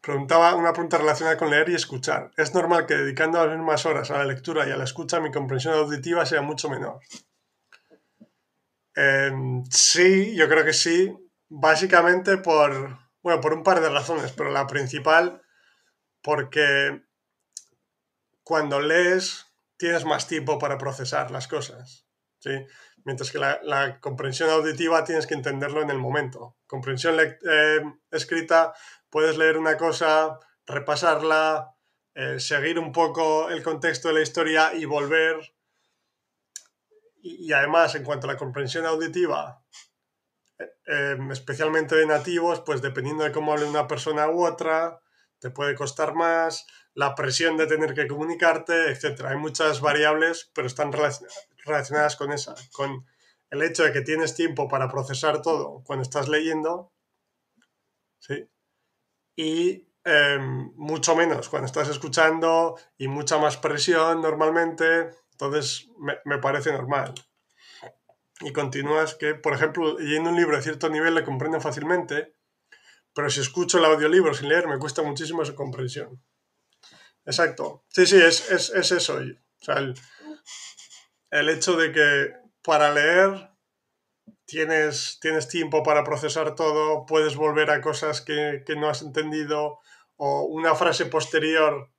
[0.00, 2.30] Preguntaba una pregunta relacionada con leer y escuchar.
[2.36, 5.32] ¿Es normal que dedicando las mismas horas a la lectura y a la escucha mi
[5.32, 7.00] comprensión auditiva sea mucho menor?
[8.96, 11.14] Em, sí, yo creo que sí.
[11.48, 15.42] Básicamente por, bueno, por un par de razones, pero la principal
[16.22, 17.04] porque
[18.42, 19.46] cuando lees
[19.76, 22.06] tienes más tiempo para procesar las cosas.
[22.40, 22.50] ¿sí?
[23.04, 26.56] Mientras que la, comprensión auditiva tienes que entenderlo en el momento.
[26.66, 28.72] Comprensión eh, escrita,
[29.08, 31.76] puedes leer una cosa, repasarla,
[32.14, 35.55] eh, seguir un poco el contexto de la historia y volver
[37.26, 39.62] y, además, en cuanto a la comprensión auditiva,
[40.86, 45.00] em, especialmente de nativos, pues dependiendo de cómo hable una persona u otra,
[45.38, 49.26] te puede costar más, la presión de tener que comunicarte, etc.
[49.26, 53.04] Hay muchas variables, pero están relacionadas con esa, con
[53.50, 56.92] el hecho de que tienes tiempo para procesar todo cuando estás leyendo,
[58.18, 58.48] ¿sí?
[59.36, 65.90] Y em, mucho menos cuando estás escuchando y mucha más presión normalmente entonces,
[66.24, 67.12] me, parece normal.
[68.40, 72.32] Y continúas que, por ejemplo, leyendo un libro a cierto nivel le comprenden fácilmente,
[73.14, 76.22] pero si escucho el audiolibro sin leer me cuesta muchísimo su comprensión.
[77.26, 77.84] Exacto.
[77.90, 79.18] Sí, sí, es, eso.
[79.18, 79.76] O sea,
[81.30, 82.32] el, hecho de que
[82.62, 83.50] para leer
[84.46, 89.80] tienes, tienes tiempo para procesar todo, puedes volver a cosas que, que no has entendido
[90.16, 91.90] o una frase posterior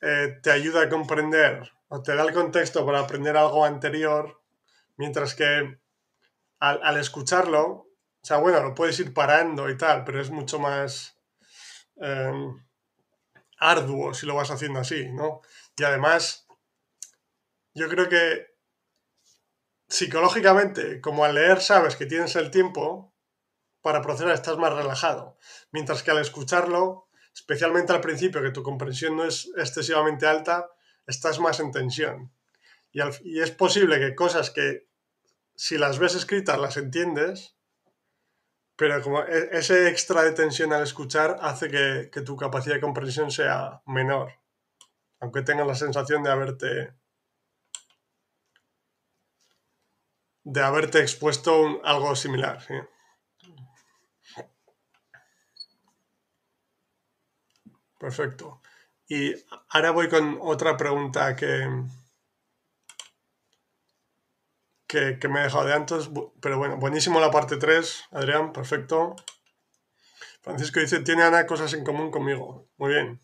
[0.00, 4.42] eh, te ayuda a comprender o te da el contexto para aprender algo anterior,
[4.96, 5.78] mientras que
[6.58, 7.88] al, escucharlo, o
[8.22, 11.18] sea, bueno, lo puedes ir parando y tal, pero es mucho más
[11.96, 12.64] em,
[13.58, 15.42] arduo si lo vas haciendo así, ¿no?
[15.76, 16.46] Y además,
[17.74, 18.54] yo creo que
[19.88, 23.14] psicológicamente, como al leer sabes que tienes el tiempo
[23.82, 25.36] para procesar, estás más relajado,
[25.70, 27.04] mientras que al escucharlo
[27.34, 30.70] especialmente al principio, que tu comprensión no es excesivamente alta,
[31.06, 32.32] estás más en tensión.
[32.92, 34.86] Y, es posible que cosas que
[35.56, 37.56] si las ves escritas las entiendes,
[38.76, 43.30] pero como e, ese extra de tensión al escuchar hace que, tu capacidad de comprensión
[43.30, 44.32] sea menor,
[45.20, 46.94] aunque tengas la sensación de haberte
[50.44, 52.62] de haberte expuesto algo similar.
[57.98, 58.60] Perfecto.
[59.08, 59.34] Y
[59.68, 61.68] ahora voy con otra pregunta que,
[64.86, 66.10] que, me he dejado de antes,
[66.40, 69.16] pero bueno, buenísimo la parte 3, Adrián, perfecto.
[70.42, 72.68] Francisco dice, tiene Ana cosas en común conmigo.
[72.76, 73.20] Muy bien.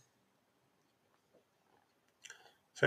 [2.73, 2.86] Sí.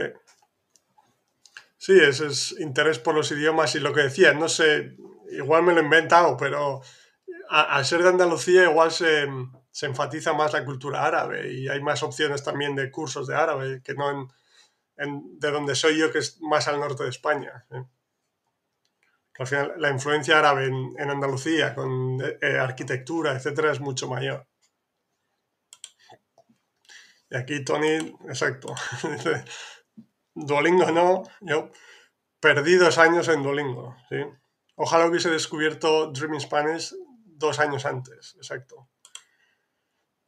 [1.77, 4.95] Sí, ese es interés por los idiomas y lo que decía, no sé,
[5.31, 6.81] igual me lo he inventado, pero
[7.49, 9.27] al ser de Andalucía igual se
[9.73, 13.81] se enfatiza más la cultura árabe y hay más opciones también de cursos de árabe
[13.83, 14.29] que no
[14.97, 17.65] en, de donde soy yo, que es más al norte de España.
[19.39, 24.45] al final la influencia árabe en, Andalucía con eh, arquitectura, etcétera, es mucho mayor.
[27.31, 28.75] Y aquí Tony, exacto,
[30.35, 31.71] Duolingo no, yo
[32.39, 34.17] perdí dos años en Duolingo, ¿sí?
[34.75, 36.93] Ojalá hubiese descubierto Dreaming Spanish
[37.25, 38.92] dos años antes, exacto.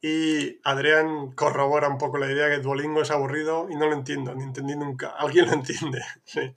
[0.00, 4.34] Y Adrián corrobora un poco la idea que Duolingo es aburrido y no lo entiendo,
[4.34, 5.10] ni entendí nunca.
[5.18, 6.54] Alguien lo entiende, sí.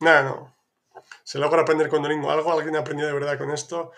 [0.00, 0.56] Nada, no.
[1.22, 3.92] Se logra aprender con Duolingo algo, alguien ha aprendido de verdad con esto.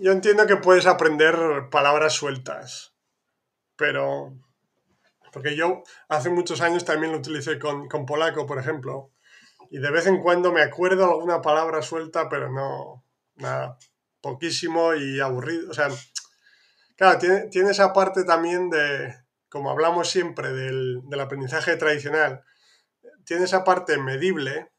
[0.00, 2.94] Yo entiendo que puedes aprender palabras sueltas,
[3.76, 4.32] pero...
[5.32, 9.10] Porque yo hace muchos años también lo utilicé con, con polaco, por ejemplo,
[9.70, 13.04] y de vez en cuando me acuerdo alguna palabra suelta, pero no,
[13.36, 13.76] nada,
[14.32, 15.70] poquísimo y aburrido.
[15.70, 15.88] O sea,
[16.96, 19.14] claro, tiene, esa parte también de,
[19.48, 22.44] como hablamos siempre del, del aprendizaje tradicional,
[23.24, 24.70] tiene esa parte medible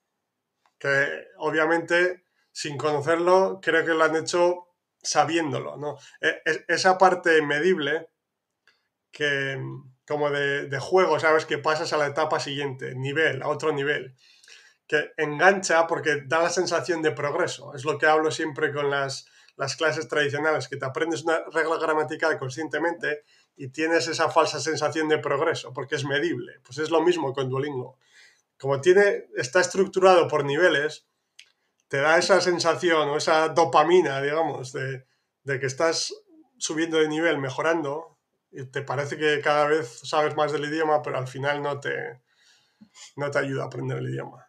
[0.78, 4.68] que obviamente sin conocerlo creo que lo han hecho
[5.02, 5.98] sabiéndolo, ¿no?
[6.22, 8.10] E, esa parte medible
[9.12, 9.60] que
[10.08, 11.46] como de, juego, ¿sabes?
[11.46, 14.16] Que pasas a la etapa siguiente, nivel, a otro nivel,
[14.88, 17.76] que engancha porque da la sensación de progreso.
[17.76, 19.28] Es lo que hablo siempre con las,
[19.60, 23.24] las clases tradicionales, que te aprendes una regla gramatical conscientemente
[23.56, 26.54] y tienes esa falsa sensación de progreso, porque es medible.
[26.66, 28.00] Pues es lo mismo con Duolingo
[28.60, 31.08] como tiene, está estructurado por niveles,
[31.88, 35.06] te da esa sensación o esa dopamina, digamos, de,
[35.46, 36.14] que estás
[36.58, 38.18] subiendo de nivel, mejorando,
[38.52, 42.22] y te parece que cada vez sabes más del idioma, pero al final no te,
[43.16, 44.49] no te ayuda a aprender el idioma.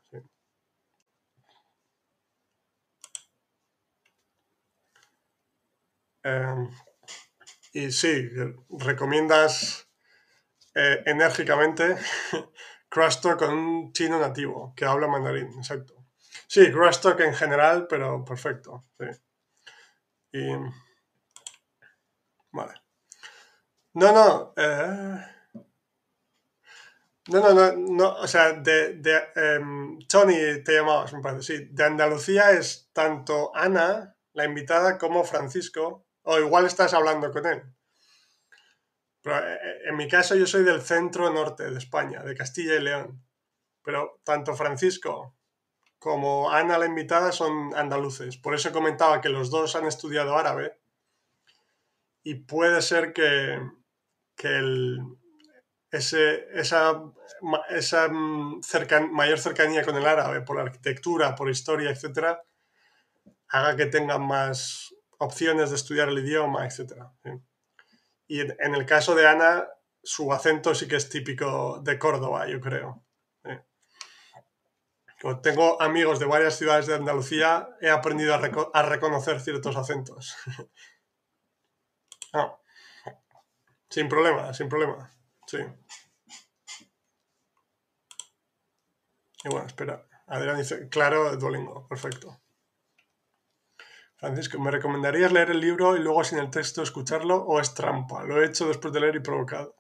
[6.23, 6.71] Em,
[7.73, 8.29] y sí,
[8.69, 9.89] recomiendas
[10.75, 11.97] eh, enérgicamente
[12.91, 15.95] Talk con un chino nativo que habla mandarín, exacto.
[16.47, 18.87] Sí, Talk en general, pero perfecto.
[18.99, 19.07] Sí.
[20.33, 20.57] Y.
[22.53, 22.75] Vale.
[23.95, 24.53] No, no.
[24.57, 25.27] Eh,
[27.29, 31.69] no, no, no, no, o sea, de, de em, Tony te llamabas, me parece, sí.
[31.71, 37.63] De Andalucía es tanto Ana, la invitada, como Francisco, o igual estás hablando con él.
[39.21, 42.77] Pero eh, eh, en mi caso yo soy del centro norte de España, de Castilla
[42.77, 43.25] y León.
[43.83, 45.37] Pero tanto Francisco
[45.99, 48.37] como Ana la invitada son andaluces.
[48.37, 50.79] Por eso comentaba que los dos han estudiado árabe.
[52.23, 53.61] Y puede ser que,
[55.91, 57.03] ese, esa,
[57.71, 58.61] esa mm,
[59.11, 62.45] mayor cercanía con el árabe por la arquitectura, por historia, etcétera,
[63.49, 67.13] haga que tengan más opciones de estudiar el idioma, etcétera.
[68.27, 69.69] Y en, el caso de Ana,
[70.03, 73.05] su acento sí que es típico de Córdoba, yo creo.
[75.43, 80.35] Tengo amigos de varias ciudades de Andalucía, he aprendido a, reconocer ciertos acentos.
[82.33, 82.57] Ah.
[83.89, 85.11] Sin problema, sin problema.
[85.49, 85.59] Sí.
[89.43, 90.07] Y bueno, espera.
[90.29, 92.41] Adrián dice, claro, Duolingo, perfecto.
[94.21, 98.23] Francisco, ¿me recomendarías leer el libro y luego sin el texto escucharlo o es trampa?
[98.23, 99.75] Lo he hecho después de leer y provocado.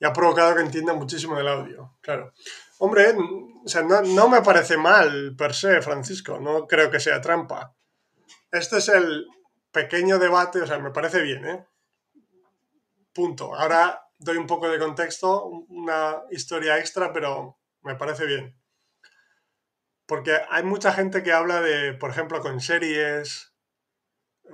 [0.00, 2.32] Y ha provocado que entienda muchísimo del audio, claro.
[2.78, 3.14] Hombre,
[3.64, 7.76] o sea, no, me parece mal per se, Francisco, no creo que sea trampa.
[8.50, 9.24] Este es el
[9.70, 11.64] pequeño debate, o sea, me parece bien, ¿eh?
[13.14, 13.54] Punto.
[13.54, 18.60] Ahora doy un poco de contexto, una historia extra, pero me parece bien.
[20.06, 23.52] Porque hay mucha gente que habla de, por ejemplo, con series,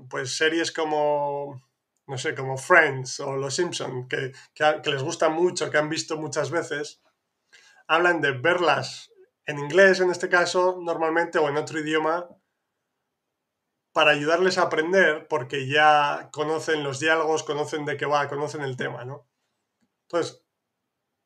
[0.09, 1.62] pues series como,
[2.07, 6.16] no sé, como Friends o Los Simpson, que, que, les gusta mucho, que han visto
[6.16, 7.03] muchas veces,
[7.87, 9.12] hablan de verlas
[9.45, 12.29] en inglés en este caso, normalmente, o en otro idioma,
[13.93, 18.79] para ayudarles a aprender, porque ya conocen los diálogos, conocen de qué va, conocen el
[18.79, 19.29] tema, ¿no?
[20.09, 20.43] Entonces,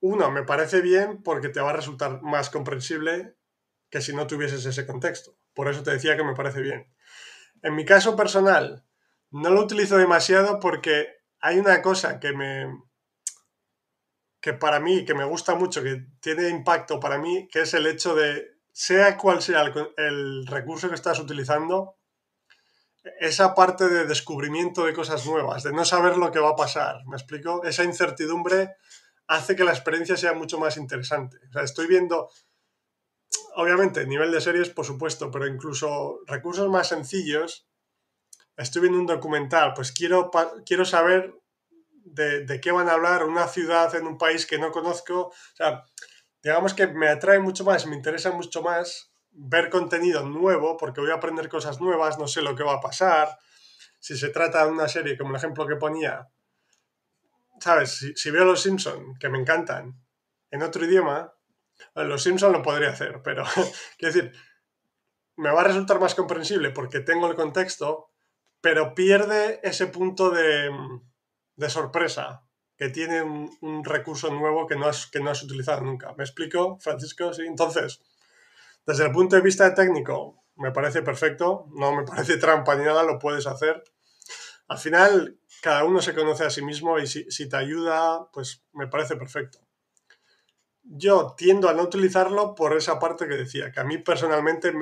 [0.00, 3.36] uno, me parece bien porque te va a resultar más comprensible
[3.90, 5.36] que si no tuvieses ese contexto.
[5.54, 6.92] Por eso te decía que me parece bien.
[7.62, 8.84] En mi caso personal,
[9.30, 11.08] no lo utilizo demasiado porque
[11.40, 12.68] hay una cosa que me
[14.46, 17.84] que para mí, que me gusta mucho, que tiene impacto para mí, que es el
[17.84, 19.64] hecho de, sea cual sea
[19.96, 21.96] el, recurso que estás utilizando,
[23.18, 27.04] esa parte de descubrimiento de cosas nuevas, de no saber lo que va a pasar,
[27.06, 27.64] ¿me explico?
[27.64, 28.76] Esa incertidumbre
[29.26, 31.38] hace que la experiencia sea mucho más interesante.
[31.60, 32.30] Estoy viendo,
[33.56, 37.66] obviamente, nivel de series, por supuesto, pero incluso recursos más sencillos.
[38.56, 40.30] Estoy viendo un documental, pues quiero,
[40.64, 41.34] quiero saber
[42.04, 45.28] de, qué van a hablar, una ciudad en un país que no conozco.
[45.28, 45.84] O sea,
[46.42, 51.10] digamos que me atrae mucho más, me interesa mucho más ver contenido nuevo, porque voy
[51.10, 53.38] a aprender cosas nuevas, no sé lo que va a pasar.
[53.98, 56.28] Si se trata de una serie, como el ejemplo que ponía,
[57.60, 57.96] ¿sabes?
[57.98, 59.98] Si, si veo Los Simpson, que me encantan,
[60.50, 61.35] en otro idioma,
[61.94, 63.44] Los Simpsons lo podría hacer, pero
[63.98, 64.32] quiero decir,
[65.36, 68.10] me va a resultar más comprensible porque tengo el contexto,
[68.60, 70.70] pero pierde ese punto de,
[71.68, 72.42] sorpresa,
[72.76, 76.14] que tiene un, recurso nuevo que no, has, que no has utilizado nunca.
[76.16, 77.32] ¿Me explico, Francisco?
[77.32, 77.42] Sí.
[77.46, 78.02] Entonces,
[78.86, 83.02] desde el punto de vista técnico, me parece perfecto, no me parece trampa ni nada,
[83.02, 83.82] lo puedes hacer.
[84.68, 88.88] Al final, cada uno se conoce a sí mismo y si, te ayuda, pues me
[88.88, 89.65] parece perfecto.
[90.88, 94.72] Yo tiendo a no utilizarlo por esa parte que decía, que a mí personalmente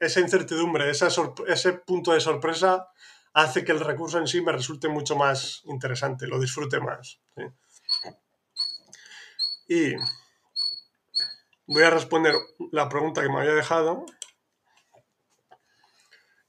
[0.00, 2.88] esa incertidumbre, ese punto de sorpresa
[3.32, 7.20] hace que el recurso en sí me resulte mucho más interesante, lo disfrute más.
[9.66, 9.94] Y
[11.66, 12.34] voy a responder
[12.70, 14.06] la pregunta que me había dejado,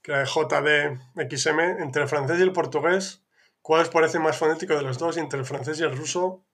[0.02, 3.24] que era de JDXM, entre el francés y el portugués,
[3.62, 5.16] ¿cuál os parece más fonético de los dos?
[5.16, 6.44] Entre el francés y el ruso,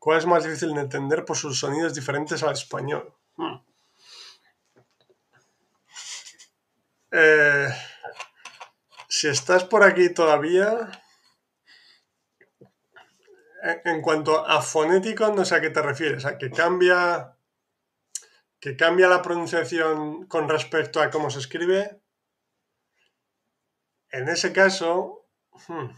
[0.00, 3.14] ¿cuál es más difícil de entender por sus sonidos diferentes al español?
[3.36, 3.58] Hmm.
[7.12, 7.68] Eh,
[9.08, 10.90] si estás por aquí todavía,
[13.84, 17.36] en, cuanto a fonético, no sé a qué te refieres, a que cambia,
[18.58, 22.00] que cambia la pronunciación con respecto a cómo se escribe.
[24.10, 25.26] En ese caso,
[25.68, 25.90] hmm,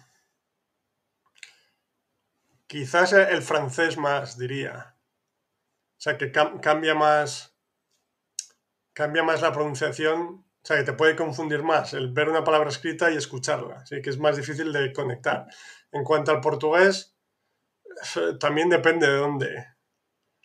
[2.73, 4.97] quizás el francés más, diría.
[5.99, 7.55] O sea, que cambia más,
[8.94, 12.70] cambia más la pronunciación o sea, que te puede confundir más el ver una palabra
[12.70, 15.47] escrita y escucharla, así que es más difícil de conectar.
[15.90, 17.15] En cuanto al portugués,
[18.40, 19.66] también depende de dónde.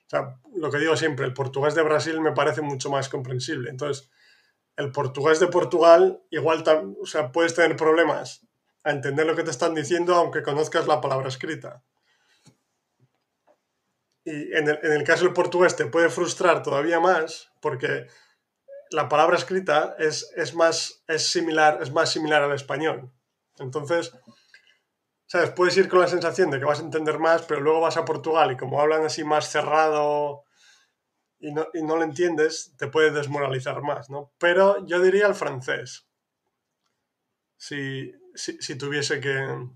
[0.08, 3.70] O sea, lo que digo siempre, el portugués de Brasil me parece mucho más comprensible.
[3.70, 4.10] Entonces,
[4.76, 6.64] el portugués de Portugal, igual,
[7.00, 8.46] o sea, puedes tener problemas
[8.84, 11.84] a entender lo que te están diciendo aunque conozcas la palabra escrita.
[14.28, 18.08] Y en el, en el caso del portugués te puede frustrar todavía más porque
[18.90, 23.10] la palabra escrita es, más, es, similar, es más similar al español.
[23.58, 24.12] Entonces,
[25.28, 25.52] ¿sabes?
[25.52, 28.04] Puedes ir con la sensación de que vas a entender más, pero luego vas a
[28.04, 30.44] Portugal y como hablan así más cerrado
[31.40, 34.34] y no, y lo entiendes, te puede desmoralizar más, ¿no?
[34.40, 36.06] Pero yo diría el francés.
[37.56, 38.12] Si,
[38.78, 39.70] tuviese que,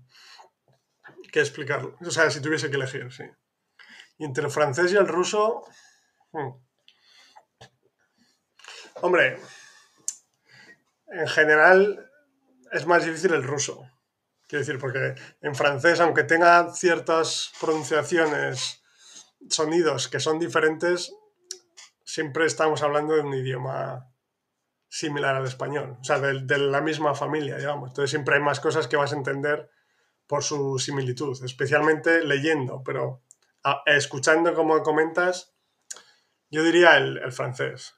[1.32, 1.96] que explicarlo.
[2.04, 3.24] O sea, si tuviese que elegir, sí.
[4.24, 5.64] Entre el francés y el ruso...
[6.32, 6.50] Hmm,
[9.02, 9.36] Hombre,
[11.08, 12.08] en general
[12.70, 13.90] es más difícil el ruso.
[14.46, 18.80] Quiero decir, porque en francés, aunque tenga ciertas pronunciaciones,
[19.50, 21.12] sonidos que son diferentes,
[22.04, 24.08] siempre estamos hablando de un idioma
[24.88, 27.88] similar al español, o sea, de, la misma familia, digamos.
[27.88, 29.68] Entonces siempre hay más cosas que vas a entender
[30.28, 33.22] por su similitud, especialmente leyendo, pero
[33.86, 35.54] escuchando como comentas,
[36.50, 37.94] yo diría el, francés.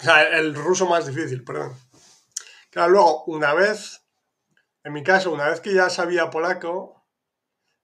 [0.00, 1.74] O sea, el ruso más difícil, perdón.
[2.70, 4.06] Claro, luego, una vez,
[4.84, 7.06] en mi caso, una vez que ya sabía polaco,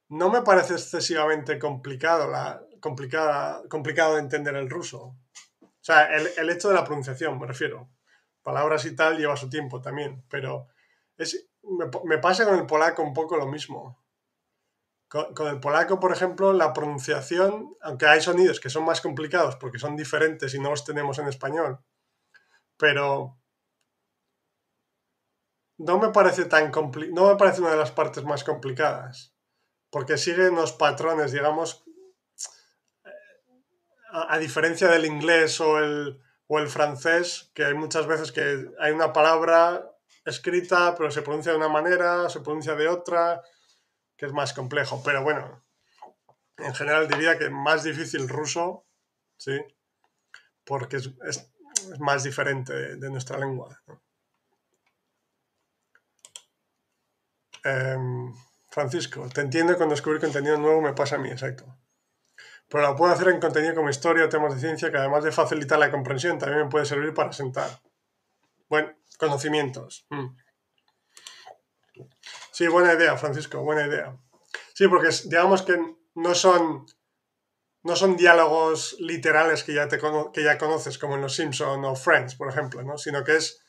[0.09, 5.17] no me parece excesivamente complicado, la, complicada, complicado de entender el ruso.
[5.63, 7.89] O sea, el, hecho de la pronunciación, me refiero.
[8.43, 10.69] Palabras y tal lleva su tiempo también, pero
[11.17, 14.04] es, me, pasa con el polaco un poco lo mismo.
[15.15, 19.79] Con, el polaco, por ejemplo, la pronunciación, aunque hay sonidos que son más complicados porque
[19.79, 21.79] son diferentes y no los tenemos en español,
[22.77, 23.39] pero
[25.79, 26.73] no me parece tan
[27.13, 29.37] no me parece una de las partes más complicadas,
[29.91, 31.85] porque sigue unos patrones, digamos,
[34.11, 38.93] a, diferencia del inglés o el, o el francés, que hay muchas veces que hay
[38.93, 39.93] una palabra
[40.25, 43.43] escrita, pero se pronuncia de una manera, se pronuncia de otra,
[44.25, 45.03] es más complejo.
[45.05, 45.65] Pero bueno,
[46.59, 48.87] en general diría que más difícil ruso,
[49.37, 49.61] ¿sí?
[50.65, 51.55] Porque es
[51.99, 53.81] más diferente de, nuestra lengua.
[57.65, 58.35] Em,
[58.71, 61.65] Francisco, te entiendo cuando descubrir contenido nuevo me pasa a mí, exacto.
[62.69, 65.33] Pero lo puedo hacer en contenido como historia o temas de ciencia que además de
[65.33, 67.71] facilitar la comprensión también me puede servir para sentar.
[68.69, 70.07] Bueno, conocimientos.
[70.11, 70.37] Mm.
[72.55, 74.17] Sí, buena idea, Francisco, buena idea.
[74.75, 75.77] Sí, porque digamos que
[76.15, 76.87] no son
[77.83, 79.99] no son diálogos literales que ya, te,
[80.33, 82.97] que ya conoces, como en Los Simpson o Friends, por ejemplo, ¿no?
[82.97, 83.61] sino que es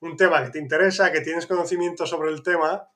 [0.00, 2.88] un tema que te interesa, que tienes conocimiento sobre el tema,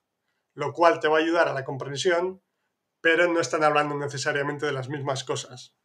[0.53, 2.43] lo cual te va a ayudar a la comprensión,
[2.99, 5.77] pero no están hablando necesariamente de las mismas cosas.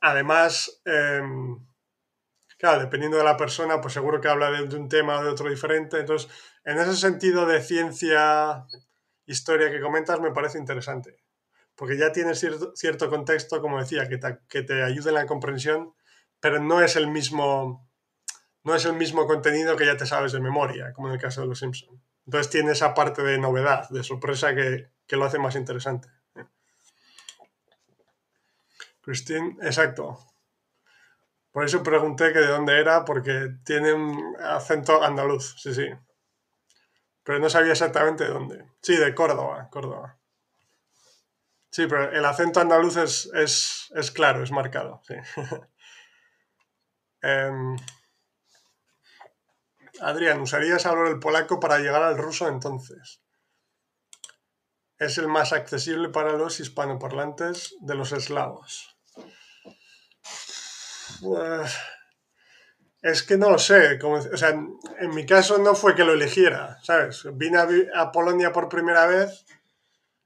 [0.00, 1.58] Además, em,
[2.58, 5.30] claro, dependiendo de la persona, pues seguro que habla de, de un tema o de
[5.30, 5.98] otro diferente.
[5.98, 6.30] Entonces,
[6.64, 8.66] en ese sentido de ciencia,
[9.26, 11.22] historia que comentas, me parece interesante
[11.74, 12.38] porque ya tienes
[12.74, 15.94] cierto, contexto, como decía, que te, que te ayude en la comprensión,
[16.40, 17.88] pero no es el mismo
[18.64, 21.40] no es el mismo contenido que ya te sabes de memoria, como en el caso
[21.40, 22.00] de los Simpsons.
[22.24, 26.06] Entonces tiene esa parte de novedad, de sorpresa que, que lo hace más interesante.
[29.00, 30.20] Christine, exacto.
[31.50, 35.88] Por eso pregunté que de dónde era, porque tiene un acento andaluz, sí, sí.
[37.24, 38.66] Pero no sabía exactamente de dónde.
[38.80, 40.18] Sí, de Córdoba, Córdoba.
[41.70, 43.30] Sí, pero el acento andaluz es,
[43.94, 45.14] es, claro, es marcado, sí.
[47.24, 47.76] Em,
[50.00, 53.22] Adrián, ¿usarías ahora el polaco para llegar al ruso entonces?
[54.98, 58.98] Es el más accesible para los hispanoparlantes de los eslavos.
[61.20, 61.78] Pues,
[63.02, 63.98] es que no lo sé.
[64.02, 67.24] o sea, en mi caso no fue que lo eligiera, ¿sabes?
[67.34, 67.58] Vine
[67.92, 69.44] a, Polonia por primera vez,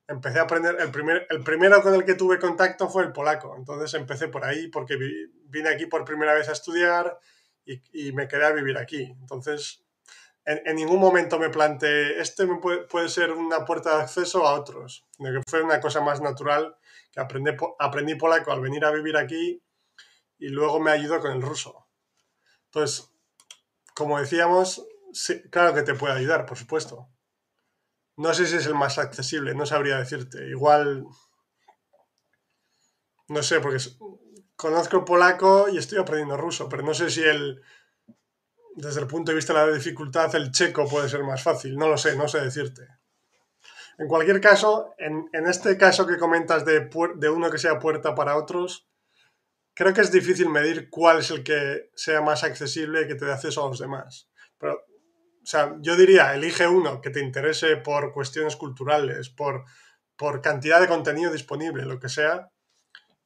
[0.06, 0.76] empecé a aprender.
[0.78, 3.56] El, primer, el primero con el que tuve contacto fue el polaco.
[3.56, 4.98] Entonces empecé por ahí porque
[5.46, 7.18] vine aquí por primera vez a estudiar
[7.64, 9.02] y, me quedé a vivir aquí.
[9.20, 9.82] Entonces,
[10.44, 15.06] en, ningún momento me planteé, este puede, ser una puerta de acceso a otros.
[15.18, 16.76] que fue una cosa más natural
[17.10, 19.62] que aprendí, aprendí polaco al venir a vivir aquí
[20.38, 21.85] y luego me ayudó con el ruso.
[22.66, 23.10] Entonces,
[23.94, 24.86] como decíamos,
[25.50, 27.08] claro que te puede ayudar, por supuesto.
[28.16, 30.48] No sé si es el más accesible, no sabría decirte.
[30.48, 31.06] Igual,
[33.28, 33.78] no sé, porque
[34.56, 37.62] conozco polaco y estoy aprendiendo ruso, pero no sé si el,
[38.74, 41.76] desde el punto de vista de la dificultad, el checo puede ser más fácil.
[41.76, 42.86] No lo sé, no sé decirte.
[43.98, 48.36] En cualquier caso, en, este caso que comentas de, de, uno que sea puerta para
[48.36, 48.86] otros,
[49.76, 53.26] creo que es difícil medir cuál es el que sea más accesible y que te
[53.26, 54.28] dé acceso a los demás.
[54.58, 59.66] Pero, o sea, yo diría, elige uno que te interese por cuestiones culturales, por,
[60.16, 62.50] por cantidad de contenido disponible, lo que sea,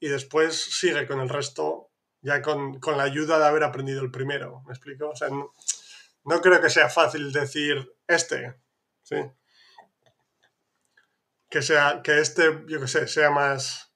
[0.00, 1.90] y después sigue con el resto
[2.20, 4.62] ya con, la ayuda de haber aprendido el primero.
[4.66, 5.10] ¿Me explico?
[5.10, 8.56] O sea, no, creo que sea fácil decir este,
[9.02, 9.16] ¿sí?
[11.48, 13.89] Que sea, que este, yo qué sé, sea más,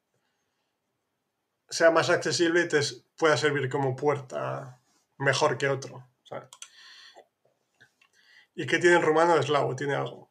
[1.69, 2.81] sea más accesible y te
[3.16, 4.81] pueda servir como puerta
[5.19, 6.09] mejor que otro.
[8.55, 9.74] ¿Y qué tiene el rumano eslavo?
[9.74, 10.31] Tiene algo.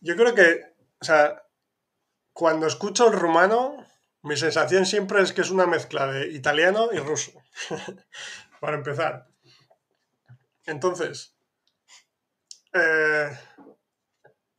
[0.00, 1.42] Yo creo que, o sea,
[2.32, 3.86] cuando escucho el rumano,
[4.22, 7.32] mi sensación siempre es que es una mezcla de italiano y ruso,
[8.60, 9.28] para empezar.
[10.66, 11.36] Entonces,
[12.72, 13.36] eh,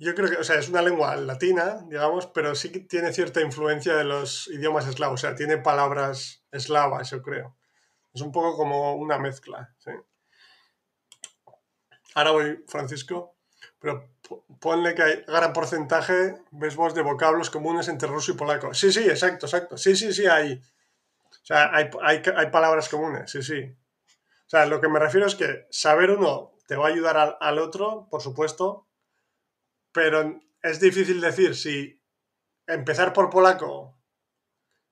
[0.03, 3.41] yo creo que, o sea, es una lengua latina, digamos, pero sí que tiene cierta
[3.41, 7.55] influencia de los idiomas eslavos, o sea, tiene palabras eslavas, yo creo.
[8.13, 9.91] Es un poco como una mezcla, ¿sí?
[12.15, 13.35] Ahora voy, Francisco,
[13.80, 14.11] pero
[14.59, 18.73] ponle que hay gran porcentaje, ves vos, de vocablos comunes entre ruso y polaco.
[18.73, 19.77] Sí, sí, exacto, exacto.
[19.77, 20.53] Sí, sí, sí, hay.
[20.53, 23.63] O sea, hay, hay, palabras comunes, sí, sí.
[23.63, 27.38] O sea, lo que me refiero es que saber uno te va a ayudar al,
[27.39, 28.88] al otro, por supuesto,
[29.94, 32.02] pero es difícil decir si
[32.68, 33.98] empezar por polaco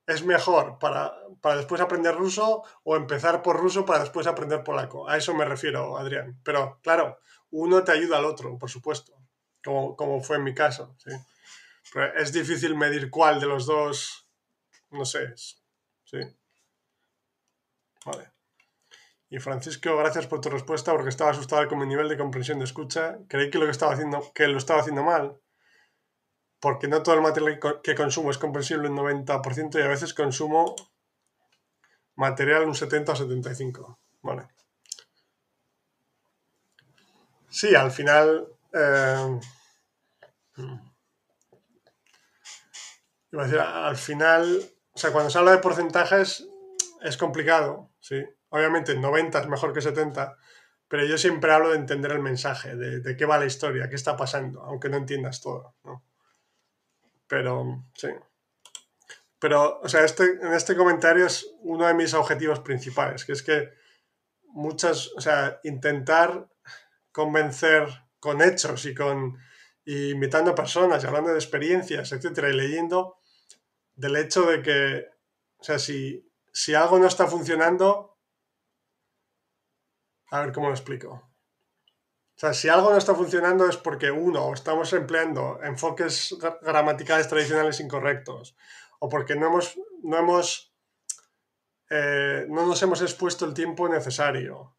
[0.07, 5.09] es mejor para, para, después aprender ruso o empezar por ruso para después aprender polaco.
[5.09, 6.39] A eso me refiero, Adrián.
[6.43, 7.19] Pero claro,
[7.51, 9.13] uno te ayuda al otro, por supuesto,
[9.63, 10.95] como, como fue en mi caso.
[10.97, 11.11] ¿sí?
[11.93, 14.29] Pero es difícil medir cuál de los dos,
[14.91, 15.33] no sé.
[15.35, 16.19] ¿sí?
[18.05, 18.30] Vale.
[19.31, 22.65] Y Francisco, gracias por tu respuesta porque estaba asustado con mi nivel de comprensión de
[22.65, 23.17] escucha.
[23.29, 25.39] Creí que lo que estaba haciendo, que lo estaba haciendo mal.
[26.59, 30.75] Porque no todo el material que consumo es comprensible un 90% y a veces consumo
[32.15, 33.99] material un 70 o 75.
[34.21, 34.49] Vale.
[37.47, 38.49] Sí, al final.
[38.73, 39.39] Eh,
[43.31, 44.61] iba a decir, al final.
[44.91, 46.45] O sea, cuando se habla de porcentajes
[47.01, 48.25] es complicado, sí.
[48.51, 50.37] Obviamente 90 es mejor que 70,
[50.87, 54.17] pero yo siempre hablo de entender el mensaje, de, qué va la historia, qué está
[54.17, 56.03] pasando, aunque no entiendas todo, ¿no?
[57.27, 58.09] Pero, sí.
[59.39, 63.41] Pero, o sea, este, en este comentario es uno de mis objetivos principales, que es
[63.41, 63.69] que
[64.47, 66.49] muchas, o sea, intentar
[67.13, 67.87] convencer
[68.19, 69.37] con hechos y con
[69.85, 73.17] invitando a personas y hablando de experiencias, etcétera, y leyendo
[73.95, 75.05] del hecho de que,
[75.57, 78.10] o sea, si, si algo no está funcionando,
[80.31, 81.09] a ver cómo lo explico.
[81.09, 87.79] O sea, si algo no está funcionando es porque uno, estamos empleando enfoques gramaticales tradicionales
[87.79, 88.55] incorrectos,
[88.99, 90.73] o porque no hemos, no hemos,
[91.89, 94.75] eh, no nos hemos expuesto el tiempo necesario,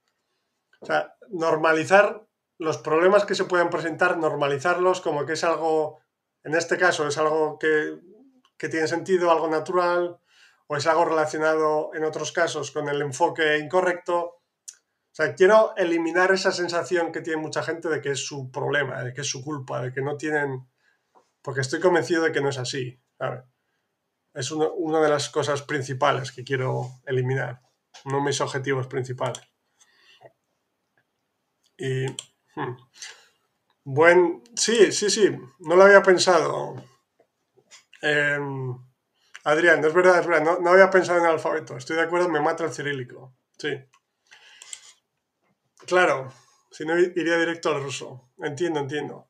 [0.81, 2.27] o sea, normalizar
[2.59, 6.01] los problemas que se pueden presentar, normalizarlos como que es algo,
[6.43, 7.99] en este caso, es algo que,
[8.57, 10.19] que tiene sentido, algo natural,
[10.66, 14.41] o es algo relacionado en otros casos con el enfoque incorrecto.
[15.12, 19.02] O sea, quiero eliminar esa sensación que tiene mucha gente de que es su problema,
[19.02, 20.66] de que es su culpa, de que no tienen...
[21.43, 22.98] Porque estoy convencido de que no es así.
[24.32, 27.60] Es una de las cosas principales que quiero eliminar,
[28.06, 29.43] de mis objetivos principales.
[31.76, 32.06] Y...
[32.55, 32.76] Hmm.
[33.84, 34.43] Buen...
[34.56, 36.74] Sí, sí, sí, no lo había pensado.
[38.01, 38.74] Em,
[39.44, 42.40] Adrián, es verdad, es verdad, no, había pensado en el alfabeto, estoy de acuerdo, me
[42.40, 43.70] mata el cirílico, sí.
[45.86, 46.32] Claro,
[46.70, 49.28] si no iría directo al ruso, entiendo, entiendo.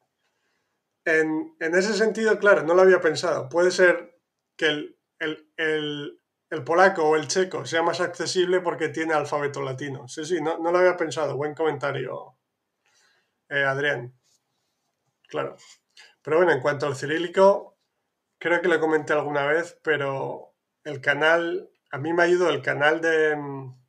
[1.04, 3.48] En, ese sentido, claro, no lo había pensado.
[3.48, 4.20] Puede ser
[4.56, 6.18] que el,
[6.64, 10.06] polaco o el checo sea más accesible porque tiene alfabeto latino.
[10.06, 11.36] Sí, sí, no, lo había pensado.
[11.36, 12.38] Buen comentario,
[13.48, 14.14] eh, Adrián.
[15.28, 15.56] Claro.
[16.22, 17.78] Pero bueno, en cuanto al cirílico,
[18.38, 20.54] creo que lo comenté alguna vez, pero
[20.84, 23.82] el canal, a mí me ayudó el canal de mm,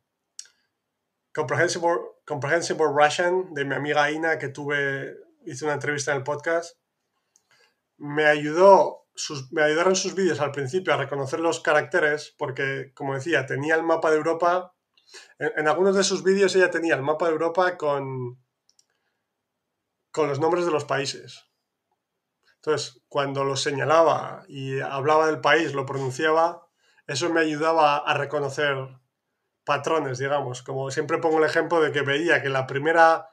[1.34, 6.78] Comprehensible, Comprehensible Russian de mi amiga Ina, que tuve, hice una entrevista en el podcast.
[7.96, 13.14] Me ayudó, sus, me ayudaron sus vídeos al principio a reconocer los caracteres, porque, como
[13.14, 14.74] decía, tenía el mapa de Europa.
[15.38, 18.42] En, en algunos de sus vídeos ella tenía el mapa de Europa con,
[20.10, 21.44] con los nombres de los países.
[22.56, 26.66] Entonces, cuando lo señalaba y hablaba del país, lo pronunciaba,
[27.06, 28.74] eso me ayudaba a reconocer
[29.64, 30.62] patrones, digamos.
[30.62, 33.28] Como siempre pongo el ejemplo de que veía que la primera,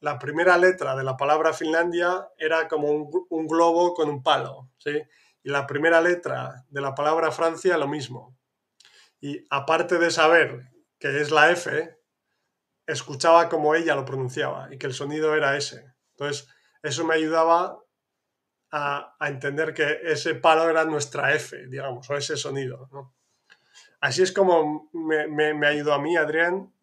[0.00, 5.02] la primera letra de la palabra Finlandia era como un, globo con un palo, ¿sí?
[5.42, 8.36] Y la primera letra de la palabra Francia, lo mismo.
[9.20, 11.98] Y aparte de saber que es la F,
[12.86, 15.94] escuchaba como ella lo pronunciaba y que el sonido era ese.
[16.10, 16.48] Entonces,
[16.82, 17.78] eso me ayudaba
[18.70, 22.88] a, entender que ese palo era nuestra F, digamos, o ese sonido.
[24.02, 26.74] Así es como me, ayudó a mí, Adrián,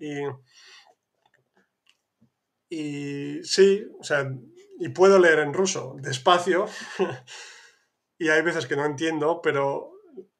[2.69, 4.31] y, sí, o sea,
[4.79, 6.65] y puedo leer en ruso despacio,
[8.17, 9.91] y hay veces que no entiendo, pero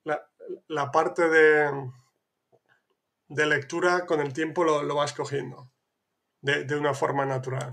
[0.06, 1.70] la, parte de,
[3.28, 5.74] de, lectura con el tiempo lo, vas cogiendo
[6.40, 7.72] de, de una forma natural.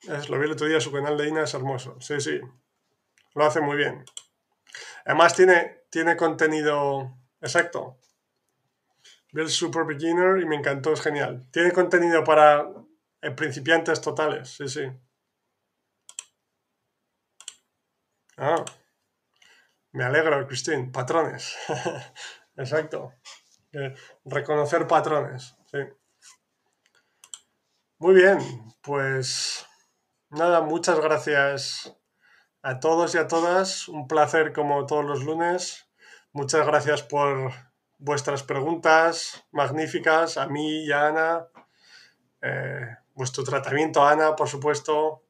[0.00, 2.00] Es, lo vi el otro día, su canal de Ina es hermoso.
[2.00, 2.40] Sí, sí.
[3.34, 4.06] Lo hace muy bien.
[5.04, 7.98] Además tiene, tiene contenido exacto.
[9.32, 11.46] El Super Beginner y me encantó, es genial.
[11.50, 12.68] Tiene contenido para
[13.20, 14.82] eh, principiantes totales, sí, sí.
[18.36, 18.64] Ah,
[19.92, 20.90] me alegro, Cristín.
[20.90, 21.56] Patrones.
[22.56, 23.12] exacto.
[23.72, 23.94] Eh,
[24.24, 25.78] reconocer patrones, sí.
[27.98, 28.38] Muy bien,
[28.82, 29.66] pues
[30.34, 31.96] Nada, muchas gracias
[32.64, 33.88] a todos y a todas.
[33.88, 35.86] Un placer como todos los lunes.
[36.32, 37.52] Muchas gracias por
[37.98, 41.46] vuestras preguntas magníficas a mí y a Ana.
[42.40, 45.22] Eh, vuestro tratamiento a Ana, por supuesto.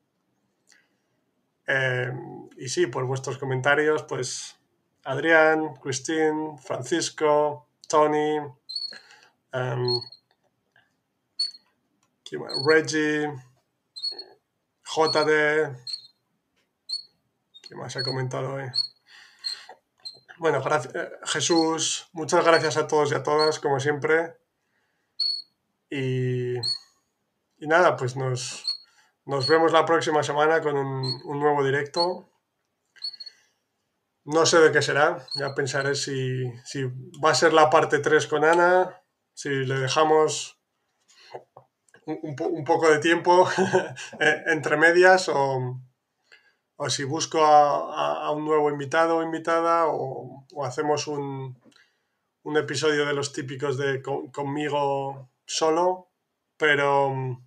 [1.66, 2.12] Eh,
[2.56, 4.56] y sí, por vuestros comentarios, pues
[5.05, 8.39] Adrián, Cristín, Francisco, Tony,
[9.52, 10.01] um,
[12.65, 13.28] Reggie.
[14.85, 15.94] JD.
[17.69, 18.65] ¿Qué más he comentado hoy?
[20.39, 20.62] Bueno,
[20.95, 24.36] eh, Jesús, muchas gracias a todos y a todas, como siempre.
[25.89, 26.55] Y,
[27.61, 28.66] nada, pues nos,
[29.49, 32.28] vemos la próxima semana con un, nuevo directo.
[34.24, 36.85] No sé de qué será, ya pensaré si, si
[37.24, 40.59] va a ser la parte 3 con Ana, si le dejamos
[42.07, 43.49] un, poco de tiempo
[44.47, 45.81] entre medias o,
[46.89, 51.57] si busco a, un nuevo invitado o invitada o, hacemos un,
[52.57, 56.11] episodio de los típicos de conmigo solo,
[56.57, 57.39] pero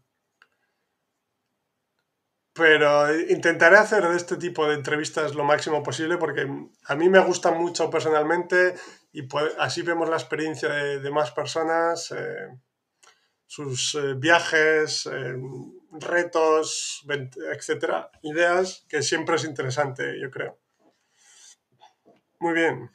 [2.58, 6.50] pero intentaré hacer de este tipo de entrevistas lo máximo posible porque
[6.88, 8.74] a mí me gustan mucho personalmente
[9.14, 9.28] y
[9.60, 12.12] así vemos la experiencia de, más personas.
[12.12, 12.50] Eh,
[13.46, 15.36] sus eh, viajes, eh,
[15.92, 17.06] retos,
[17.54, 20.60] etcétera, ideas, que siempre es interesante, yo creo.
[22.40, 22.92] Muy bien.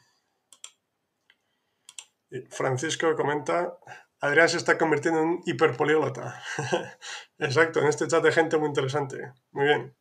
[2.49, 3.77] Francisco comenta,
[4.19, 6.41] Adrián se está convirtiendo en un hiperpoliglota.
[7.37, 9.33] Exacto, en este chat de gente muy interesante.
[9.51, 9.95] Muy bien.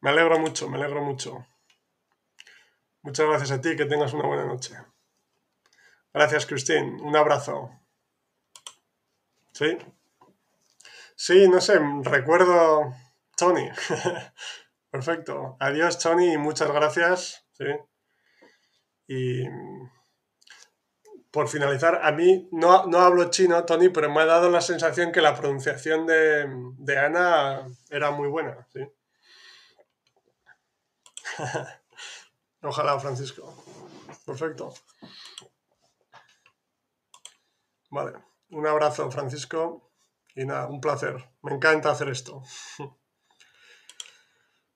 [0.00, 1.46] Me alegro mucho, me alegro mucho.
[3.02, 4.76] Muchas gracias a ti, que tengas una buena noche.
[6.12, 7.00] Gracias, Cristín.
[7.00, 7.70] Un abrazo.
[9.52, 9.78] Sí.
[11.18, 12.94] Sí, no sé, recuerdo
[13.38, 13.70] Tony.
[14.90, 15.56] Perfecto.
[15.58, 17.46] Adiós, Tony, y muchas gracias.
[17.52, 17.64] ¿sí?
[19.08, 19.44] Y
[21.30, 25.10] por finalizar, a mí no, no, hablo chino, Tony, pero me ha dado la sensación
[25.10, 26.46] que la pronunciación de,
[26.78, 28.66] de Ana era muy buena.
[28.72, 28.80] ¿sí?
[32.62, 33.54] Ojalá, Francisco.
[34.26, 34.74] Perfecto.
[37.90, 38.12] Vale.
[38.50, 39.85] Un abrazo, Francisco.
[40.36, 41.30] Y nada, un placer.
[41.42, 42.42] Me encanta hacer esto.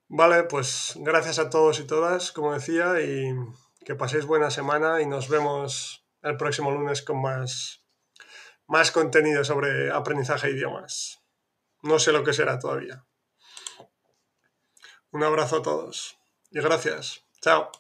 [0.09, 3.33] Vale, pues gracias a todos y todas, como decía, y
[3.85, 7.85] que paséis buena semana y nos vemos el próximo lunes con más,
[8.67, 11.23] más contenido sobre aprendizaje de idiomas.
[11.83, 13.07] No sé lo que será todavía.
[15.13, 16.19] Un abrazo a todos
[16.51, 17.25] y gracias.
[17.41, 17.71] Chao.